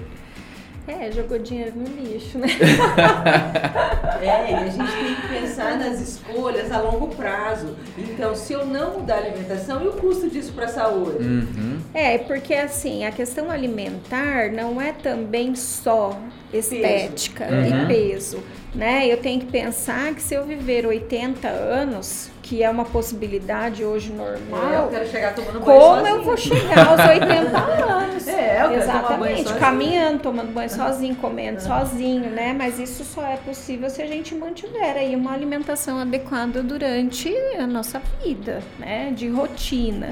É, 0.88 1.12
jogou 1.12 1.40
dinheiro 1.40 1.74
no 1.76 1.86
lixo, 1.86 2.38
né? 2.38 2.48
É, 4.22 4.52
e 4.52 4.56
a 4.56 4.68
gente 4.68 4.92
tem 4.92 5.16
que 5.16 5.28
pensar 5.28 5.78
nas 5.78 6.00
escolhas 6.00 6.72
a 6.72 6.80
longo 6.80 7.10
prazo. 7.10 7.76
Então, 7.98 8.34
se 8.34 8.54
eu 8.54 8.66
não 8.66 9.00
mudar 9.00 9.16
a 9.16 9.18
alimentação, 9.18 9.84
e 9.84 9.88
o 9.88 9.92
custo 9.94 10.30
disso 10.30 10.54
para 10.54 10.66
a 10.66 10.70
saúde? 10.70 11.24
Uhum. 11.24 11.80
É, 11.94 12.18
porque 12.18 12.54
assim, 12.54 13.06
a 13.06 13.12
questão 13.12 13.52
alimentar 13.52 14.52
não 14.52 14.82
é 14.82 14.94
também 14.94 15.54
só 15.54 16.18
estética 16.52 17.46
Peso. 17.46 17.76
Uhum. 17.76 17.84
e 17.84 17.88
peso, 17.88 18.44
né? 18.74 19.06
Eu 19.08 19.18
tenho 19.18 19.42
que 19.42 19.48
pensar 19.48 20.14
que 20.16 20.22
se 20.22 20.34
eu 20.34 20.46
viver 20.46 20.88
80 20.88 21.48
anos, 21.48 22.32
que 22.46 22.62
é 22.62 22.70
uma 22.70 22.86
possibilidade 22.86 23.84
hoje 23.84 24.14
normal, 24.14 24.84
eu 24.84 24.88
quero 24.90 25.10
chegar 25.10 25.34
tomando 25.34 25.60
banho 25.62 25.80
como 25.80 26.08
eu 26.08 26.24
vou 26.24 26.38
chegar 26.38 26.90
aos 26.90 27.00
80 27.00 27.58
anos? 27.58 28.26
É, 28.36 28.62
eu 28.62 28.64
tomar 28.64 28.76
Exatamente, 28.76 29.44
sozinha. 29.44 29.60
caminhando, 29.60 30.20
tomando 30.20 30.52
banho 30.52 30.70
sozinho, 30.70 31.16
comendo 31.16 31.62
sozinho, 31.62 32.30
né? 32.32 32.54
Mas 32.58 32.80
isso 32.80 33.06
só 33.06 33.26
é 33.26 33.38
possível 33.38 33.90
se 33.90 34.02
a 34.02 34.08
gente 34.08 34.34
mantiver 34.34 34.98
aí 34.98 35.16
uma 35.16 35.32
alimentação 35.32 36.00
adequada 36.00 36.62
durante 36.64 37.34
a 37.58 37.68
nossa 37.68 38.02
vida, 38.24 38.62
né? 38.80 39.12
De 39.16 39.30
rotina. 39.30 40.10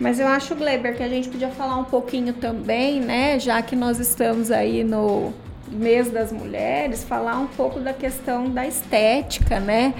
Mas 0.00 0.18
eu 0.18 0.26
acho, 0.26 0.54
Gleber, 0.54 0.96
que 0.96 1.02
a 1.02 1.08
gente 1.08 1.28
podia 1.28 1.48
falar 1.48 1.76
um 1.76 1.84
pouquinho 1.84 2.32
também, 2.34 3.00
né? 3.00 3.38
Já 3.38 3.62
que 3.62 3.76
nós 3.76 3.98
estamos 3.98 4.50
aí 4.50 4.82
no 4.84 5.32
mês 5.70 6.10
das 6.10 6.32
mulheres, 6.32 7.04
falar 7.04 7.38
um 7.38 7.46
pouco 7.46 7.80
da 7.80 7.92
questão 7.92 8.50
da 8.50 8.66
estética, 8.66 9.58
né? 9.60 9.94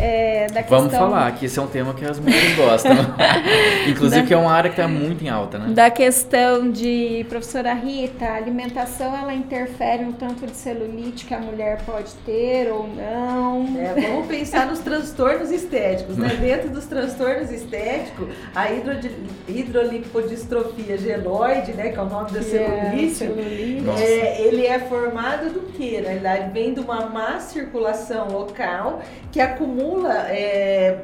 É, 0.00 0.46
da 0.52 0.62
Vamos 0.62 0.90
questão- 0.90 1.10
falar, 1.10 1.32
que 1.34 1.46
esse 1.46 1.58
é 1.58 1.62
um 1.62 1.66
tema 1.66 1.92
que 1.92 2.04
as 2.04 2.18
mulheres 2.20 2.54
gostam. 2.56 2.92
Inclusive 3.88 4.26
que 4.26 4.34
é 4.34 4.36
uma 4.36 4.52
área 4.52 4.70
que 4.70 4.80
está 4.80 4.86
muito 4.88 5.24
em 5.24 5.28
alta, 5.28 5.58
né? 5.58 5.72
Da 5.74 5.90
questão 5.90 6.70
de, 6.70 7.26
professora 7.28 7.72
Rita, 7.74 8.24
a 8.24 8.34
alimentação 8.36 9.16
ela 9.16 9.34
interfere 9.34 10.04
no 10.04 10.12
tanto 10.12 10.46
de 10.46 10.56
celulite 10.56 11.24
que 11.26 11.34
a 11.34 11.38
mulher 11.40 11.80
pode 11.84 12.12
ter 12.24 12.70
ou 12.72 12.86
não. 12.88 13.66
É, 13.78 13.94
vamos 14.08 14.26
pensar 14.28 14.66
nos 14.66 14.78
transtornos 14.78 15.50
estéticos, 15.50 16.16
né? 16.16 16.28
Dentro 16.40 16.70
dos 16.70 16.86
transtornos 16.86 17.50
estéticos, 17.50 18.28
a 18.54 18.70
hidrodi- 18.70 19.16
hidrolipodistrofia 19.48 20.96
geloide, 20.98 21.72
né? 21.72 21.90
Que 21.90 21.98
é 21.98 22.02
o 22.02 22.06
nome 22.06 22.30
da 22.30 22.42
celulite. 22.42 23.14
celulite. 23.14 23.80
Nossa. 23.82 24.02
É, 24.02 24.42
ele 24.42 24.66
é 24.66 24.78
formado 24.78 25.50
do 25.52 25.60
que? 25.72 26.00
Na 26.00 26.08
realidade, 26.08 26.52
vem 26.52 26.72
de 26.74 26.80
uma 26.80 27.06
má 27.06 27.40
circulação 27.40 28.28
local 28.28 29.00
que 29.32 29.40
acumula 29.40 29.87
é, 30.28 30.98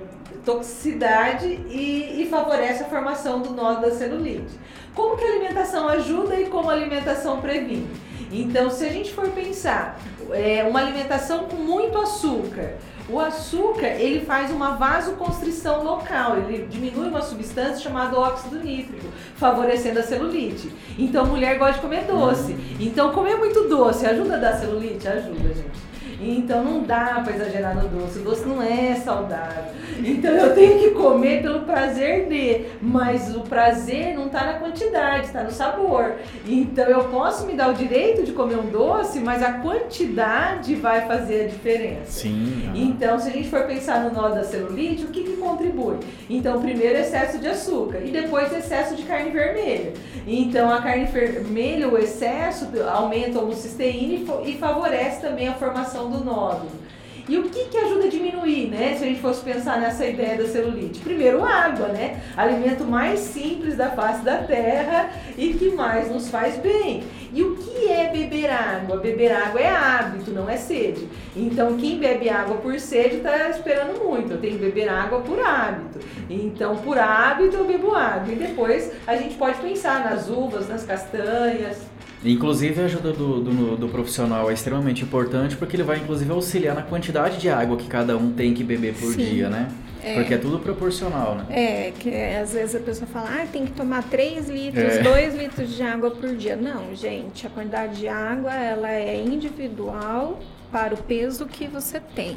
toxicidade 0.44 1.46
e, 1.46 2.22
e 2.22 2.28
favorece 2.30 2.82
a 2.82 2.86
formação 2.86 3.40
do 3.40 3.50
nó 3.50 3.74
da 3.74 3.90
celulite. 3.90 4.58
Como 4.94 5.16
que 5.16 5.24
a 5.24 5.28
alimentação 5.28 5.88
ajuda 5.88 6.36
e 6.36 6.46
como 6.46 6.70
a 6.70 6.72
alimentação 6.72 7.40
previne? 7.40 7.88
Então, 8.30 8.70
se 8.70 8.84
a 8.84 8.88
gente 8.88 9.12
for 9.12 9.28
pensar, 9.30 9.98
é, 10.30 10.64
uma 10.64 10.80
alimentação 10.80 11.44
com 11.44 11.56
muito 11.56 11.98
açúcar, 11.98 12.74
o 13.08 13.20
açúcar 13.20 13.86
ele 13.86 14.24
faz 14.24 14.50
uma 14.50 14.76
vasoconstrição 14.76 15.84
local, 15.84 16.38
ele 16.38 16.66
diminui 16.66 17.08
uma 17.08 17.20
substância 17.20 17.76
chamada 17.76 18.18
óxido 18.18 18.58
nítrico, 18.58 19.06
favorecendo 19.36 20.00
a 20.00 20.02
celulite. 20.02 20.72
Então, 20.98 21.26
mulher 21.26 21.58
gosta 21.58 21.74
de 21.74 21.80
comer 21.80 22.04
doce. 22.04 22.56
Então, 22.80 23.12
comer 23.12 23.36
muito 23.36 23.68
doce 23.68 24.06
ajuda 24.06 24.36
a 24.36 24.38
dar 24.38 24.58
celulite? 24.58 25.06
Ajuda, 25.06 25.54
gente. 25.54 25.83
Então 26.24 26.64
não 26.64 26.82
dá 26.82 27.20
para 27.24 27.34
exagerar 27.34 27.74
no 27.74 27.88
doce. 27.88 28.18
O 28.18 28.22
doce 28.22 28.46
não 28.46 28.62
é 28.62 28.94
saudável. 28.96 29.64
Então 30.04 30.30
eu 30.32 30.54
tenho 30.54 30.78
que 30.80 30.90
comer 30.90 31.42
pelo 31.42 31.60
prazer 31.60 32.26
de, 32.28 32.66
mas 32.80 33.34
o 33.34 33.40
prazer 33.40 34.14
não 34.14 34.26
está 34.26 34.44
na 34.44 34.54
quantidade, 34.54 35.26
está 35.26 35.42
no 35.42 35.50
sabor. 35.50 36.14
Então 36.46 36.84
eu 36.84 37.04
posso 37.04 37.46
me 37.46 37.54
dar 37.54 37.70
o 37.70 37.74
direito 37.74 38.24
de 38.24 38.32
comer 38.32 38.56
um 38.56 38.70
doce, 38.70 39.20
mas 39.20 39.42
a 39.42 39.54
quantidade 39.54 40.74
vai 40.74 41.06
fazer 41.06 41.44
a 41.44 41.48
diferença. 41.48 42.22
Sim. 42.22 42.70
Então, 42.74 43.18
se 43.18 43.28
a 43.28 43.32
gente 43.32 43.48
for 43.48 43.62
pensar 43.64 44.02
no 44.04 44.12
nó 44.12 44.28
da 44.28 44.42
celulite, 44.42 45.04
o 45.04 45.08
que, 45.08 45.22
que 45.22 45.36
contribui? 45.36 45.96
Então, 46.28 46.60
primeiro 46.60 46.98
excesso 46.98 47.38
de 47.38 47.48
açúcar 47.48 47.98
e 47.98 48.10
depois 48.10 48.52
excesso 48.52 48.96
de 48.96 49.02
carne 49.02 49.30
vermelha. 49.30 49.92
Então, 50.26 50.70
a 50.70 50.80
carne 50.80 51.04
vermelha, 51.04 51.88
o 51.88 51.98
excesso, 51.98 52.68
aumenta 52.88 53.38
a 53.38 53.42
homocisteína 53.42 54.14
e 54.14 54.54
e 54.54 54.58
favorece 54.58 55.20
também 55.20 55.48
a 55.48 55.54
formação 55.54 56.10
do 56.10 56.13
nódulo. 56.22 56.84
E 57.26 57.38
o 57.38 57.44
que, 57.44 57.64
que 57.64 57.78
ajuda 57.78 58.04
a 58.04 58.08
diminuir, 58.08 58.68
né? 58.68 58.96
Se 58.98 59.04
a 59.04 59.06
gente 59.06 59.20
fosse 59.20 59.42
pensar 59.42 59.80
nessa 59.80 60.04
ideia 60.04 60.36
da 60.36 60.46
celulite? 60.46 61.00
Primeiro, 61.00 61.42
água, 61.42 61.88
né? 61.88 62.22
Alimento 62.36 62.84
mais 62.84 63.18
simples 63.20 63.76
da 63.76 63.90
face 63.90 64.22
da 64.22 64.38
terra 64.38 65.08
e 65.38 65.54
que 65.54 65.70
mais 65.70 66.10
nos 66.10 66.28
faz 66.28 66.58
bem. 66.58 67.02
E 67.32 67.42
o 67.42 67.56
que 67.56 67.88
é 67.90 68.10
beber 68.10 68.50
água? 68.50 68.98
Beber 68.98 69.32
água 69.32 69.58
é 69.58 69.70
hábito, 69.70 70.32
não 70.32 70.50
é 70.50 70.58
sede. 70.58 71.08
Então, 71.34 71.78
quem 71.78 71.98
bebe 71.98 72.28
água 72.28 72.58
por 72.58 72.78
sede 72.78 73.16
está 73.16 73.48
esperando 73.48 74.04
muito. 74.04 74.34
Eu 74.34 74.40
tenho 74.40 74.58
que 74.58 74.64
beber 74.66 74.90
água 74.90 75.20
por 75.22 75.40
hábito. 75.40 76.00
Então, 76.28 76.76
por 76.76 76.98
hábito, 76.98 77.56
eu 77.56 77.64
bebo 77.64 77.94
água. 77.94 78.30
E 78.30 78.36
depois 78.36 78.92
a 79.06 79.16
gente 79.16 79.34
pode 79.36 79.58
pensar 79.62 80.04
nas 80.04 80.28
uvas, 80.28 80.68
nas 80.68 80.84
castanhas. 80.84 81.93
Inclusive 82.24 82.80
a 82.80 82.84
ajuda 82.84 83.12
do, 83.12 83.40
do, 83.40 83.76
do 83.76 83.88
profissional 83.88 84.50
é 84.50 84.54
extremamente 84.54 85.02
importante 85.02 85.56
porque 85.56 85.76
ele 85.76 85.82
vai 85.82 85.98
inclusive 85.98 86.30
auxiliar 86.32 86.74
na 86.74 86.82
quantidade 86.82 87.38
de 87.38 87.50
água 87.50 87.76
que 87.76 87.86
cada 87.86 88.16
um 88.16 88.32
tem 88.32 88.54
que 88.54 88.64
beber 88.64 88.94
por 88.94 89.12
Sim. 89.12 89.24
dia, 89.24 89.50
né? 89.50 89.68
É. 90.02 90.14
Porque 90.14 90.34
é 90.34 90.38
tudo 90.38 90.58
proporcional, 90.58 91.34
né? 91.34 91.46
É, 91.48 91.92
que 91.98 92.14
às 92.14 92.52
vezes 92.52 92.74
a 92.74 92.80
pessoa 92.80 93.06
fala, 93.06 93.30
ah, 93.42 93.46
tem 93.50 93.64
que 93.64 93.72
tomar 93.72 94.02
3 94.04 94.48
litros, 94.50 94.84
É. 94.84 95.02
2 95.02 95.34
litros 95.34 95.74
de 95.74 95.82
água 95.82 96.10
por 96.10 96.36
dia. 96.36 96.56
Não, 96.56 96.94
gente, 96.94 97.46
a 97.46 97.50
quantidade 97.50 97.96
de 97.96 98.08
água 98.08 98.52
ela 98.52 98.90
é 98.90 99.22
individual 99.24 100.40
para 100.70 100.94
o 100.94 100.96
peso 100.98 101.46
que 101.46 101.66
você 101.66 102.00
tem, 102.00 102.36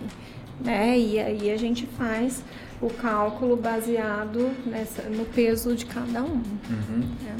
né? 0.63 0.97
E 0.97 1.19
aí 1.19 1.51
a 1.51 1.57
gente 1.57 1.85
faz 1.97 2.41
o 2.81 2.89
cálculo 2.89 3.57
baseado 3.57 4.51
nessa, 4.65 5.03
no 5.03 5.25
peso 5.25 5.75
de 5.75 5.85
cada 5.85 6.23
um. 6.23 6.35
Uhum. 6.35 7.03
né? 7.21 7.35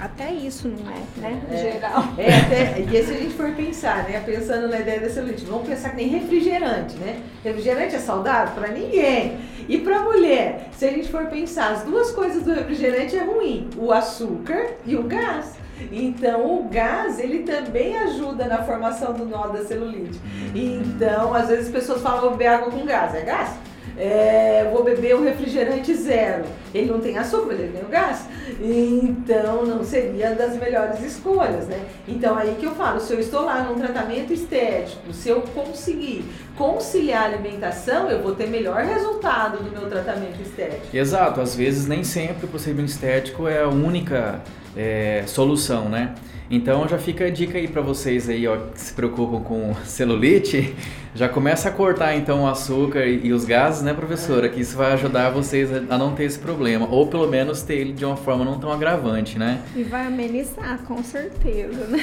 Até 0.00 0.32
isso 0.32 0.68
não 0.68 0.90
é, 0.90 1.00
né? 1.20 1.42
É. 1.50 1.56
Geral. 1.56 2.04
É, 2.18 2.40
até, 2.40 2.80
e 2.80 3.04
se 3.04 3.12
a 3.12 3.16
gente 3.16 3.34
for 3.34 3.52
pensar, 3.52 4.04
né? 4.04 4.20
Pensando 4.24 4.68
na 4.68 4.80
ideia 4.80 5.00
da 5.00 5.08
celulite, 5.08 5.44
vamos 5.44 5.68
pensar 5.68 5.90
que 5.90 5.96
nem 5.96 6.08
refrigerante, 6.08 6.96
né? 6.96 7.20
Refrigerante 7.42 7.96
é 7.96 7.98
saudável 7.98 8.54
para 8.54 8.72
ninguém. 8.72 9.38
E 9.68 9.78
para 9.78 10.00
mulher, 10.00 10.68
se 10.72 10.84
a 10.84 10.90
gente 10.90 11.08
for 11.08 11.26
pensar, 11.26 11.72
as 11.72 11.82
duas 11.82 12.10
coisas 12.10 12.42
do 12.42 12.52
refrigerante 12.52 13.16
é 13.16 13.24
ruim: 13.24 13.68
o 13.76 13.92
açúcar 13.92 14.66
e 14.84 14.96
o 14.96 15.04
gás. 15.04 15.54
Então, 15.90 16.58
o 16.58 16.68
gás, 16.68 17.18
ele 17.18 17.40
também 17.40 17.96
ajuda 17.98 18.46
na 18.46 18.62
formação 18.62 19.12
do 19.12 19.24
nó 19.24 19.48
da 19.48 19.64
celulite. 19.64 20.20
Então, 20.54 21.34
às 21.34 21.48
vezes 21.48 21.66
as 21.66 21.72
pessoas 21.72 22.00
falam, 22.00 22.30
beber 22.32 22.46
água 22.46 22.70
com 22.70 22.84
gás. 22.84 23.14
É 23.14 23.22
gás? 23.22 23.50
É, 23.96 24.68
vou 24.72 24.82
beber 24.82 25.14
um 25.14 25.22
refrigerante 25.22 25.94
zero. 25.94 26.44
Ele 26.74 26.90
não 26.90 27.00
tem 27.00 27.16
açúcar, 27.16 27.54
ele 27.54 27.72
tem 27.72 27.82
o 27.82 27.88
gás. 27.88 28.26
Então, 28.60 29.64
não 29.64 29.84
seria 29.84 30.34
das 30.34 30.56
melhores 30.56 31.00
escolhas, 31.02 31.66
né? 31.66 31.80
Então, 32.08 32.36
aí 32.36 32.56
que 32.58 32.66
eu 32.66 32.74
falo, 32.74 33.00
se 33.00 33.12
eu 33.12 33.20
estou 33.20 33.44
lá 33.44 33.62
num 33.62 33.76
tratamento 33.76 34.32
estético, 34.32 35.12
se 35.12 35.28
eu 35.28 35.42
conseguir 35.42 36.24
conciliar 36.56 37.22
a 37.22 37.26
alimentação, 37.26 38.10
eu 38.10 38.22
vou 38.22 38.34
ter 38.34 38.48
melhor 38.48 38.82
resultado 38.82 39.62
do 39.62 39.70
meu 39.70 39.88
tratamento 39.88 40.40
estético. 40.42 40.96
Exato, 40.96 41.40
às 41.40 41.54
vezes 41.54 41.86
nem 41.86 42.02
sempre 42.02 42.46
o 42.46 42.48
procedimento 42.48 42.90
estético 42.90 43.46
é 43.46 43.62
a 43.62 43.68
única 43.68 44.40
é, 44.76 45.22
solução, 45.26 45.88
né? 45.88 46.14
Então 46.54 46.86
já 46.88 46.98
fica 46.98 47.24
a 47.24 47.30
dica 47.30 47.58
aí 47.58 47.66
para 47.66 47.82
vocês 47.82 48.28
aí, 48.28 48.46
ó, 48.46 48.56
que 48.56 48.80
se 48.80 48.92
preocupam 48.92 49.40
com 49.40 49.74
celulite, 49.84 50.72
já 51.12 51.28
começa 51.28 51.68
a 51.68 51.72
cortar 51.72 52.14
então 52.14 52.44
o 52.44 52.46
açúcar 52.46 53.04
e, 53.06 53.26
e 53.26 53.32
os 53.32 53.44
gases, 53.44 53.82
né, 53.82 53.92
professora? 53.92 54.48
Que 54.48 54.60
isso 54.60 54.76
vai 54.76 54.92
ajudar 54.92 55.30
vocês 55.30 55.72
a, 55.72 55.78
a 55.92 55.98
não 55.98 56.14
ter 56.14 56.24
esse 56.24 56.38
problema, 56.38 56.86
ou 56.88 57.08
pelo 57.08 57.26
menos 57.28 57.62
ter 57.62 57.74
ele 57.74 57.92
de 57.92 58.04
uma 58.04 58.16
forma 58.16 58.44
não 58.44 58.58
tão 58.60 58.72
agravante, 58.72 59.36
né? 59.36 59.60
E 59.74 59.82
vai 59.82 60.06
amenizar, 60.06 60.78
com 60.86 61.02
certeza, 61.02 61.88
né? 61.88 62.00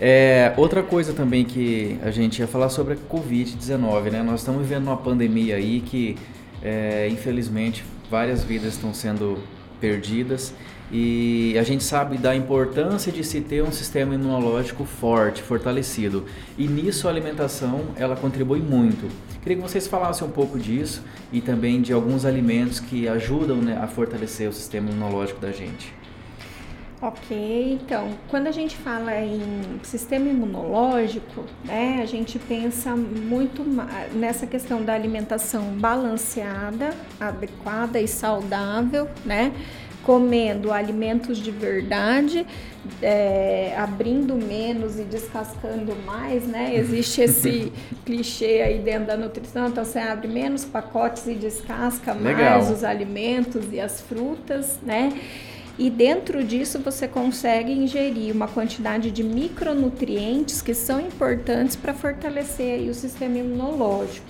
É, 0.00 0.52
outra 0.56 0.80
coisa 0.80 1.12
também 1.12 1.44
que 1.44 1.98
a 2.04 2.12
gente 2.12 2.38
ia 2.38 2.46
falar 2.46 2.68
sobre 2.68 2.94
a 2.94 2.96
Covid-19, 2.96 4.12
né? 4.12 4.22
Nós 4.22 4.40
estamos 4.40 4.62
vivendo 4.62 4.86
uma 4.86 4.96
pandemia 4.96 5.56
aí 5.56 5.80
que, 5.80 6.16
é, 6.62 7.08
infelizmente, 7.10 7.82
várias 8.08 8.44
vidas 8.44 8.74
estão 8.74 8.94
sendo 8.94 9.38
perdidas 9.80 10.54
e 10.90 11.56
a 11.58 11.62
gente 11.62 11.84
sabe 11.84 12.16
da 12.16 12.34
importância 12.34 13.12
de 13.12 13.22
se 13.22 13.40
ter 13.40 13.62
um 13.62 13.70
sistema 13.70 14.14
imunológico 14.14 14.84
forte, 14.84 15.42
fortalecido. 15.42 16.24
E 16.56 16.66
nisso 16.66 17.06
a 17.06 17.10
alimentação 17.10 17.82
ela 17.96 18.16
contribui 18.16 18.60
muito. 18.60 19.08
Queria 19.42 19.56
que 19.56 19.62
vocês 19.62 19.86
falassem 19.86 20.26
um 20.26 20.30
pouco 20.30 20.58
disso 20.58 21.02
e 21.32 21.40
também 21.40 21.80
de 21.80 21.92
alguns 21.92 22.24
alimentos 22.24 22.80
que 22.80 23.06
ajudam 23.08 23.56
né, 23.56 23.78
a 23.80 23.86
fortalecer 23.86 24.48
o 24.48 24.52
sistema 24.52 24.90
imunológico 24.90 25.40
da 25.40 25.52
gente. 25.52 25.98
Ok, 27.00 27.78
então, 27.80 28.10
quando 28.28 28.48
a 28.48 28.50
gente 28.50 28.76
fala 28.76 29.20
em 29.20 29.40
sistema 29.84 30.28
imunológico, 30.28 31.44
né, 31.64 32.00
a 32.02 32.06
gente 32.06 32.40
pensa 32.40 32.96
muito 32.96 33.62
nessa 34.12 34.48
questão 34.48 34.82
da 34.82 34.94
alimentação 34.94 35.62
balanceada, 35.78 36.90
adequada 37.20 38.00
e 38.00 38.08
saudável, 38.08 39.08
né, 39.24 39.52
comendo 40.08 40.72
alimentos 40.72 41.36
de 41.36 41.50
verdade, 41.50 42.46
é, 43.02 43.74
abrindo 43.76 44.36
menos 44.36 44.98
e 44.98 45.02
descascando 45.02 45.94
mais, 46.06 46.46
né? 46.46 46.74
Existe 46.74 47.20
esse 47.20 47.70
clichê 48.06 48.62
aí 48.62 48.78
dentro 48.78 49.08
da 49.08 49.18
nutrição, 49.18 49.68
então 49.68 49.84
você 49.84 49.98
abre 49.98 50.26
menos 50.26 50.64
pacotes 50.64 51.26
e 51.26 51.34
descasca 51.34 52.14
Legal. 52.14 52.58
mais 52.58 52.70
os 52.70 52.84
alimentos 52.84 53.66
e 53.70 53.78
as 53.78 54.00
frutas, 54.00 54.78
né? 54.82 55.12
E 55.78 55.90
dentro 55.90 56.42
disso 56.42 56.78
você 56.78 57.06
consegue 57.06 57.70
ingerir 57.70 58.34
uma 58.34 58.48
quantidade 58.48 59.10
de 59.10 59.22
micronutrientes 59.22 60.62
que 60.62 60.72
são 60.72 61.00
importantes 61.00 61.76
para 61.76 61.92
fortalecer 61.92 62.88
o 62.88 62.94
sistema 62.94 63.36
imunológico. 63.36 64.24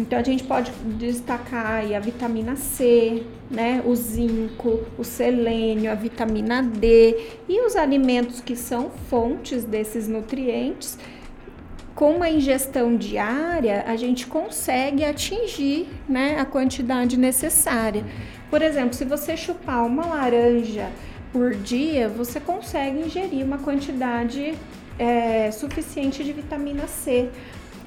Então 0.00 0.18
a 0.18 0.22
gente 0.22 0.44
pode 0.44 0.70
destacar 0.98 1.84
a 1.94 2.00
vitamina 2.00 2.56
C, 2.56 3.22
né, 3.50 3.82
o 3.84 3.94
zinco, 3.94 4.80
o 4.96 5.04
selênio, 5.04 5.92
a 5.92 5.94
vitamina 5.94 6.62
D 6.62 7.16
e 7.46 7.60
os 7.66 7.76
alimentos 7.76 8.40
que 8.40 8.56
são 8.56 8.90
fontes 9.10 9.62
desses 9.62 10.08
nutrientes. 10.08 10.96
Com 11.94 12.16
uma 12.16 12.30
ingestão 12.30 12.96
diária, 12.96 13.84
a 13.86 13.94
gente 13.94 14.26
consegue 14.26 15.04
atingir 15.04 15.86
né, 16.08 16.38
a 16.38 16.46
quantidade 16.46 17.18
necessária. 17.18 18.02
Por 18.48 18.62
exemplo, 18.62 18.94
se 18.94 19.04
você 19.04 19.36
chupar 19.36 19.84
uma 19.84 20.06
laranja 20.06 20.88
por 21.30 21.54
dia, 21.54 22.08
você 22.08 22.40
consegue 22.40 23.00
ingerir 23.00 23.44
uma 23.44 23.58
quantidade 23.58 24.54
é, 24.98 25.50
suficiente 25.50 26.24
de 26.24 26.32
vitamina 26.32 26.86
C 26.86 27.28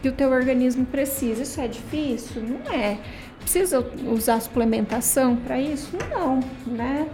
que 0.03 0.09
o 0.09 0.11
teu 0.11 0.29
organismo 0.31 0.85
precisa. 0.85 1.43
Isso 1.43 1.61
é 1.61 1.67
difícil? 1.67 2.43
Não 2.43 2.71
é. 2.71 2.99
Precisa 3.39 3.79
usar 4.11 4.41
suplementação 4.41 5.37
para 5.37 5.59
isso? 5.59 5.97
Não, 6.11 6.41
né? 6.67 7.07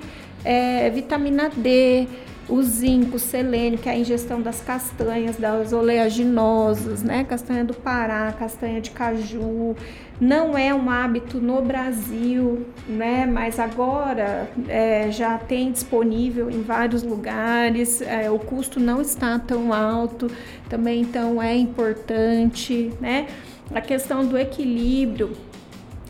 É, 0.44 0.90
vitamina 0.90 1.50
D, 1.50 2.08
o 2.50 2.62
zinco, 2.64 3.18
o 3.18 3.20
selênio, 3.20 3.78
que 3.78 3.88
é 3.88 3.92
a 3.92 3.98
ingestão 3.98 4.42
das 4.42 4.60
castanhas, 4.62 5.38
das 5.38 5.72
oleaginosas, 5.72 7.04
né? 7.04 7.24
Castanha 7.24 7.64
do 7.64 7.74
Pará, 7.74 8.34
castanha 8.38 8.82
de 8.82 8.92
caju. 8.92 9.76
Não 10.20 10.58
é 10.58 10.74
um 10.74 10.90
hábito 10.90 11.40
no 11.40 11.62
Brasil, 11.62 12.66
né? 12.88 13.26
Mas 13.26 13.60
agora 13.60 14.50
é, 14.68 15.12
já 15.12 15.38
tem 15.38 15.72
disponível 15.72 16.50
em 16.50 16.62
vários 16.62 17.04
lugares. 17.04 18.02
É, 18.02 18.30
o 18.30 18.40
custo 18.40 18.80
não 18.80 19.02
está 19.02 19.38
tão 19.38 19.72
alto, 19.72 20.30
também 20.68 21.02
então 21.02 21.42
é 21.42 21.56
importante, 21.56 22.92
né? 23.00 23.28
A 23.74 23.82
questão 23.82 24.26
do 24.26 24.38
equilíbrio 24.38 25.32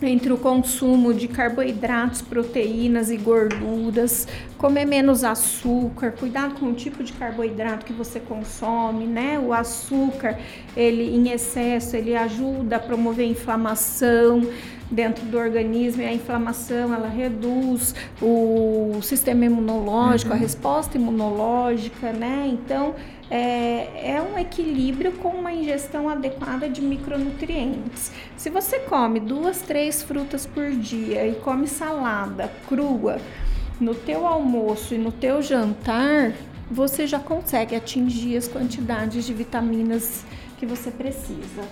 entre 0.02 0.32
o 0.32 0.38
consumo 0.38 1.14
de 1.14 1.28
carboidratos, 1.28 2.22
proteínas 2.22 3.10
e 3.12 3.18
gorduras, 3.18 4.28
comer 4.58 4.86
menos 4.86 5.24
açúcar, 5.24 6.12
cuidado 6.12 6.56
com 6.56 6.68
o 6.68 6.74
tipo 6.74 7.04
de 7.04 7.14
carboidrato 7.14 7.86
que 7.86 7.94
você 7.94 8.20
consome, 8.20 9.06
né? 9.06 9.40
O 9.40 9.54
açúcar, 9.54 10.40
ele 10.76 11.16
em 11.16 11.32
excesso, 11.32 11.96
ele 11.96 12.16
ajuda 12.16 12.78
a 12.78 12.80
promover 12.80 13.26
inflamação 13.26 14.48
dentro 14.92 15.24
do 15.26 15.38
organismo 15.38 16.02
e 16.02 16.06
a 16.06 16.14
inflamação 16.14 16.94
ela 16.94 17.08
reduz 17.08 17.94
o 18.22 19.00
sistema 19.02 19.46
imunológico, 19.46 20.32
uhum. 20.32 20.38
a 20.38 20.40
resposta 20.40 20.98
imunológica, 20.98 22.12
né? 22.12 22.50
Então, 22.52 22.96
é, 23.30 24.16
é, 24.16 24.22
um 24.22 24.38
equilíbrio 24.38 25.12
com 25.14 25.30
uma 25.30 25.52
ingestão 25.52 26.10
adequada 26.10 26.68
de 26.68 26.82
micronutrientes. 26.82 28.12
Se 28.36 28.50
você 28.50 28.80
come 28.80 29.20
duas, 29.20 29.62
três 29.62 30.02
frutas 30.02 30.46
por 30.46 30.72
dia 30.72 31.28
e 31.28 31.36
come 31.36 31.68
salada 31.68 32.52
crua 32.68 33.20
no 33.80 33.94
teu 33.94 34.26
almoço 34.26 34.94
e 34.94 34.98
no 34.98 35.12
teu 35.12 35.42
jantar, 35.42 36.34
você 36.70 37.08
já 37.08 37.20
consegue 37.20 37.76
atingir 37.76 38.38
as 38.38 38.48
quantidades 38.48 39.26
de 39.26 39.34
vitaminas 39.34 40.26
que 40.58 40.66
você 40.66 40.92
precisa. 40.92 41.64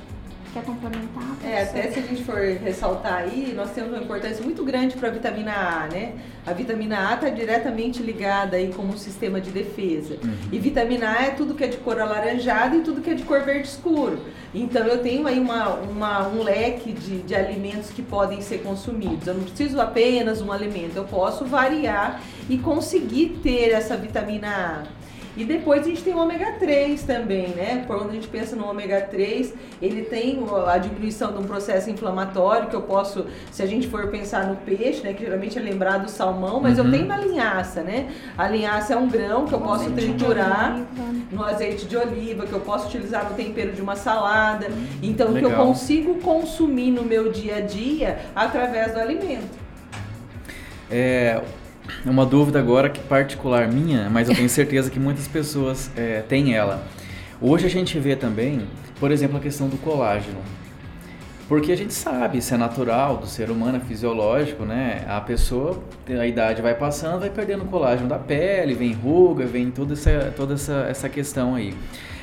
Quer 0.58 0.66
complementar? 0.66 1.38
É, 1.46 1.62
até 1.62 1.92
se 1.92 2.00
a 2.00 2.02
gente 2.02 2.24
for 2.24 2.40
ressaltar 2.40 3.18
aí, 3.18 3.54
nós 3.56 3.70
temos 3.72 3.92
uma 3.92 4.02
importância 4.02 4.44
muito 4.44 4.64
grande 4.64 4.98
para 4.98 5.10
a 5.10 5.12
vitamina 5.12 5.52
A, 5.52 5.88
né? 5.88 6.14
A 6.48 6.52
vitamina 6.52 7.12
A 7.12 7.14
está 7.14 7.30
diretamente 7.30 8.02
ligada 8.02 8.58
aí 8.58 8.74
com 8.74 8.88
o 8.90 8.98
sistema 8.98 9.40
de 9.40 9.52
defesa. 9.52 10.16
Uhum. 10.16 10.34
E 10.52 10.58
vitamina 10.58 11.12
A 11.12 11.26
é 11.26 11.30
tudo 11.30 11.54
que 11.54 11.64
é 11.64 11.68
de 11.68 11.78
cor 11.78 12.02
alaranjada 12.02 12.76
e 12.76 12.82
tudo 12.82 13.02
que 13.02 13.12
é 13.12 13.14
de 13.14 13.24
cor 13.24 13.44
verde 13.44 13.68
escuro. 13.68 14.20
Então 14.52 14.84
eu 14.88 14.98
tenho 15.04 15.28
aí 15.28 15.40
uma, 15.40 15.76
uma, 15.76 16.28
um 16.28 16.42
leque 16.42 16.92
de, 16.92 17.20
de 17.20 17.36
alimentos 17.36 17.92
que 17.92 18.02
podem 18.02 18.42
ser 18.42 18.64
consumidos. 18.64 19.28
Eu 19.28 19.36
não 19.36 19.44
preciso 19.44 19.80
apenas 19.80 20.42
um 20.42 20.52
alimento, 20.52 20.96
eu 20.96 21.04
posso 21.04 21.46
variar 21.46 22.20
e 22.50 22.58
conseguir 22.58 23.40
ter 23.44 23.70
essa 23.74 23.96
vitamina 23.96 24.48
A. 24.48 25.07
E 25.38 25.46
depois 25.46 25.82
a 25.82 25.90
gente 25.90 26.02
tem 26.02 26.16
o 26.16 26.18
ômega 26.18 26.54
3 26.54 27.04
também, 27.04 27.50
né? 27.50 27.84
Quando 27.86 28.10
a 28.10 28.14
gente 28.14 28.28
pensa 28.28 28.56
no 28.56 28.68
ômega 28.68 29.02
3, 29.02 29.54
ele 29.80 30.02
tem 30.02 30.44
a 30.66 30.80
diminuição 30.80 31.32
de 31.32 31.38
um 31.38 31.44
processo 31.44 31.92
inflamatório 31.92 32.68
que 32.68 32.76
eu 32.76 32.82
posso, 32.82 33.28
se 33.52 33.62
a 33.62 33.68
gente 33.68 33.88
for 33.88 34.08
pensar 34.08 34.48
no 34.48 34.56
peixe, 34.56 35.04
né? 35.04 35.14
Que 35.14 35.24
geralmente 35.24 35.56
é 35.60 35.62
lembrado 35.62 36.06
do 36.06 36.10
salmão, 36.10 36.60
mas 36.60 36.80
uhum. 36.80 36.86
eu 36.86 36.92
tenho 36.92 37.06
na 37.06 37.18
linhaça, 37.20 37.84
né? 37.84 38.10
A 38.36 38.48
linhaça 38.48 38.96
é 38.96 38.98
um 38.98 39.08
grão 39.08 39.46
que 39.46 39.54
eu 39.54 39.62
posso 39.62 39.92
triturar 39.92 40.82
no 41.32 41.44
azeite 41.44 41.86
de 41.86 41.96
oliva, 41.96 42.48
que 42.48 42.54
eu 42.54 42.62
posso 42.62 42.88
utilizar 42.88 43.30
no 43.30 43.36
tempero 43.36 43.74
de 43.74 43.82
uma 43.82 43.96
salada. 43.96 44.68
Então, 45.04 45.32
Legal. 45.32 45.52
que 45.52 45.56
eu 45.56 45.66
consigo 45.66 46.16
consumir 46.16 46.90
no 46.90 47.04
meu 47.04 47.32
dia 47.32 47.58
a 47.58 47.62
dia 47.62 48.20
através 48.36 48.94
do 48.94 49.00
alimento. 49.00 49.68
É, 50.90 51.44
uma 52.06 52.26
dúvida 52.26 52.60
agora 52.60 52.90
que 52.90 53.00
particular 53.02 53.68
minha, 53.68 54.10
mas 54.10 54.30
eu 54.30 54.36
tenho 54.36 54.50
certeza 54.50 54.90
que 54.90 55.00
muitas 55.00 55.28
pessoas 55.28 55.92
é, 55.96 56.22
têm 56.22 56.54
ela. 56.54 56.84
Hoje 57.42 57.66
a 57.66 57.70
gente 57.70 58.00
vê 58.00 58.16
também, 58.16 58.62
por 59.00 59.12
exemplo, 59.12 59.38
a 59.38 59.40
questão 59.40 59.68
do 59.68 59.78
colágeno. 59.78 60.40
Porque 61.48 61.72
a 61.72 61.78
gente 61.78 61.94
sabe, 61.94 62.40
isso 62.40 62.54
é 62.54 62.58
natural 62.58 63.18
do 63.18 63.26
ser 63.26 63.50
humano, 63.50 63.78
é 63.78 63.80
fisiológico, 63.80 64.66
né? 64.66 65.06
A 65.08 65.22
pessoa, 65.22 65.82
a 66.20 66.28
idade 66.28 66.62
vai 66.62 66.76
passando, 66.76 67.22
vai 67.22 67.30
perdendo 67.30 67.64
colágeno 67.66 68.10
da 68.10 68.20
pele, 68.20 68.74
vem 68.74 68.92
ruga, 68.92 69.46
vem 69.46 69.72
toda 69.72 69.94
essa, 69.94 70.34
toda 70.36 70.56
essa, 70.56 70.86
essa 70.90 71.08
questão 71.08 71.56
aí. 71.56 71.74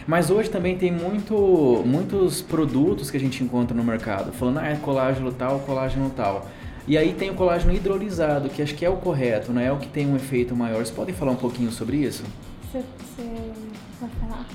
Mas 0.07 0.31
hoje 0.31 0.51
também 0.51 0.77
tem 0.77 0.93
muito, 0.93 1.83
muitos 1.87 2.43
produtos 2.43 3.11
que 3.11 3.17
a 3.17 3.21
gente 3.21 3.43
encontra 3.43 3.75
no 3.75 3.83
mercado, 3.83 4.31
falando, 4.33 4.59
ah, 4.59 4.69
é 4.69 4.77
colágeno 4.77 5.33
tal, 5.33 5.61
colágeno 5.61 6.11
tal. 6.15 6.47
E 6.87 6.99
aí 6.99 7.15
tem 7.15 7.31
o 7.31 7.35
colágeno 7.35 7.75
hidrolisado, 7.75 8.49
que 8.51 8.61
acho 8.61 8.75
que 8.75 8.85
é 8.85 8.91
o 8.91 8.97
correto, 8.97 9.53
não 9.53 9.61
é 9.61 9.73
o 9.73 9.79
que 9.79 9.89
tem 9.89 10.07
um 10.07 10.17
efeito 10.17 10.55
maior. 10.55 10.77
Vocês 10.77 10.91
podem 10.91 11.15
falar 11.15 11.33
um 11.33 11.37
pouquinho 11.37 11.73
sobre 11.73 11.97
isso? 11.97 12.23
Você, 12.71 12.85
falar? 13.17 13.64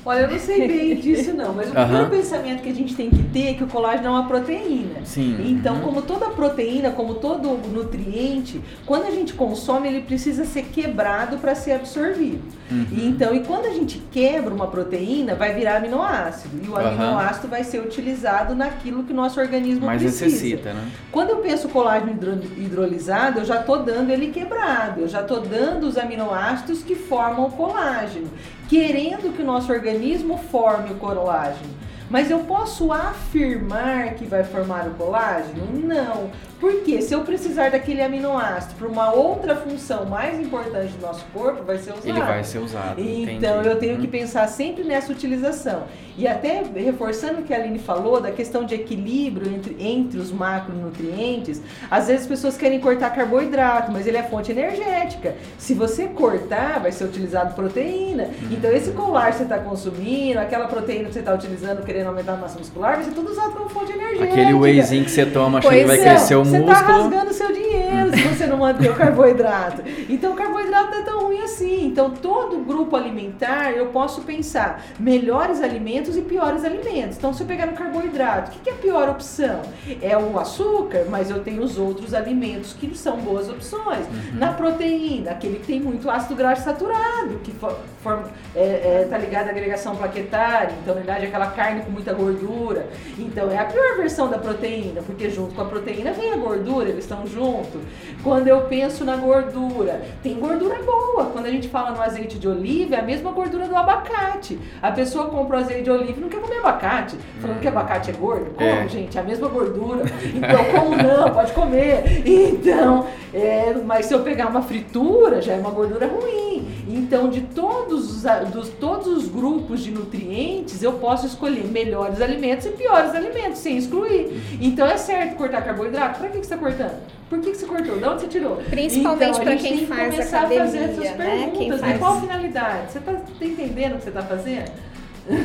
Olha, 0.05 0.21
eu 0.21 0.31
não 0.31 0.39
sei 0.39 0.67
bem 0.67 0.95
disso 0.99 1.33
não, 1.33 1.53
mas 1.53 1.69
o 1.69 1.73
primeiro 1.73 2.09
pensamento 2.09 2.61
que 2.61 2.69
a 2.69 2.73
gente 2.73 2.95
tem 2.95 3.09
que 3.09 3.23
ter 3.23 3.47
é 3.49 3.53
que 3.53 3.63
o 3.63 3.67
colágeno 3.67 4.07
é 4.07 4.09
uma 4.11 4.27
proteína. 4.27 5.05
Sim. 5.05 5.37
Então, 5.49 5.75
uhum. 5.75 5.81
como 5.81 6.01
toda 6.01 6.29
proteína, 6.29 6.91
como 6.91 7.15
todo 7.15 7.47
nutriente, 7.67 8.61
quando 8.85 9.05
a 9.05 9.11
gente 9.11 9.33
consome, 9.33 9.87
ele 9.87 10.01
precisa 10.01 10.45
ser 10.45 10.63
quebrado 10.65 11.37
para 11.37 11.55
ser 11.55 11.73
absorvido. 11.73 12.41
Uhum. 12.71 12.87
E, 12.91 13.07
então, 13.07 13.33
e 13.33 13.41
quando 13.41 13.65
a 13.65 13.71
gente 13.71 14.01
quebra 14.11 14.53
uma 14.53 14.67
proteína, 14.67 15.35
vai 15.35 15.53
virar 15.53 15.77
aminoácido. 15.77 16.59
E 16.63 16.69
o 16.69 16.75
aminoácido 16.75 17.47
vai 17.47 17.63
ser 17.63 17.79
utilizado 17.79 18.55
naquilo 18.55 19.03
que 19.03 19.11
o 19.11 19.15
nosso 19.15 19.39
organismo 19.39 19.85
Mais 19.85 20.01
precisa. 20.01 20.25
necessita, 20.25 20.73
né? 20.73 20.87
Quando 21.11 21.31
eu 21.31 21.37
penso 21.37 21.67
colágeno 21.69 22.11
hidrolisado, 22.57 23.39
eu 23.39 23.45
já 23.45 23.59
estou 23.59 23.83
dando 23.83 24.11
ele 24.11 24.27
quebrado. 24.27 25.01
Eu 25.01 25.07
já 25.07 25.21
estou 25.21 25.41
dando 25.41 25.87
os 25.87 25.97
aminoácidos 25.97 26.83
que 26.83 26.95
formam 26.95 27.47
o 27.47 27.51
colágeno 27.51 28.29
querendo 28.69 29.35
que 29.35 29.41
o 29.41 29.45
nosso 29.45 29.71
organismo 29.71 30.37
forme 30.37 30.91
o 30.91 30.95
colágeno. 30.95 31.73
Mas 32.09 32.29
eu 32.29 32.39
posso 32.39 32.91
afirmar 32.91 34.13
que 34.13 34.25
vai 34.25 34.43
formar 34.43 34.87
o 34.87 34.91
colágeno? 34.91 35.65
Não. 35.73 36.29
Porque 36.59 37.01
se 37.01 37.13
eu 37.13 37.21
precisar 37.21 37.69
daquele 37.69 38.01
aminoácido 38.01 38.75
para 38.75 38.87
uma 38.87 39.13
outra 39.13 39.55
função 39.55 40.05
mais 40.05 40.37
importante 40.39 40.91
do 40.93 41.01
nosso 41.01 41.23
corpo, 41.33 41.63
vai 41.63 41.77
ser 41.77 41.91
usado. 41.91 42.07
Ele 42.09 42.19
vai 42.19 42.43
ser 42.43 42.59
usado. 42.59 42.99
Então 42.99 43.59
entendi. 43.61 43.67
eu 43.67 43.75
tenho 43.77 43.97
que 43.97 44.05
uhum. 44.05 44.11
pensar 44.11 44.47
sempre 44.47 44.83
nessa 44.83 45.11
utilização. 45.11 45.83
E 46.17 46.27
até 46.27 46.61
reforçando 46.75 47.39
o 47.39 47.43
que 47.43 47.53
a 47.53 47.57
Aline 47.57 47.79
falou 47.79 48.19
da 48.19 48.29
questão 48.29 48.65
de 48.65 48.75
equilíbrio 48.75 49.49
entre, 49.53 49.77
entre 49.79 50.19
os 50.19 50.33
macronutrientes, 50.33 51.61
às 51.89 52.07
vezes 52.07 52.23
as 52.23 52.27
pessoas 52.27 52.57
querem 52.57 52.77
cortar 52.81 53.11
carboidrato, 53.11 53.89
mas 53.89 54.05
ele 54.05 54.17
é 54.17 54.23
fonte 54.23 54.51
energética. 54.51 55.35
Se 55.57 55.73
você 55.73 56.07
cortar, 56.07 56.81
vai 56.81 56.91
ser 56.91 57.05
utilizado 57.05 57.55
proteína. 57.55 58.23
Uhum. 58.23 58.49
Então 58.51 58.69
esse 58.71 58.91
colar 58.91 59.31
que 59.31 59.37
você 59.37 59.43
está 59.43 59.59
consumindo, 59.59 60.39
aquela 60.39 60.67
proteína 60.67 61.05
que 61.05 61.13
você 61.13 61.19
está 61.19 61.33
utilizando 61.33 61.85
querendo 61.85 62.07
aumentar 62.07 62.33
a 62.33 62.37
massa 62.37 62.59
muscular, 62.59 62.95
vai 62.95 63.05
ser 63.05 63.11
tudo 63.11 63.31
usado 63.31 63.53
como 63.53 63.69
fonte 63.69 63.93
energética. 63.93 64.25
Aquele 64.25 64.53
wheyzinho 64.53 65.05
que 65.05 65.11
você 65.11 65.25
toma 65.25 65.59
achando 65.59 65.73
que 65.73 65.85
vai 65.85 65.99
é. 65.99 66.03
crescer 66.03 66.35
o 66.35 66.48
você 66.49 66.59
músculo. 66.59 66.75
Você 66.75 66.85
tá 66.85 66.97
rasgando 66.97 67.33
seu 67.33 67.53
dinheiro 67.53 68.11
se 68.11 68.23
você 68.23 68.45
não 68.47 68.57
manter 68.57 68.89
o 68.89 68.95
carboidrato. 68.95 69.83
Então 70.09 70.33
o 70.33 70.35
carboidrato 70.35 70.91
não 70.91 70.99
é 70.99 71.03
tão 71.03 71.18
assim. 71.49 71.85
Então, 71.85 72.11
todo 72.11 72.63
grupo 72.63 72.95
alimentar 72.95 73.71
eu 73.71 73.87
posso 73.87 74.21
pensar 74.21 74.83
melhores 74.99 75.61
alimentos 75.61 76.15
e 76.15 76.21
piores 76.21 76.63
alimentos. 76.63 77.17
Então, 77.17 77.33
se 77.33 77.41
eu 77.41 77.47
pegar 77.47 77.65
no 77.65 77.73
carboidrato, 77.73 78.51
o 78.51 78.53
que, 78.53 78.59
que 78.59 78.69
é 78.69 78.73
a 78.73 78.75
pior 78.77 79.09
opção? 79.09 79.61
É 80.01 80.17
o 80.17 80.39
açúcar, 80.39 81.05
mas 81.09 81.29
eu 81.29 81.43
tenho 81.43 81.61
os 81.63 81.77
outros 81.77 82.13
alimentos 82.13 82.73
que 82.73 82.95
são 82.95 83.17
boas 83.17 83.49
opções. 83.49 84.05
Uhum. 84.07 84.37
Na 84.39 84.53
proteína, 84.53 85.31
aquele 85.31 85.59
que 85.59 85.67
tem 85.67 85.79
muito 85.79 86.09
ácido 86.09 86.35
graxo 86.35 86.63
saturado, 86.63 87.39
que 87.43 87.51
forma, 87.51 88.29
é, 88.55 88.61
é, 88.61 89.07
tá 89.09 89.17
ligado 89.17 89.47
à 89.47 89.51
agregação 89.51 89.95
plaquetária, 89.95 90.73
então 90.81 90.93
na 90.93 91.01
verdade 91.01 91.25
é 91.25 91.27
aquela 91.27 91.47
carne 91.47 91.81
com 91.81 91.91
muita 91.91 92.13
gordura. 92.13 92.87
Então 93.17 93.51
é 93.51 93.57
a 93.57 93.65
pior 93.65 93.97
versão 93.97 94.29
da 94.29 94.37
proteína, 94.37 95.01
porque 95.01 95.29
junto 95.29 95.53
com 95.55 95.61
a 95.61 95.65
proteína 95.65 96.11
vem 96.13 96.31
a 96.31 96.37
gordura, 96.37 96.89
eles 96.89 97.03
estão 97.05 97.25
junto. 97.27 97.79
Quando 98.23 98.47
eu 98.47 98.61
penso 98.61 99.03
na 99.03 99.15
gordura, 99.15 100.01
tem 100.23 100.35
gordura 100.35 100.75
boa. 100.83 101.25
Quando 101.39 101.47
a 101.47 101.51
gente 101.51 101.69
fala 101.69 101.91
no 101.91 102.01
azeite 102.01 102.37
de 102.37 102.49
oliva, 102.49 102.95
é 102.95 102.99
a 102.99 103.01
mesma 103.01 103.31
gordura 103.31 103.65
do 103.65 103.73
abacate. 103.73 104.59
A 104.81 104.91
pessoa 104.91 105.27
compra 105.29 105.55
o 105.55 105.59
azeite 105.61 105.83
de 105.83 105.89
oliva 105.89 106.17
e 106.17 106.19
não 106.19 106.27
quer 106.27 106.41
comer 106.41 106.57
abacate, 106.57 107.15
falando 107.39 107.61
que 107.61 107.65
hum. 107.65 107.69
abacate 107.69 108.09
é 108.09 108.13
gordo. 108.13 108.51
Como, 108.55 108.69
é. 108.69 108.85
gente? 108.89 109.17
É 109.17 109.21
a 109.21 109.23
mesma 109.23 109.47
gordura. 109.47 110.03
Então, 110.35 110.65
como 110.65 110.97
não? 110.97 111.31
Pode 111.31 111.53
comer. 111.53 112.23
Então, 112.25 113.07
é, 113.33 113.73
mas 113.85 114.07
se 114.07 114.13
eu 114.13 114.19
pegar 114.19 114.47
uma 114.47 114.61
fritura, 114.61 115.41
já 115.41 115.53
é 115.53 115.59
uma 115.59 115.71
gordura 115.71 116.07
ruim. 116.07 116.67
Então, 116.89 117.29
de 117.29 117.41
todos 117.41 118.09
os, 118.09 118.23
dos, 118.51 118.69
todos 118.69 119.07
os 119.07 119.27
grupos 119.27 119.81
de 119.81 119.91
nutrientes, 119.91 120.81
eu 120.81 120.93
posso 120.93 121.27
escolher 121.27 121.65
melhores 121.65 122.19
alimentos 122.19 122.65
e 122.65 122.71
piores 122.71 123.13
alimentos, 123.13 123.59
sem 123.59 123.77
excluir. 123.77 124.41
Então, 124.59 124.87
é 124.87 124.97
certo 124.97 125.35
cortar 125.35 125.61
carboidrato? 125.61 126.17
Para 126.17 126.29
que, 126.29 126.39
que 126.39 126.47
você 126.47 126.55
está 126.55 126.57
cortando? 126.57 126.99
Por 127.29 127.39
que, 127.41 127.51
que 127.51 127.57
você 127.57 127.67
cortou? 127.67 127.97
De 127.99 128.05
onde 128.05 128.21
você 128.21 128.27
tirou? 128.27 128.55
Principalmente 128.55 129.29
então, 129.29 129.43
para 129.43 129.55
quem 129.55 129.85
faz 129.85 130.15
que 130.15 130.21
academia, 130.21 130.63
a 130.63 130.65
fazer 130.65 130.77
essas 130.79 130.97
né? 130.97 131.13
perguntas. 131.13 131.57
Quem 131.57 131.77
faz... 131.77 131.99
Qual 131.99 132.21
finalidade? 132.21 132.91
Você 132.91 132.97
está 132.97 133.13
tá 133.13 133.45
entendendo 133.45 133.93
o 133.93 133.97
que 133.97 134.03
você 134.03 134.09
está 134.09 134.23
fazendo? 134.23 134.71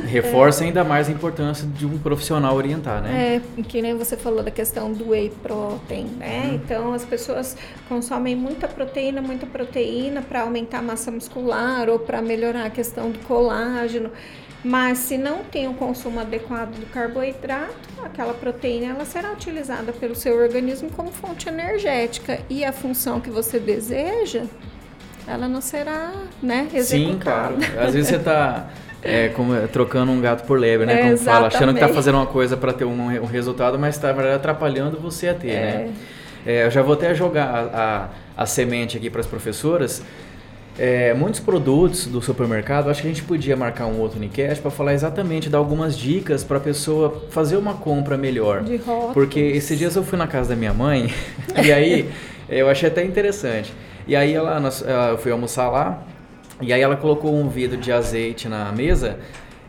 Reforça 0.06 0.64
é. 0.64 0.68
ainda 0.68 0.82
mais 0.82 1.08
a 1.08 1.12
importância 1.12 1.66
de 1.66 1.84
um 1.84 1.98
profissional 1.98 2.54
orientar, 2.54 3.02
né? 3.02 3.42
É, 3.58 3.62
que 3.62 3.82
nem 3.82 3.96
você 3.96 4.16
falou 4.16 4.42
da 4.42 4.50
questão 4.50 4.92
do 4.92 5.10
whey 5.10 5.30
protein, 5.42 6.06
né? 6.18 6.44
Uhum. 6.46 6.54
Então 6.54 6.92
as 6.92 7.04
pessoas 7.04 7.56
consomem 7.88 8.34
muita 8.34 8.66
proteína, 8.66 9.20
muita 9.20 9.46
proteína 9.46 10.22
para 10.22 10.42
aumentar 10.42 10.78
a 10.78 10.82
massa 10.82 11.10
muscular 11.10 11.88
ou 11.88 11.98
para 11.98 12.22
melhorar 12.22 12.64
a 12.64 12.70
questão 12.70 13.10
do 13.10 13.18
colágeno. 13.20 14.10
Mas 14.64 14.96
se 14.98 15.18
não 15.18 15.44
tem 15.44 15.68
o 15.68 15.74
consumo 15.74 16.18
adequado 16.20 16.80
do 16.80 16.86
carboidrato, 16.86 17.74
aquela 18.02 18.32
proteína 18.32 18.94
ela 18.94 19.04
será 19.04 19.30
utilizada 19.30 19.92
pelo 19.92 20.14
seu 20.14 20.40
organismo 20.40 20.90
como 20.90 21.12
fonte 21.12 21.50
energética 21.50 22.40
e 22.48 22.64
a 22.64 22.72
função 22.72 23.20
que 23.20 23.28
você 23.28 23.60
deseja, 23.60 24.44
ela 25.26 25.46
não 25.48 25.60
será, 25.60 26.12
né, 26.42 26.68
executada. 26.72 27.60
Sim, 27.62 27.68
claro. 27.68 27.86
Às 27.86 27.92
vezes 27.92 28.08
você 28.08 28.16
está 28.16 28.70
é, 29.04 29.28
como, 29.28 29.54
é, 29.54 29.66
trocando 29.66 30.10
um 30.10 30.20
gato 30.20 30.46
por 30.46 30.58
lebre, 30.58 30.86
né? 30.86 30.96
Como 30.96 31.12
é, 31.12 31.16
fala, 31.16 31.48
achando 31.48 31.74
que 31.74 31.80
está 31.80 31.92
fazendo 31.92 32.16
uma 32.16 32.26
coisa 32.26 32.56
para 32.56 32.72
ter 32.72 32.84
um, 32.84 33.22
um, 33.22 33.26
resultado, 33.26 33.78
mas 33.78 33.96
está 33.96 34.10
atrapalhando 34.34 34.98
você 34.98 35.28
a 35.28 35.34
ter, 35.34 35.48
né? 35.48 35.54
é. 35.54 35.60
né? 35.60 35.92
É, 36.46 36.66
eu 36.66 36.70
já 36.70 36.82
vou 36.82 36.94
até 36.94 37.14
jogar 37.14 37.44
a, 37.44 38.08
a, 38.36 38.42
a 38.42 38.46
semente 38.46 38.96
aqui 38.96 39.10
para 39.10 39.20
as 39.20 39.26
professoras. 39.26 40.02
É, 40.76 41.14
muitos 41.14 41.38
produtos 41.38 42.06
do 42.06 42.20
supermercado, 42.20 42.90
acho 42.90 43.00
que 43.00 43.06
a 43.06 43.10
gente 43.10 43.22
podia 43.22 43.56
marcar 43.56 43.86
um 43.86 44.00
outro 44.00 44.18
Unicast 44.18 44.60
para 44.60 44.70
falar 44.70 44.92
exatamente, 44.92 45.48
dar 45.48 45.58
algumas 45.58 45.96
dicas 45.96 46.42
para 46.42 46.56
a 46.56 46.60
pessoa 46.60 47.26
fazer 47.30 47.56
uma 47.56 47.74
compra 47.74 48.16
melhor. 48.16 48.62
De 48.62 48.76
rótulos. 48.76 49.14
Porque 49.14 49.38
esses 49.38 49.78
dias 49.78 49.94
eu 49.94 50.02
fui 50.02 50.18
na 50.18 50.26
casa 50.26 50.50
da 50.50 50.56
minha 50.56 50.74
mãe 50.74 51.12
e 51.64 51.72
aí 51.72 52.10
eu 52.48 52.68
achei 52.68 52.88
até 52.88 53.04
interessante. 53.04 53.72
E 54.06 54.16
aí 54.16 54.34
ela, 54.34 54.60
eu 55.10 55.16
fui 55.16 55.30
almoçar 55.30 55.70
lá 55.70 56.02
e 56.60 56.72
aí 56.72 56.80
ela 56.80 56.96
colocou 56.96 57.34
um 57.34 57.48
vidro 57.48 57.76
de 57.76 57.90
azeite 57.90 58.48
na 58.48 58.70
mesa 58.72 59.18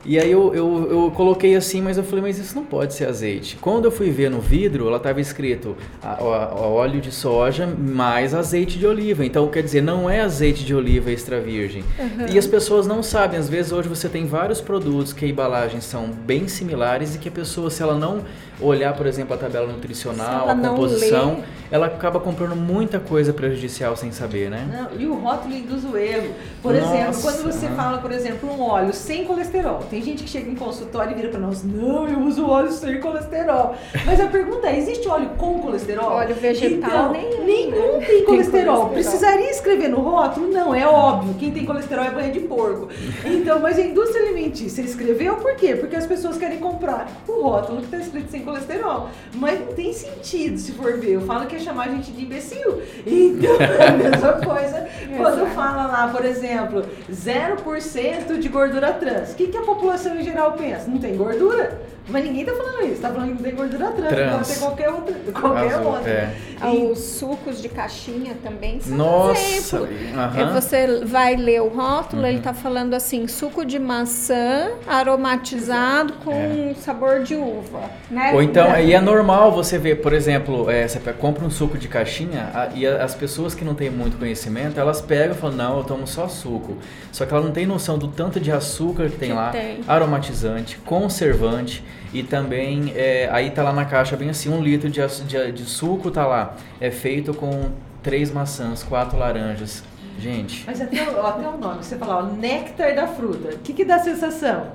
e 0.05 0.19
aí 0.19 0.31
eu, 0.31 0.53
eu, 0.53 0.87
eu, 0.91 1.11
coloquei 1.15 1.55
assim, 1.55 1.81
mas 1.81 1.97
eu 1.97 2.03
falei, 2.03 2.21
mas 2.21 2.37
isso 2.37 2.53
não 2.53 2.63
pode 2.63 2.93
ser 2.93 3.07
azeite. 3.07 3.57
Quando 3.59 3.85
eu 3.85 3.91
fui 3.91 4.11
ver 4.11 4.29
no 4.29 4.39
vidro, 4.39 4.87
ela 4.87 4.97
estava 4.97 5.19
escrito 5.19 5.75
a, 6.01 6.23
a, 6.23 6.55
óleo 6.55 7.01
de 7.01 7.11
soja 7.11 7.65
mais 7.65 8.35
azeite 8.35 8.77
de 8.77 8.85
oliva. 8.85 9.25
Então, 9.25 9.47
quer 9.47 9.63
dizer, 9.63 9.81
não 9.81 10.07
é 10.07 10.21
azeite 10.21 10.63
de 10.63 10.75
oliva 10.75 11.11
extra 11.11 11.41
virgem. 11.41 11.83
Uhum. 11.97 12.27
E 12.31 12.37
as 12.37 12.45
pessoas 12.45 12.85
não 12.85 13.01
sabem. 13.01 13.39
Às 13.39 13.49
vezes, 13.49 13.71
hoje 13.71 13.89
você 13.89 14.07
tem 14.07 14.27
vários 14.27 14.61
produtos 14.61 15.11
que 15.11 15.25
a 15.25 15.27
embalagem 15.27 15.81
são 15.81 16.11
bem 16.11 16.47
similares 16.47 17.15
e 17.15 17.17
que 17.17 17.29
a 17.29 17.31
pessoa, 17.31 17.71
se 17.71 17.81
ela 17.81 17.95
não 17.95 18.21
olhar, 18.61 18.93
por 18.93 19.07
exemplo, 19.07 19.33
a 19.33 19.37
tabela 19.37 19.67
nutricional, 19.67 20.47
a 20.47 20.55
composição, 20.55 21.43
ela 21.75 21.87
acaba 21.87 22.21
comprando 22.21 22.55
muita 22.55 22.99
coisa 22.99 23.33
prejudicial 23.33 23.97
sem 23.97 24.09
saber, 24.11 24.49
né? 24.49 24.65
Não, 24.71 24.99
e 24.99 25.05
o 25.05 25.15
rótulo 25.15 25.53
induz 25.53 25.83
o 25.83 25.97
erro. 25.97 26.33
Por 26.61 26.73
Nossa, 26.73 26.95
exemplo, 26.95 27.21
quando 27.21 27.43
você 27.43 27.67
fala, 27.67 27.97
por 27.97 28.11
exemplo, 28.13 28.49
um 28.49 28.61
óleo 28.61 28.93
sem 28.93 29.25
colesterol, 29.25 29.79
tem 29.89 30.01
gente 30.01 30.23
que 30.23 30.29
chega 30.29 30.49
em 30.49 30.55
consultório 30.55 31.11
e 31.11 31.15
vira 31.15 31.27
para 31.27 31.39
nós, 31.39 31.63
não, 31.63 32.07
eu 32.07 32.19
uso 32.19 32.47
óleo 32.47 32.71
sem 32.71 32.99
colesterol. 33.01 33.75
Mas 34.05 34.21
a 34.21 34.27
pergunta 34.27 34.67
é, 34.67 34.77
existe 34.77 35.05
óleo 35.07 35.31
com 35.37 35.59
colesterol? 35.59 36.11
Óleo 36.11 36.35
vegetal 36.35 36.89
então, 36.89 37.11
nenhum. 37.11 37.45
Nenhum 37.45 37.99
tem, 37.99 38.07
tem 38.07 38.25
colesterol. 38.25 38.87
colesterol. 38.87 38.89
Precisaria 38.89 39.51
escrever 39.51 39.89
no 39.89 39.99
rótulo? 39.99 40.47
Não, 40.47 40.73
é 40.73 40.87
óbvio. 40.87 41.33
Quem 41.33 41.51
tem 41.51 41.65
colesterol 41.65 42.05
é 42.05 42.11
banha 42.11 42.31
de 42.31 42.39
porco. 42.39 42.87
Então, 43.25 43.59
mas 43.59 43.77
a 43.77 43.81
indústria 43.81 44.23
alimentícia 44.23 44.81
escreveu 44.81 45.35
por 45.35 45.55
quê? 45.55 45.75
Porque 45.75 45.95
as 45.95 46.07
pessoas 46.07 46.37
querem 46.37 46.59
comprar 46.59 47.11
o 47.27 47.41
rótulo 47.41 47.79
que 47.79 47.85
está 47.85 47.97
escrito 47.97 48.31
sem 48.31 48.43
colesterol. 48.43 49.09
Mas 49.33 49.59
não 49.59 49.73
tem 49.73 49.91
sentido, 49.91 50.57
se 50.57 50.71
for 50.71 50.97
ver. 50.97 51.11
Eu 51.11 51.21
falo 51.21 51.45
que 51.45 51.57
é 51.57 51.64
chamar 51.65 51.87
a 51.87 51.91
gente 51.91 52.11
de 52.11 52.23
imbecil. 52.23 52.81
Então, 53.05 53.55
é 53.59 53.87
a 53.87 53.91
mesma 53.91 54.33
coisa 54.33 54.87
quando 55.17 55.47
fala 55.53 55.87
lá, 55.87 56.07
por 56.07 56.23
exemplo, 56.23 56.85
0% 57.11 58.39
de 58.39 58.49
gordura 58.49 58.93
trans. 58.93 59.31
O 59.31 59.35
que, 59.35 59.47
que 59.47 59.57
a 59.57 59.61
população 59.61 60.15
em 60.15 60.23
geral 60.23 60.53
pensa? 60.53 60.89
Não 60.89 60.99
tem 60.99 61.17
gordura? 61.17 61.94
Mas 62.07 62.23
ninguém 62.23 62.45
tá 62.45 62.53
falando 62.53 62.85
isso, 62.85 63.01
tá 63.01 63.09
falando 63.09 63.29
que 63.29 63.35
não 63.35 63.43
tem 63.43 63.55
gordura 63.55 63.91
trans, 63.91 64.09
trans. 64.09 64.31
pode 64.31 64.47
ter 64.47 64.59
qualquer 64.59 64.89
outra. 64.89 65.15
Qualquer 65.33 65.73
Azul, 65.73 65.85
outra. 65.87 66.11
É. 66.11 66.35
Ah, 66.61 66.71
os 66.71 66.99
sucos 66.99 67.61
de 67.61 67.67
caixinha 67.67 68.35
também 68.43 68.79
são 68.79 68.95
Nossa, 68.95 69.41
exemplo. 69.41 69.87
Uhum. 69.87 70.53
Você 70.53 71.03
vai 71.03 71.35
ler 71.35 71.61
o 71.61 71.67
rótulo, 71.67 72.21
uhum. 72.21 72.27
ele 72.27 72.39
tá 72.39 72.53
falando 72.53 72.93
assim, 72.93 73.27
suco 73.27 73.65
de 73.65 73.79
maçã 73.79 74.69
aromatizado 74.87 76.13
com 76.23 76.31
é. 76.31 76.73
sabor 76.75 77.23
de 77.23 77.35
uva. 77.35 77.89
Né? 78.09 78.31
Ou 78.33 78.41
então, 78.41 78.79
e 78.79 78.93
é 78.93 79.01
normal 79.01 79.51
você 79.51 79.77
ver, 79.77 79.95
por 79.95 80.13
exemplo, 80.13 80.69
é, 80.69 80.87
você 80.87 80.99
compra 81.13 81.43
um 81.43 81.49
suco 81.49 81.77
de 81.77 81.87
caixinha 81.87 82.51
a, 82.53 82.69
e 82.75 82.85
a, 82.85 83.03
as 83.03 83.15
pessoas 83.15 83.55
que 83.55 83.65
não 83.65 83.73
têm 83.73 83.89
muito 83.89 84.17
conhecimento, 84.17 84.79
elas 84.79 85.01
pegam 85.01 85.35
e 85.35 85.39
falam, 85.39 85.55
não, 85.55 85.77
eu 85.79 85.83
tomo 85.83 86.05
só 86.05 86.27
suco. 86.27 86.77
Só 87.11 87.25
que 87.25 87.33
ela 87.33 87.43
não 87.43 87.51
tem 87.51 87.65
noção 87.65 87.97
do 87.97 88.07
tanto 88.07 88.39
de 88.39 88.51
açúcar 88.51 89.09
que 89.09 89.17
tem 89.17 89.29
que 89.29 89.35
lá, 89.35 89.49
tem. 89.49 89.79
aromatizante, 89.87 90.77
conservante. 90.77 91.83
E 92.13 92.23
também, 92.23 92.93
é, 92.95 93.27
aí 93.31 93.51
tá 93.51 93.61
lá 93.61 93.73
na 93.73 93.85
caixa 93.85 94.15
bem 94.15 94.29
assim, 94.29 94.49
um 94.49 94.61
litro 94.61 94.89
de, 94.89 95.01
de, 95.25 95.51
de 95.51 95.65
suco 95.65 96.09
tá 96.09 96.25
lá. 96.25 96.55
É 96.79 96.89
feito 96.89 97.33
com 97.33 97.71
três 98.01 98.31
maçãs, 98.31 98.83
quatro 98.83 99.17
laranjas. 99.17 99.83
Gente. 100.17 100.63
Mas 100.65 100.79
até, 100.79 101.01
até 101.01 101.47
o 101.47 101.57
nome, 101.57 101.83
você 101.83 101.97
fala, 101.97 102.19
ó, 102.19 102.23
néctar 102.23 102.95
da 102.95 103.05
fruta. 103.05 103.49
O 103.49 103.59
que, 103.59 103.73
que 103.73 103.83
dá 103.83 103.95
a 103.95 103.99
sensação? 103.99 104.67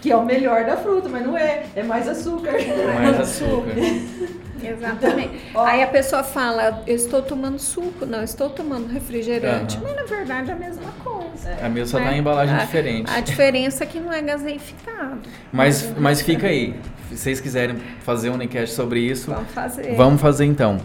Que 0.00 0.10
é 0.10 0.16
o 0.16 0.24
melhor 0.24 0.64
da 0.64 0.76
fruta, 0.76 1.08
mas 1.08 1.26
não 1.26 1.36
é. 1.36 1.64
É 1.76 1.82
mais 1.82 2.08
açúcar. 2.08 2.50
É 2.50 2.94
mais 2.94 3.20
açúcar. 3.20 3.74
Exatamente. 4.62 5.40
Então, 5.50 5.64
Aí 5.64 5.82
a 5.82 5.86
pessoa 5.86 6.22
fala, 6.22 6.82
eu 6.86 6.94
estou 6.94 7.22
tomando 7.22 7.58
suco, 7.58 8.04
não, 8.04 8.22
estou 8.22 8.50
tomando 8.50 8.88
refrigerante. 8.88 9.76
Uhum. 9.76 9.84
Mas 9.84 9.96
na 9.96 10.02
verdade 10.04 10.50
é 10.50 10.52
a 10.52 10.56
mesma 10.56 10.92
coisa. 11.02 11.56
A 11.62 11.68
mesma 11.68 11.86
só 11.86 11.98
né? 11.98 12.10
dá 12.10 12.16
embalagem 12.16 12.54
a, 12.54 12.58
diferente. 12.58 13.10
A 13.10 13.20
diferença 13.20 13.84
é 13.84 13.86
que 13.86 13.98
não 13.98 14.12
é 14.12 14.20
gaseificado. 14.20 15.20
Mas, 15.52 15.90
mas 15.96 16.20
fica 16.20 16.46
aí. 16.46 16.74
Vocês 17.10 17.40
quiserem 17.40 17.76
fazer 18.00 18.30
um 18.30 18.34
Unicast 18.34 18.74
sobre 18.74 19.00
isso, 19.00 19.30
vamos 19.30 19.50
fazer. 19.52 19.94
Vamos 19.94 20.20
fazer 20.20 20.44
então. 20.44 20.80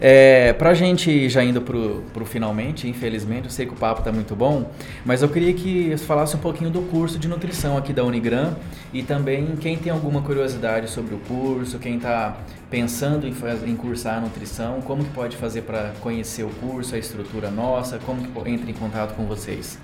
É, 0.00 0.52
pra 0.52 0.74
gente 0.74 1.28
já 1.28 1.42
indo 1.42 1.60
pro, 1.60 2.04
pro 2.12 2.24
finalmente, 2.24 2.88
infelizmente, 2.88 3.46
eu 3.46 3.50
sei 3.50 3.66
que 3.66 3.72
o 3.72 3.76
papo 3.76 4.00
tá 4.02 4.12
muito 4.12 4.36
bom, 4.36 4.70
mas 5.04 5.22
eu 5.22 5.28
queria 5.28 5.52
que 5.52 5.90
você 5.90 6.04
falasse 6.04 6.36
um 6.36 6.38
pouquinho 6.38 6.70
do 6.70 6.82
curso 6.82 7.18
de 7.18 7.26
nutrição 7.26 7.76
aqui 7.76 7.92
da 7.92 8.04
Unigram 8.04 8.56
e 8.92 9.02
também 9.02 9.56
quem 9.56 9.76
tem 9.76 9.90
alguma 9.90 10.22
curiosidade 10.22 10.88
sobre 10.88 11.16
o 11.16 11.18
curso, 11.18 11.80
quem 11.80 11.96
está 11.96 12.36
pensando 12.70 13.26
em, 13.26 13.34
em 13.66 13.74
cursar 13.74 14.18
a 14.18 14.20
nutrição, 14.20 14.80
como 14.82 15.02
que 15.02 15.10
pode 15.10 15.36
fazer 15.36 15.62
para 15.62 15.92
conhecer 16.00 16.44
o 16.44 16.50
curso, 16.50 16.94
a 16.94 16.98
estrutura 16.98 17.50
nossa, 17.50 17.98
como 17.98 18.22
que 18.22 18.50
entra 18.50 18.70
em 18.70 18.74
contato 18.74 19.14
com 19.16 19.24
vocês? 19.24 19.80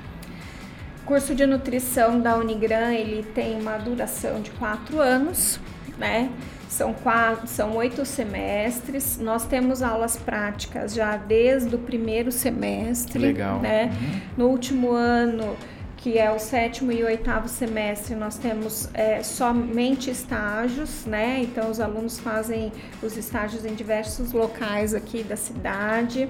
O 1.03 1.07
curso 1.07 1.35
de 1.35 1.45
nutrição 1.45 2.21
da 2.21 2.37
Unigram, 2.37 2.93
ele 2.93 3.25
tem 3.35 3.61
uma 3.61 3.77
duração 3.79 4.41
de 4.41 4.51
quatro 4.53 5.01
anos, 5.01 5.61
né? 5.99 6.31
São, 6.69 6.93
quatro, 6.93 7.47
são 7.47 7.77
oito 7.77 8.05
semestres. 8.05 9.19
Nós 9.19 9.47
temos 9.47 9.83
aulas 9.83 10.17
práticas 10.17 10.93
já 10.95 11.17
desde 11.17 11.75
o 11.75 11.79
primeiro 11.79 12.33
semestre. 12.33 13.19
Legal. 13.19 13.61
Né? 13.61 13.85
Uhum. 13.85 14.21
No 14.37 14.47
último 14.49 14.93
ano 14.93 15.57
que 16.05 16.19
é 16.19 16.31
o 16.31 16.39
sétimo 16.39 16.93
e 16.93 17.03
oitavo 17.03 17.49
semestre, 17.49 18.15
nós 18.15 18.37
temos 18.37 18.91
é, 18.93 19.23
somente 19.23 20.11
estágios, 20.11 21.07
né? 21.07 21.41
Então, 21.41 21.71
os 21.71 21.81
alunos 21.81 22.19
fazem 22.19 22.71
os 23.03 23.17
estágios 23.17 23.65
em 23.65 23.75
diversos 23.75 24.33
locais 24.33 24.93
aqui 24.93 25.23
da 25.23 25.35
cidade. 25.35 26.29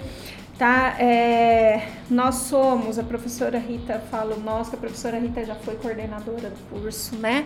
Tá, 0.58 0.94
é, 1.00 1.88
nós 2.08 2.36
somos, 2.36 2.96
a 2.96 3.02
professora 3.02 3.58
Rita 3.58 3.98
fala 4.08 4.36
nós, 4.36 4.68
que 4.68 4.76
a 4.76 4.78
professora 4.78 5.18
Rita 5.18 5.44
já 5.44 5.56
foi 5.56 5.74
coordenadora 5.74 6.48
do 6.50 6.70
curso, 6.70 7.16
né? 7.16 7.44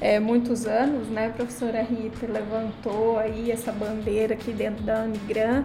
É, 0.00 0.18
muitos 0.18 0.64
anos, 0.64 1.06
né? 1.08 1.26
A 1.26 1.30
professora 1.30 1.82
Rita 1.82 2.26
levantou 2.26 3.18
aí 3.18 3.50
essa 3.50 3.70
bandeira 3.70 4.32
aqui 4.32 4.52
dentro 4.52 4.82
da 4.82 5.02
Unigran. 5.02 5.64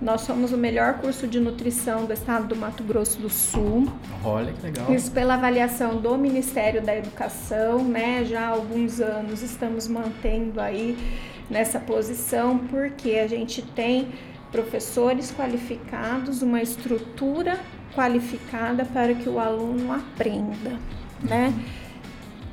Nós 0.00 0.22
somos 0.22 0.52
o 0.52 0.58
melhor 0.58 0.94
curso 0.94 1.26
de 1.26 1.40
nutrição 1.40 2.04
do 2.04 2.12
estado 2.12 2.48
do 2.48 2.56
Mato 2.56 2.82
Grosso 2.82 3.18
do 3.18 3.30
Sul. 3.30 3.90
Olha 4.22 4.52
que 4.52 4.62
legal. 4.62 4.92
Isso 4.92 5.10
pela 5.10 5.34
avaliação 5.34 5.96
do 5.96 6.18
Ministério 6.18 6.82
da 6.82 6.94
Educação, 6.94 7.82
né? 7.82 8.26
Já 8.26 8.42
há 8.42 8.48
alguns 8.48 9.00
anos 9.00 9.42
estamos 9.42 9.88
mantendo 9.88 10.60
aí 10.60 10.98
nessa 11.48 11.80
posição, 11.80 12.58
porque 12.58 13.12
a 13.12 13.26
gente 13.26 13.60
tem 13.62 14.08
professores 14.50 15.32
qualificados, 15.32 16.42
uma 16.42 16.60
estrutura 16.60 17.58
qualificada 17.94 18.84
para 18.84 19.14
que 19.14 19.28
o 19.28 19.38
aluno 19.38 19.92
aprenda, 19.92 20.78
né? 21.22 21.54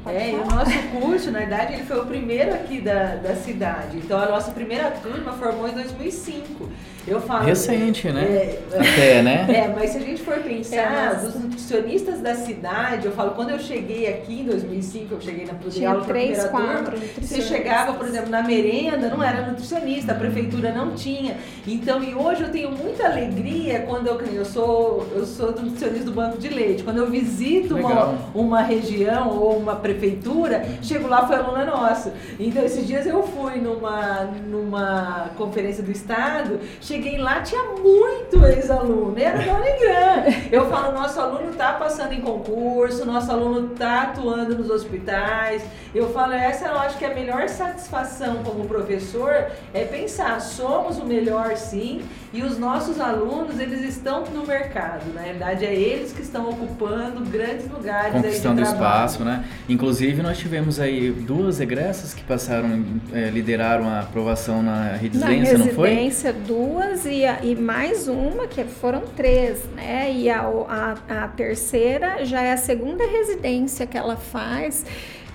É, 0.05 0.31
e 0.31 0.35
o 0.35 0.45
nosso 0.45 0.71
curso, 0.99 1.31
na 1.31 1.39
verdade, 1.39 1.73
ele 1.73 1.83
foi 1.83 1.99
o 1.99 2.05
primeiro 2.05 2.53
aqui 2.53 2.79
da, 2.79 3.15
da 3.15 3.35
cidade. 3.35 3.97
Então, 3.97 4.17
a 4.19 4.27
nossa 4.27 4.51
primeira 4.51 4.89
turma 4.91 5.33
formou 5.33 5.67
em 5.67 5.73
2005. 5.73 6.69
Eu 7.07 7.21
falo. 7.21 7.45
Recente, 7.45 8.11
né? 8.11 8.23
É, 8.23 8.59
Até, 8.73 9.21
né? 9.23 9.47
É, 9.49 9.67
mas 9.73 9.91
se 9.91 9.97
a 9.97 10.01
gente 10.01 10.21
for 10.21 10.39
pensar, 10.39 10.75
é, 10.75 11.15
dos 11.15 11.35
nutricionistas 11.35 12.19
da 12.19 12.35
cidade, 12.35 13.05
eu 13.05 13.13
falo, 13.13 13.31
quando 13.31 13.51
eu 13.51 13.59
cheguei 13.59 14.07
aqui 14.09 14.41
em 14.41 14.45
2005, 14.45 15.13
eu 15.13 15.21
cheguei 15.21 15.45
na 15.45 15.53
Tinha 15.69 15.95
três, 16.01 16.43
quatro 16.45 16.97
Você 17.21 17.41
chegava, 17.41 17.93
por 17.93 18.05
exemplo, 18.05 18.29
na 18.29 18.43
merenda, 18.43 19.07
não 19.07 19.23
era 19.23 19.47
nutricionista, 19.47 20.11
a 20.11 20.15
prefeitura 20.15 20.73
não 20.73 20.95
tinha. 20.95 21.37
Então, 21.65 22.03
e 22.03 22.13
hoje 22.13 22.43
eu 22.43 22.51
tenho 22.51 22.71
muita 22.71 23.07
alegria 23.07 23.79
quando 23.87 24.07
eu, 24.07 24.19
eu 24.19 24.45
sou, 24.45 25.07
eu 25.15 25.25
sou 25.25 25.51
nutricionista 25.51 26.05
do 26.05 26.11
banco 26.11 26.37
de 26.37 26.49
leite. 26.49 26.83
Quando 26.83 26.97
eu 26.97 27.09
visito 27.09 27.77
uma, 27.77 28.17
uma 28.33 28.61
região 28.61 29.29
ou 29.29 29.57
uma 29.57 29.77
prefeitura, 29.77 30.65
chego 30.81 31.07
lá, 31.07 31.25
foi 31.25 31.37
aluna 31.37 31.63
nossa. 31.63 32.13
Então, 32.37 32.63
esses 32.65 32.85
dias 32.85 33.05
eu 33.05 33.23
fui 33.23 33.61
numa, 33.61 34.25
numa 34.49 35.31
conferência 35.37 35.81
do 35.81 35.91
Estado, 35.91 36.59
cheguei 36.81 36.96
cheguei 36.97 37.17
lá, 37.19 37.41
tinha 37.41 37.61
muito 37.63 38.43
ex-aluno, 38.43 39.17
era 39.17 39.37
da 39.37 39.53
Unigran. 39.53 40.23
Eu 40.51 40.67
falo, 40.67 40.93
nosso 40.93 41.19
aluno 41.19 41.51
está 41.51 41.73
passando 41.73 42.13
em 42.13 42.21
concurso, 42.21 43.05
nosso 43.05 43.31
aluno 43.31 43.73
está 43.73 44.03
atuando 44.03 44.57
nos 44.57 44.69
hospitais. 44.69 45.63
Eu 45.93 46.09
falo, 46.09 46.33
essa 46.33 46.67
eu 46.67 46.79
acho 46.79 46.97
que 46.97 47.05
é 47.05 47.11
a 47.11 47.13
melhor 47.13 47.47
satisfação 47.49 48.43
como 48.43 48.67
professor 48.67 49.51
é 49.73 49.85
pensar, 49.85 50.41
somos 50.41 50.97
o 50.97 51.05
melhor 51.05 51.55
sim, 51.55 52.01
e 52.37 52.43
os 52.43 52.59
nossos 52.59 52.99
alunos, 52.99 53.59
eles 53.59 53.81
estão 53.81 54.23
no 54.25 54.45
mercado. 54.45 55.11
Na 55.11 55.23
verdade, 55.23 55.65
é 55.65 55.73
eles 55.73 56.11
que 56.11 56.21
estão 56.21 56.47
ocupando 56.49 57.21
grandes 57.21 57.67
lugares 57.67 58.11
Conquistando 58.11 58.61
espaço, 58.61 59.23
né? 59.23 59.43
Inclusive, 59.67 60.21
nós 60.21 60.37
tivemos 60.37 60.79
aí 60.79 61.09
duas 61.09 61.59
egressas 61.59 62.13
que 62.13 62.23
passaram, 62.23 62.85
é, 63.11 63.31
lideraram 63.31 63.89
a 63.89 64.01
aprovação 64.01 64.61
na 64.61 64.91
residência, 64.91 65.57
na 65.57 65.65
não 65.65 65.73
foi? 65.73 65.89
Na 65.89 65.95
residência, 65.95 66.33
duas 66.33 67.05
e, 67.07 67.25
a, 67.25 67.39
e 67.43 67.55
mais 67.55 68.07
uma, 68.07 68.45
que 68.45 68.63
foram 68.65 69.01
três, 69.15 69.63
né? 69.75 70.13
E 70.13 70.29
a, 70.29 70.41
a, 70.41 71.23
a 71.23 71.27
terceira 71.29 72.23
já 72.23 72.41
é 72.41 72.53
a 72.53 72.57
segunda 72.57 73.03
residência 73.03 73.87
que 73.87 73.97
ela 73.97 74.15
faz. 74.15 74.85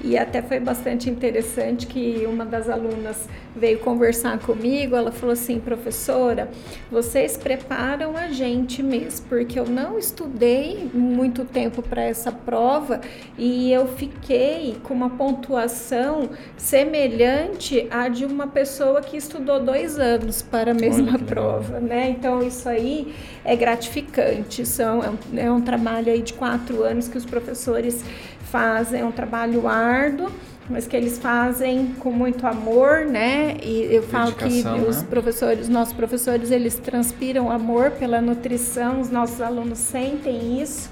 E 0.03 0.19
até 0.19 0.43
foi 0.43 0.59
bastante 0.59 1.09
interessante 1.09 1.87
que 1.87 2.25
uma 2.27 2.45
das 2.45 2.69
alunas 2.69 3.29
veio 3.55 3.79
conversar 3.79 4.39
comigo, 4.39 4.97
ela 4.97 5.13
falou 5.13 5.33
assim, 5.33 5.61
professora, 5.61 6.51
vocês 6.91 7.37
preparam 7.37 8.17
a 8.17 8.29
gente 8.29 8.83
mesmo, 8.83 9.27
porque 9.29 9.61
eu 9.61 9.67
não 9.67 9.99
estudei 9.99 10.91
muito 10.93 11.45
tempo 11.45 11.83
para 11.83 12.03
essa 12.03 12.33
prova 12.33 13.01
e 13.39 13.71
eu 13.71 13.87
fiquei 13.87 14.77
com 14.83 14.95
uma 14.95 15.11
pontuação 15.11 16.31
semelhante 16.57 17.87
à 17.91 18.09
de 18.09 18.25
uma 18.25 18.47
pessoa 18.47 19.01
que 19.03 19.17
estudou 19.17 19.61
dois 19.61 19.99
anos 19.99 20.43
para 20.43 20.73
a 20.73 20.75
mesma 20.75 21.19
prova, 21.19 21.79
né? 21.79 22.11
Então 22.11 22.43
isso 22.43 22.69
aí 22.69 23.15
é 23.45 23.55
gratificante, 23.55 24.65
são, 24.67 25.03
é 25.03 25.11
um, 25.11 25.39
é 25.39 25.53
um 25.53 25.61
trabalho 25.61 26.11
aí 26.11 26.23
de 26.23 26.33
quatro 26.33 26.83
anos 26.83 27.07
que 27.07 27.19
os 27.19 27.25
professores 27.25 28.05
fazem 28.53 29.01
é 29.01 29.05
um 29.05 29.11
trabalho 29.11 29.67
árduo, 29.67 30.31
mas 30.69 30.87
que 30.87 30.95
eles 30.95 31.19
fazem 31.19 31.95
com 31.99 32.13
muito 32.13 32.47
amor, 32.47 33.07
né? 33.07 33.57
E 33.63 33.89
eu 33.91 34.03
falo 34.03 34.33
que 34.33 34.63
né? 34.63 34.85
os 34.87 35.03
professores, 35.03 35.71
nossos 35.71 35.95
professores, 35.95 36.51
eles 36.51 36.75
transpiram 36.75 37.51
amor 37.51 37.93
pela 37.93 38.21
nutrição, 38.21 39.01
os 39.01 39.11
nossos 39.11 39.41
alunos 39.41 39.79
sentem 39.79 40.61
isso 40.61 40.91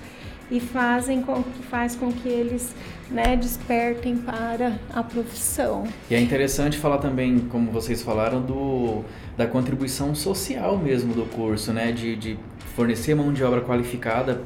e 0.50 0.58
fazem 0.58 1.20
com 1.20 1.42
que 1.42 1.62
faz 1.64 1.94
com 1.94 2.10
que 2.10 2.28
eles 2.28 2.74
né, 3.10 3.36
despertem 3.36 4.16
para 4.16 4.78
a 4.92 5.02
profissão. 5.02 5.84
E 6.10 6.14
é 6.14 6.20
interessante 6.20 6.78
falar 6.78 6.98
também, 6.98 7.40
como 7.40 7.70
vocês 7.70 8.02
falaram, 8.02 8.40
do, 8.40 9.04
da 9.36 9.46
contribuição 9.46 10.14
social 10.14 10.78
mesmo 10.78 11.12
do 11.12 11.26
curso, 11.26 11.72
né, 11.72 11.92
de, 11.92 12.16
de 12.16 12.38
fornecer 12.74 13.14
mão 13.14 13.32
de 13.32 13.44
obra 13.44 13.60
qualificada 13.60 14.40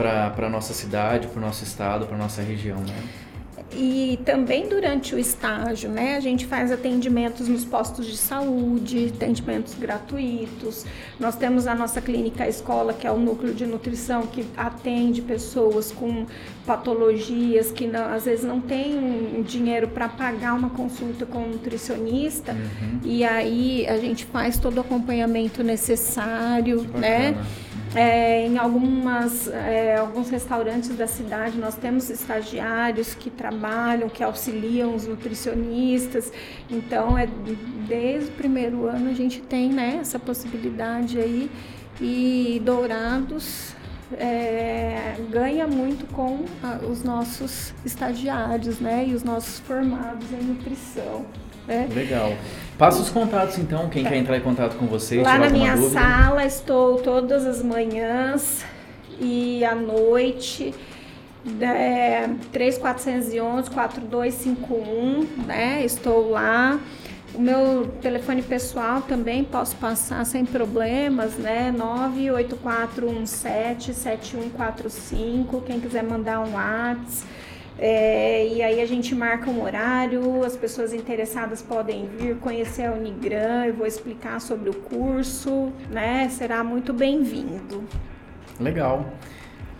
para 0.00 0.46
a 0.46 0.50
nossa 0.50 0.72
cidade, 0.72 1.26
para 1.26 1.38
o 1.38 1.42
nosso 1.42 1.62
estado, 1.62 2.06
para 2.06 2.16
a 2.16 2.18
nossa 2.18 2.40
região, 2.40 2.78
né? 2.78 2.96
E 3.72 4.18
também 4.24 4.68
durante 4.68 5.14
o 5.14 5.18
estágio, 5.18 5.88
né, 5.90 6.16
a 6.16 6.20
gente 6.20 6.44
faz 6.44 6.72
atendimentos 6.72 7.46
nos 7.46 7.64
postos 7.64 8.04
de 8.06 8.16
saúde, 8.16 9.12
atendimentos 9.14 9.74
gratuitos. 9.74 10.84
Nós 11.20 11.36
temos 11.36 11.68
a 11.68 11.74
nossa 11.74 12.00
clínica 12.00 12.48
escola, 12.48 12.92
que 12.92 13.06
é 13.06 13.12
o 13.12 13.18
núcleo 13.18 13.54
de 13.54 13.66
nutrição, 13.66 14.26
que 14.26 14.44
atende 14.56 15.22
pessoas 15.22 15.92
com 15.92 16.26
patologias 16.66 17.70
que 17.70 17.86
não, 17.86 18.12
às 18.12 18.24
vezes 18.24 18.44
não 18.44 18.60
tem 18.60 19.40
dinheiro 19.46 19.86
para 19.86 20.08
pagar 20.08 20.54
uma 20.54 20.70
consulta 20.70 21.24
com 21.24 21.38
um 21.38 21.50
nutricionista. 21.50 22.52
Uhum. 22.52 23.00
E 23.04 23.22
aí 23.22 23.86
a 23.86 23.98
gente 23.98 24.24
faz 24.24 24.58
todo 24.58 24.78
o 24.78 24.80
acompanhamento 24.80 25.62
necessário, 25.62 26.82
né? 26.94 27.36
É, 27.94 28.46
em 28.46 28.56
algumas, 28.56 29.48
é, 29.48 29.96
alguns 29.96 30.30
restaurantes 30.30 30.90
da 30.96 31.08
cidade 31.08 31.58
nós 31.58 31.74
temos 31.74 32.08
estagiários 32.08 33.14
que 33.14 33.28
trabalham, 33.28 34.08
que 34.08 34.22
auxiliam 34.22 34.94
os 34.94 35.08
nutricionistas. 35.08 36.32
Então, 36.70 37.18
é, 37.18 37.26
desde 37.88 38.30
o 38.30 38.32
primeiro 38.32 38.86
ano 38.86 39.10
a 39.10 39.14
gente 39.14 39.40
tem 39.40 39.70
né, 39.70 39.98
essa 40.00 40.18
possibilidade 40.18 41.18
aí. 41.18 41.50
E 42.00 42.62
Dourados 42.64 43.74
é, 44.18 45.14
ganha 45.30 45.66
muito 45.66 46.06
com 46.12 46.44
a, 46.62 46.84
os 46.84 47.02
nossos 47.02 47.72
estagiários 47.84 48.80
né, 48.80 49.06
e 49.06 49.14
os 49.14 49.22
nossos 49.22 49.60
formados 49.60 50.26
em 50.32 50.44
nutrição. 50.44 51.24
Né? 51.66 51.88
Legal. 51.94 52.32
Passa 52.76 53.00
os 53.00 53.10
contatos 53.10 53.58
então, 53.58 53.88
quem 53.88 54.04
quer 54.04 54.16
entrar 54.16 54.36
em 54.36 54.40
contato 54.40 54.76
com 54.76 54.86
você. 54.86 55.22
Lá 55.22 55.38
na 55.38 55.50
minha 55.50 55.76
dúvida. 55.76 56.00
sala 56.00 56.44
estou 56.44 56.96
todas 56.96 57.46
as 57.46 57.62
manhãs 57.62 58.64
e 59.20 59.64
à 59.64 59.74
noite. 59.74 60.74
É, 61.60 62.28
3411 62.52 63.70
4251, 63.70 65.46
né? 65.46 65.82
Estou 65.84 66.30
lá. 66.30 66.78
O 67.34 67.40
meu 67.40 67.86
telefone 68.00 68.42
pessoal 68.42 69.02
também 69.02 69.44
posso 69.44 69.76
passar 69.76 70.26
sem 70.26 70.44
problemas, 70.44 71.34
né? 71.34 71.72
98417 71.76 73.94
7145. 73.94 75.60
Quem 75.62 75.78
quiser 75.80 76.02
mandar 76.02 76.40
um 76.40 76.54
WhatsApp. 76.54 77.38
É, 77.82 78.46
e 78.46 78.62
aí 78.62 78.82
a 78.82 78.86
gente 78.86 79.14
marca 79.14 79.48
um 79.48 79.62
horário, 79.62 80.44
as 80.44 80.54
pessoas 80.54 80.92
interessadas 80.92 81.62
podem 81.62 82.10
vir 82.18 82.36
conhecer 82.36 82.84
a 82.84 82.92
Unigran, 82.92 83.64
eu 83.64 83.72
vou 83.72 83.86
explicar 83.86 84.38
sobre 84.38 84.68
o 84.68 84.74
curso, 84.74 85.72
né? 85.90 86.28
Será 86.28 86.62
muito 86.62 86.92
bem-vindo. 86.92 87.82
Legal. 88.60 89.06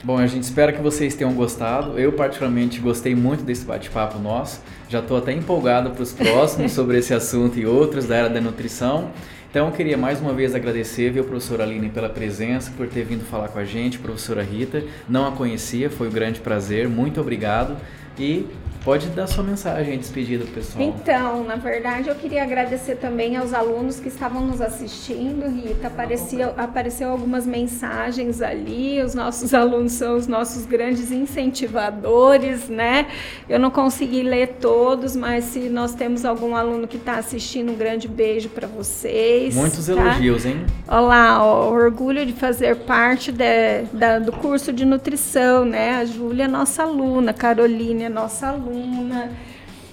Bom, 0.03 0.17
a 0.17 0.27
gente 0.27 0.45
espera 0.45 0.73
que 0.73 0.81
vocês 0.81 1.15
tenham 1.15 1.35
gostado. 1.35 1.99
Eu, 1.99 2.15
particularmente, 2.15 2.81
gostei 2.81 3.15
muito 3.15 3.45
desse 3.45 3.67
bate-papo 3.67 4.19
nosso. 4.19 4.63
Já 4.89 5.01
estou 5.01 5.19
até 5.19 5.31
empolgado 5.31 5.91
para 5.91 6.03
os 6.03 6.11
próximos 6.11 6.73
sobre 6.73 6.97
esse 6.97 7.13
assunto 7.13 7.59
e 7.59 7.67
outros 7.67 8.07
da 8.07 8.17
área 8.17 8.31
da 8.31 8.41
nutrição. 8.41 9.11
Então, 9.51 9.67
eu 9.67 9.73
queria 9.73 9.99
mais 9.99 10.19
uma 10.19 10.33
vez 10.33 10.55
agradecer, 10.55 11.11
viu, 11.11 11.25
professora 11.25 11.65
Aline, 11.65 11.91
pela 11.91 12.09
presença, 12.09 12.73
por 12.79 12.89
ter 12.89 13.05
vindo 13.05 13.25
falar 13.27 13.49
com 13.49 13.59
a 13.59 13.65
gente, 13.65 13.99
professora 13.99 14.43
Rita. 14.43 14.83
Não 15.07 15.29
a 15.29 15.33
conhecia, 15.33 15.91
foi 15.91 16.09
um 16.09 16.13
grande 16.13 16.41
prazer, 16.41 16.89
muito 16.89 17.21
obrigado. 17.21 17.77
E 18.19 18.47
Pode 18.85 19.09
dar 19.09 19.27
sua 19.27 19.45
mensagem 19.45 19.99
despedida 19.99 20.45
pro 20.45 20.55
pessoal. 20.55 20.83
Então, 20.83 21.45
na 21.45 21.57
verdade, 21.57 22.09
eu 22.09 22.15
queria 22.15 22.43
agradecer 22.43 22.97
também 22.97 23.37
aos 23.37 23.53
alunos 23.53 24.01
que 24.01 24.09
estavam 24.09 24.47
nos 24.47 24.63
assistindo, 24.63 25.47
Rita. 25.51 25.89
Apareceu, 25.89 26.55
apareceu 26.57 27.11
algumas 27.11 27.47
mensagens 27.47 28.41
ali. 28.41 29.03
Os 29.03 29.15
nossos 29.15 29.53
alunos 29.53 29.93
são 29.93 30.17
os 30.17 30.27
nossos 30.27 30.65
grandes 30.65 31.13
incentivadores, 31.13 32.71
né? 32.71 33.07
Eu 33.47 33.59
não 33.59 33.71
consegui 33.71 34.23
ler 34.23 34.57
todos, 34.61 35.15
mas 35.15 35.45
se 35.45 35.69
nós 35.69 35.95
temos 35.95 36.25
algum 36.25 36.57
aluno 36.57 36.89
que 36.89 36.97
está 36.97 37.17
assistindo, 37.17 37.73
um 37.73 37.77
grande 37.77 38.09
beijo 38.09 38.49
para 38.49 38.67
vocês. 38.67 39.55
Muitos 39.55 39.87
tá? 39.87 39.93
elogios, 39.93 40.47
hein? 40.47 40.65
Olá, 40.89 41.45
ó, 41.45 41.71
orgulho 41.71 42.25
de 42.25 42.33
fazer 42.33 42.77
parte 42.77 43.31
de, 43.31 43.83
da, 43.93 44.19
do 44.19 44.33
curso 44.33 44.73
de 44.73 44.87
nutrição, 44.87 45.67
né? 45.67 45.97
A 45.97 46.07
Júlia 46.07 46.45
é 46.45 46.49
nossa 46.49 46.85
aluna, 46.85 47.33
a 47.33 47.35
Caroline 47.35 48.05
é 48.05 48.09
nossa 48.09 48.47
aluna. 48.47 48.70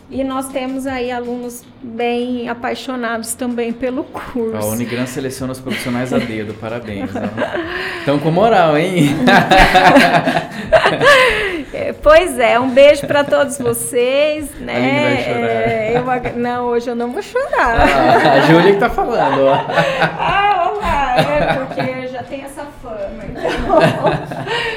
E 0.09 0.23
nós 0.23 0.47
temos 0.47 0.87
aí 0.87 1.11
alunos 1.11 1.65
bem 1.83 2.47
apaixonados 2.47 3.33
também 3.33 3.73
pelo 3.73 4.05
curso. 4.05 4.55
A 4.55 4.65
Unigran 4.71 5.05
seleciona 5.05 5.51
os 5.51 5.59
profissionais 5.59 6.13
a 6.13 6.17
dedo, 6.17 6.53
parabéns. 6.61 7.09
Estão 7.99 8.17
com 8.17 8.31
moral, 8.31 8.77
hein? 8.77 9.09
É, 11.73 11.93
pois 11.93 12.39
é, 12.39 12.59
um 12.59 12.69
beijo 12.69 13.05
para 13.05 13.23
todos 13.23 13.57
vocês, 13.57 14.49
né? 14.59 14.73
A 14.73 14.77
Aline 14.77 14.99
vai 15.01 15.23
chorar. 15.23 15.49
É, 15.49 16.31
eu, 16.33 16.39
não, 16.39 16.65
hoje 16.65 16.89
eu 16.89 16.95
não 16.95 17.11
vou 17.11 17.21
chorar. 17.21 17.81
Ah, 17.81 18.33
a 18.33 18.39
Júlia 18.41 18.73
que 18.73 18.79
tá 18.79 18.89
falando, 18.89 19.45
ó. 19.45 19.53
ah, 19.53 20.71
olá, 20.73 21.15
é 21.17 21.53
porque 21.53 22.07
já 22.07 22.23
tem 22.23 22.43
essa 22.43 22.65
fama, 22.81 23.23
então. 23.29 23.79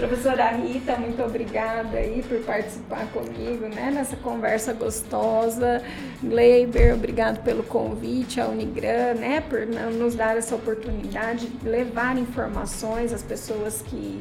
Professora 0.00 0.50
Rita, 0.52 0.96
muito 0.96 1.22
obrigada 1.22 1.98
aí 1.98 2.24
por 2.26 2.38
participar 2.38 3.06
comigo, 3.12 3.68
né, 3.68 3.90
nessa 3.92 4.16
conversa 4.16 4.72
gostosa. 4.72 5.82
Gleiber, 6.22 6.94
obrigado 6.94 7.42
pelo 7.44 7.62
convite, 7.62 8.40
a 8.40 8.48
Unigran, 8.48 9.12
né, 9.14 9.42
por 9.42 9.66
nos 9.66 10.14
dar 10.14 10.38
essa 10.38 10.54
oportunidade 10.54 11.48
de 11.48 11.68
levar 11.68 12.16
informações 12.16 13.12
às 13.12 13.22
pessoas 13.22 13.82
que 13.82 14.18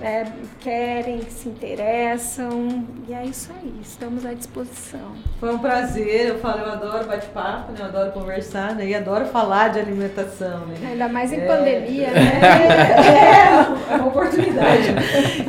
é, 0.00 0.26
querem, 0.60 1.18
que 1.18 1.32
se 1.32 1.48
interessam. 1.48 2.84
E 3.08 3.12
é 3.14 3.24
isso 3.24 3.50
aí, 3.60 3.74
estamos 3.82 4.24
à 4.24 4.32
disposição. 4.32 5.12
Foi 5.40 5.54
um 5.54 5.58
prazer, 5.58 6.28
eu 6.28 6.38
falo, 6.38 6.60
eu 6.60 6.72
adoro 6.72 7.06
bate-papo, 7.06 7.72
né? 7.72 7.78
Eu 7.80 7.86
adoro 7.86 8.12
conversar, 8.12 8.74
né? 8.74 8.86
E 8.86 8.94
adoro 8.94 9.26
falar 9.26 9.68
de 9.68 9.80
alimentação, 9.80 10.66
né? 10.66 10.76
Ainda 10.90 11.08
mais 11.08 11.32
em 11.32 11.40
É. 11.40 11.46
pandemia, 11.46 12.10
né? 12.10 12.38
É, 13.88 13.92
é 13.94 13.96
uma 13.96 14.06
oportunidade. 14.08 14.94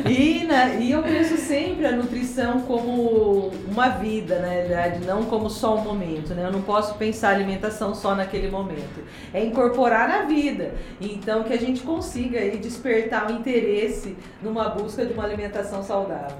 E, 0.08 0.44
né, 0.44 0.78
e 0.80 0.90
eu 0.92 1.02
penso 1.02 1.36
sempre 1.36 1.86
a 1.86 1.92
nutrição 1.92 2.60
como 2.62 3.50
uma 3.70 3.88
vida, 3.88 4.38
na 4.40 4.48
realidade, 4.48 5.04
não 5.06 5.24
como 5.24 5.48
só 5.48 5.76
um 5.76 5.80
momento, 5.82 6.34
né? 6.34 6.44
Eu 6.46 6.52
não 6.52 6.62
posso 6.62 6.94
pensar 6.94 7.28
a 7.30 7.34
alimentação 7.34 7.94
só 7.94 8.14
naquele 8.14 8.50
momento. 8.50 9.00
É 9.32 9.44
incorporar 9.44 10.08
na 10.08 10.22
vida. 10.22 10.72
Então, 11.00 11.44
que 11.44 11.52
a 11.52 11.58
gente 11.58 11.82
consiga 11.82 12.38
aí 12.38 12.56
despertar 12.58 13.30
o 13.30 13.34
interesse 13.34 14.16
numa 14.42 14.68
busca 14.68 15.04
de 15.06 15.12
uma 15.12 15.24
alimentação 15.24 15.82
saudável. 15.82 16.36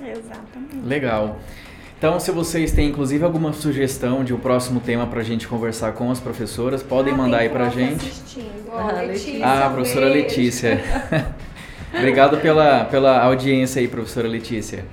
Exatamente. 0.00 0.84
Legal. 0.84 1.36
Então, 1.98 2.18
se 2.18 2.32
vocês 2.32 2.72
têm 2.72 2.88
inclusive 2.88 3.24
alguma 3.24 3.52
sugestão 3.52 4.24
de 4.24 4.34
um 4.34 4.38
próximo 4.38 4.80
tema 4.80 5.06
para 5.06 5.20
a 5.20 5.22
gente 5.22 5.46
conversar 5.46 5.92
com 5.92 6.10
as 6.10 6.18
professoras, 6.18 6.82
podem 6.82 7.14
Ah, 7.14 7.16
mandar 7.16 7.38
aí 7.38 7.48
para 7.48 7.66
a 7.66 7.70
gente. 7.70 8.04
assistindo. 8.08 8.72
Ah, 8.72 9.02
Letícia. 9.02 9.46
Ah, 9.46 9.68
um 9.68 9.74
professora 9.74 10.06
beijo. 10.10 10.26
Letícia. 10.26 10.80
Obrigado 11.94 12.38
pela, 12.38 12.84
pela 12.86 13.22
audiência 13.22 13.78
aí, 13.80 13.86
professora 13.86 14.26
Letícia. 14.26 14.84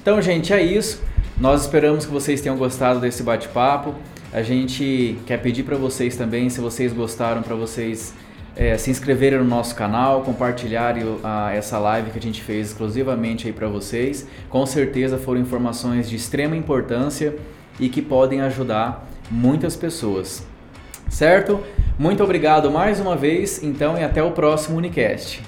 Então, 0.00 0.20
gente, 0.22 0.52
é 0.52 0.62
isso. 0.62 1.02
Nós 1.42 1.62
esperamos 1.62 2.06
que 2.06 2.12
vocês 2.12 2.40
tenham 2.40 2.56
gostado 2.56 3.00
desse 3.00 3.20
bate-papo. 3.20 3.96
A 4.32 4.42
gente 4.42 5.18
quer 5.26 5.38
pedir 5.38 5.64
para 5.64 5.76
vocês 5.76 6.16
também, 6.16 6.48
se 6.48 6.60
vocês 6.60 6.92
gostaram, 6.92 7.42
para 7.42 7.56
vocês 7.56 8.14
eh, 8.54 8.78
se 8.78 8.92
inscreverem 8.92 9.40
no 9.40 9.44
nosso 9.44 9.74
canal, 9.74 10.22
compartilharem 10.22 11.02
a- 11.24 11.50
essa 11.52 11.80
live 11.80 12.12
que 12.12 12.18
a 12.20 12.22
gente 12.22 12.40
fez 12.40 12.68
exclusivamente 12.68 13.48
aí 13.48 13.52
para 13.52 13.66
vocês. 13.66 14.24
Com 14.48 14.64
certeza 14.64 15.18
foram 15.18 15.40
informações 15.40 16.08
de 16.08 16.14
extrema 16.14 16.54
importância 16.56 17.34
e 17.80 17.88
que 17.88 18.00
podem 18.00 18.40
ajudar 18.42 19.04
muitas 19.28 19.74
pessoas. 19.74 20.46
Certo? 21.08 21.58
Muito 21.98 22.22
obrigado 22.22 22.70
mais 22.70 23.00
uma 23.00 23.16
vez, 23.16 23.60
então, 23.64 23.98
e 23.98 24.04
até 24.04 24.22
o 24.22 24.30
próximo 24.30 24.78
Unicast. 24.78 25.42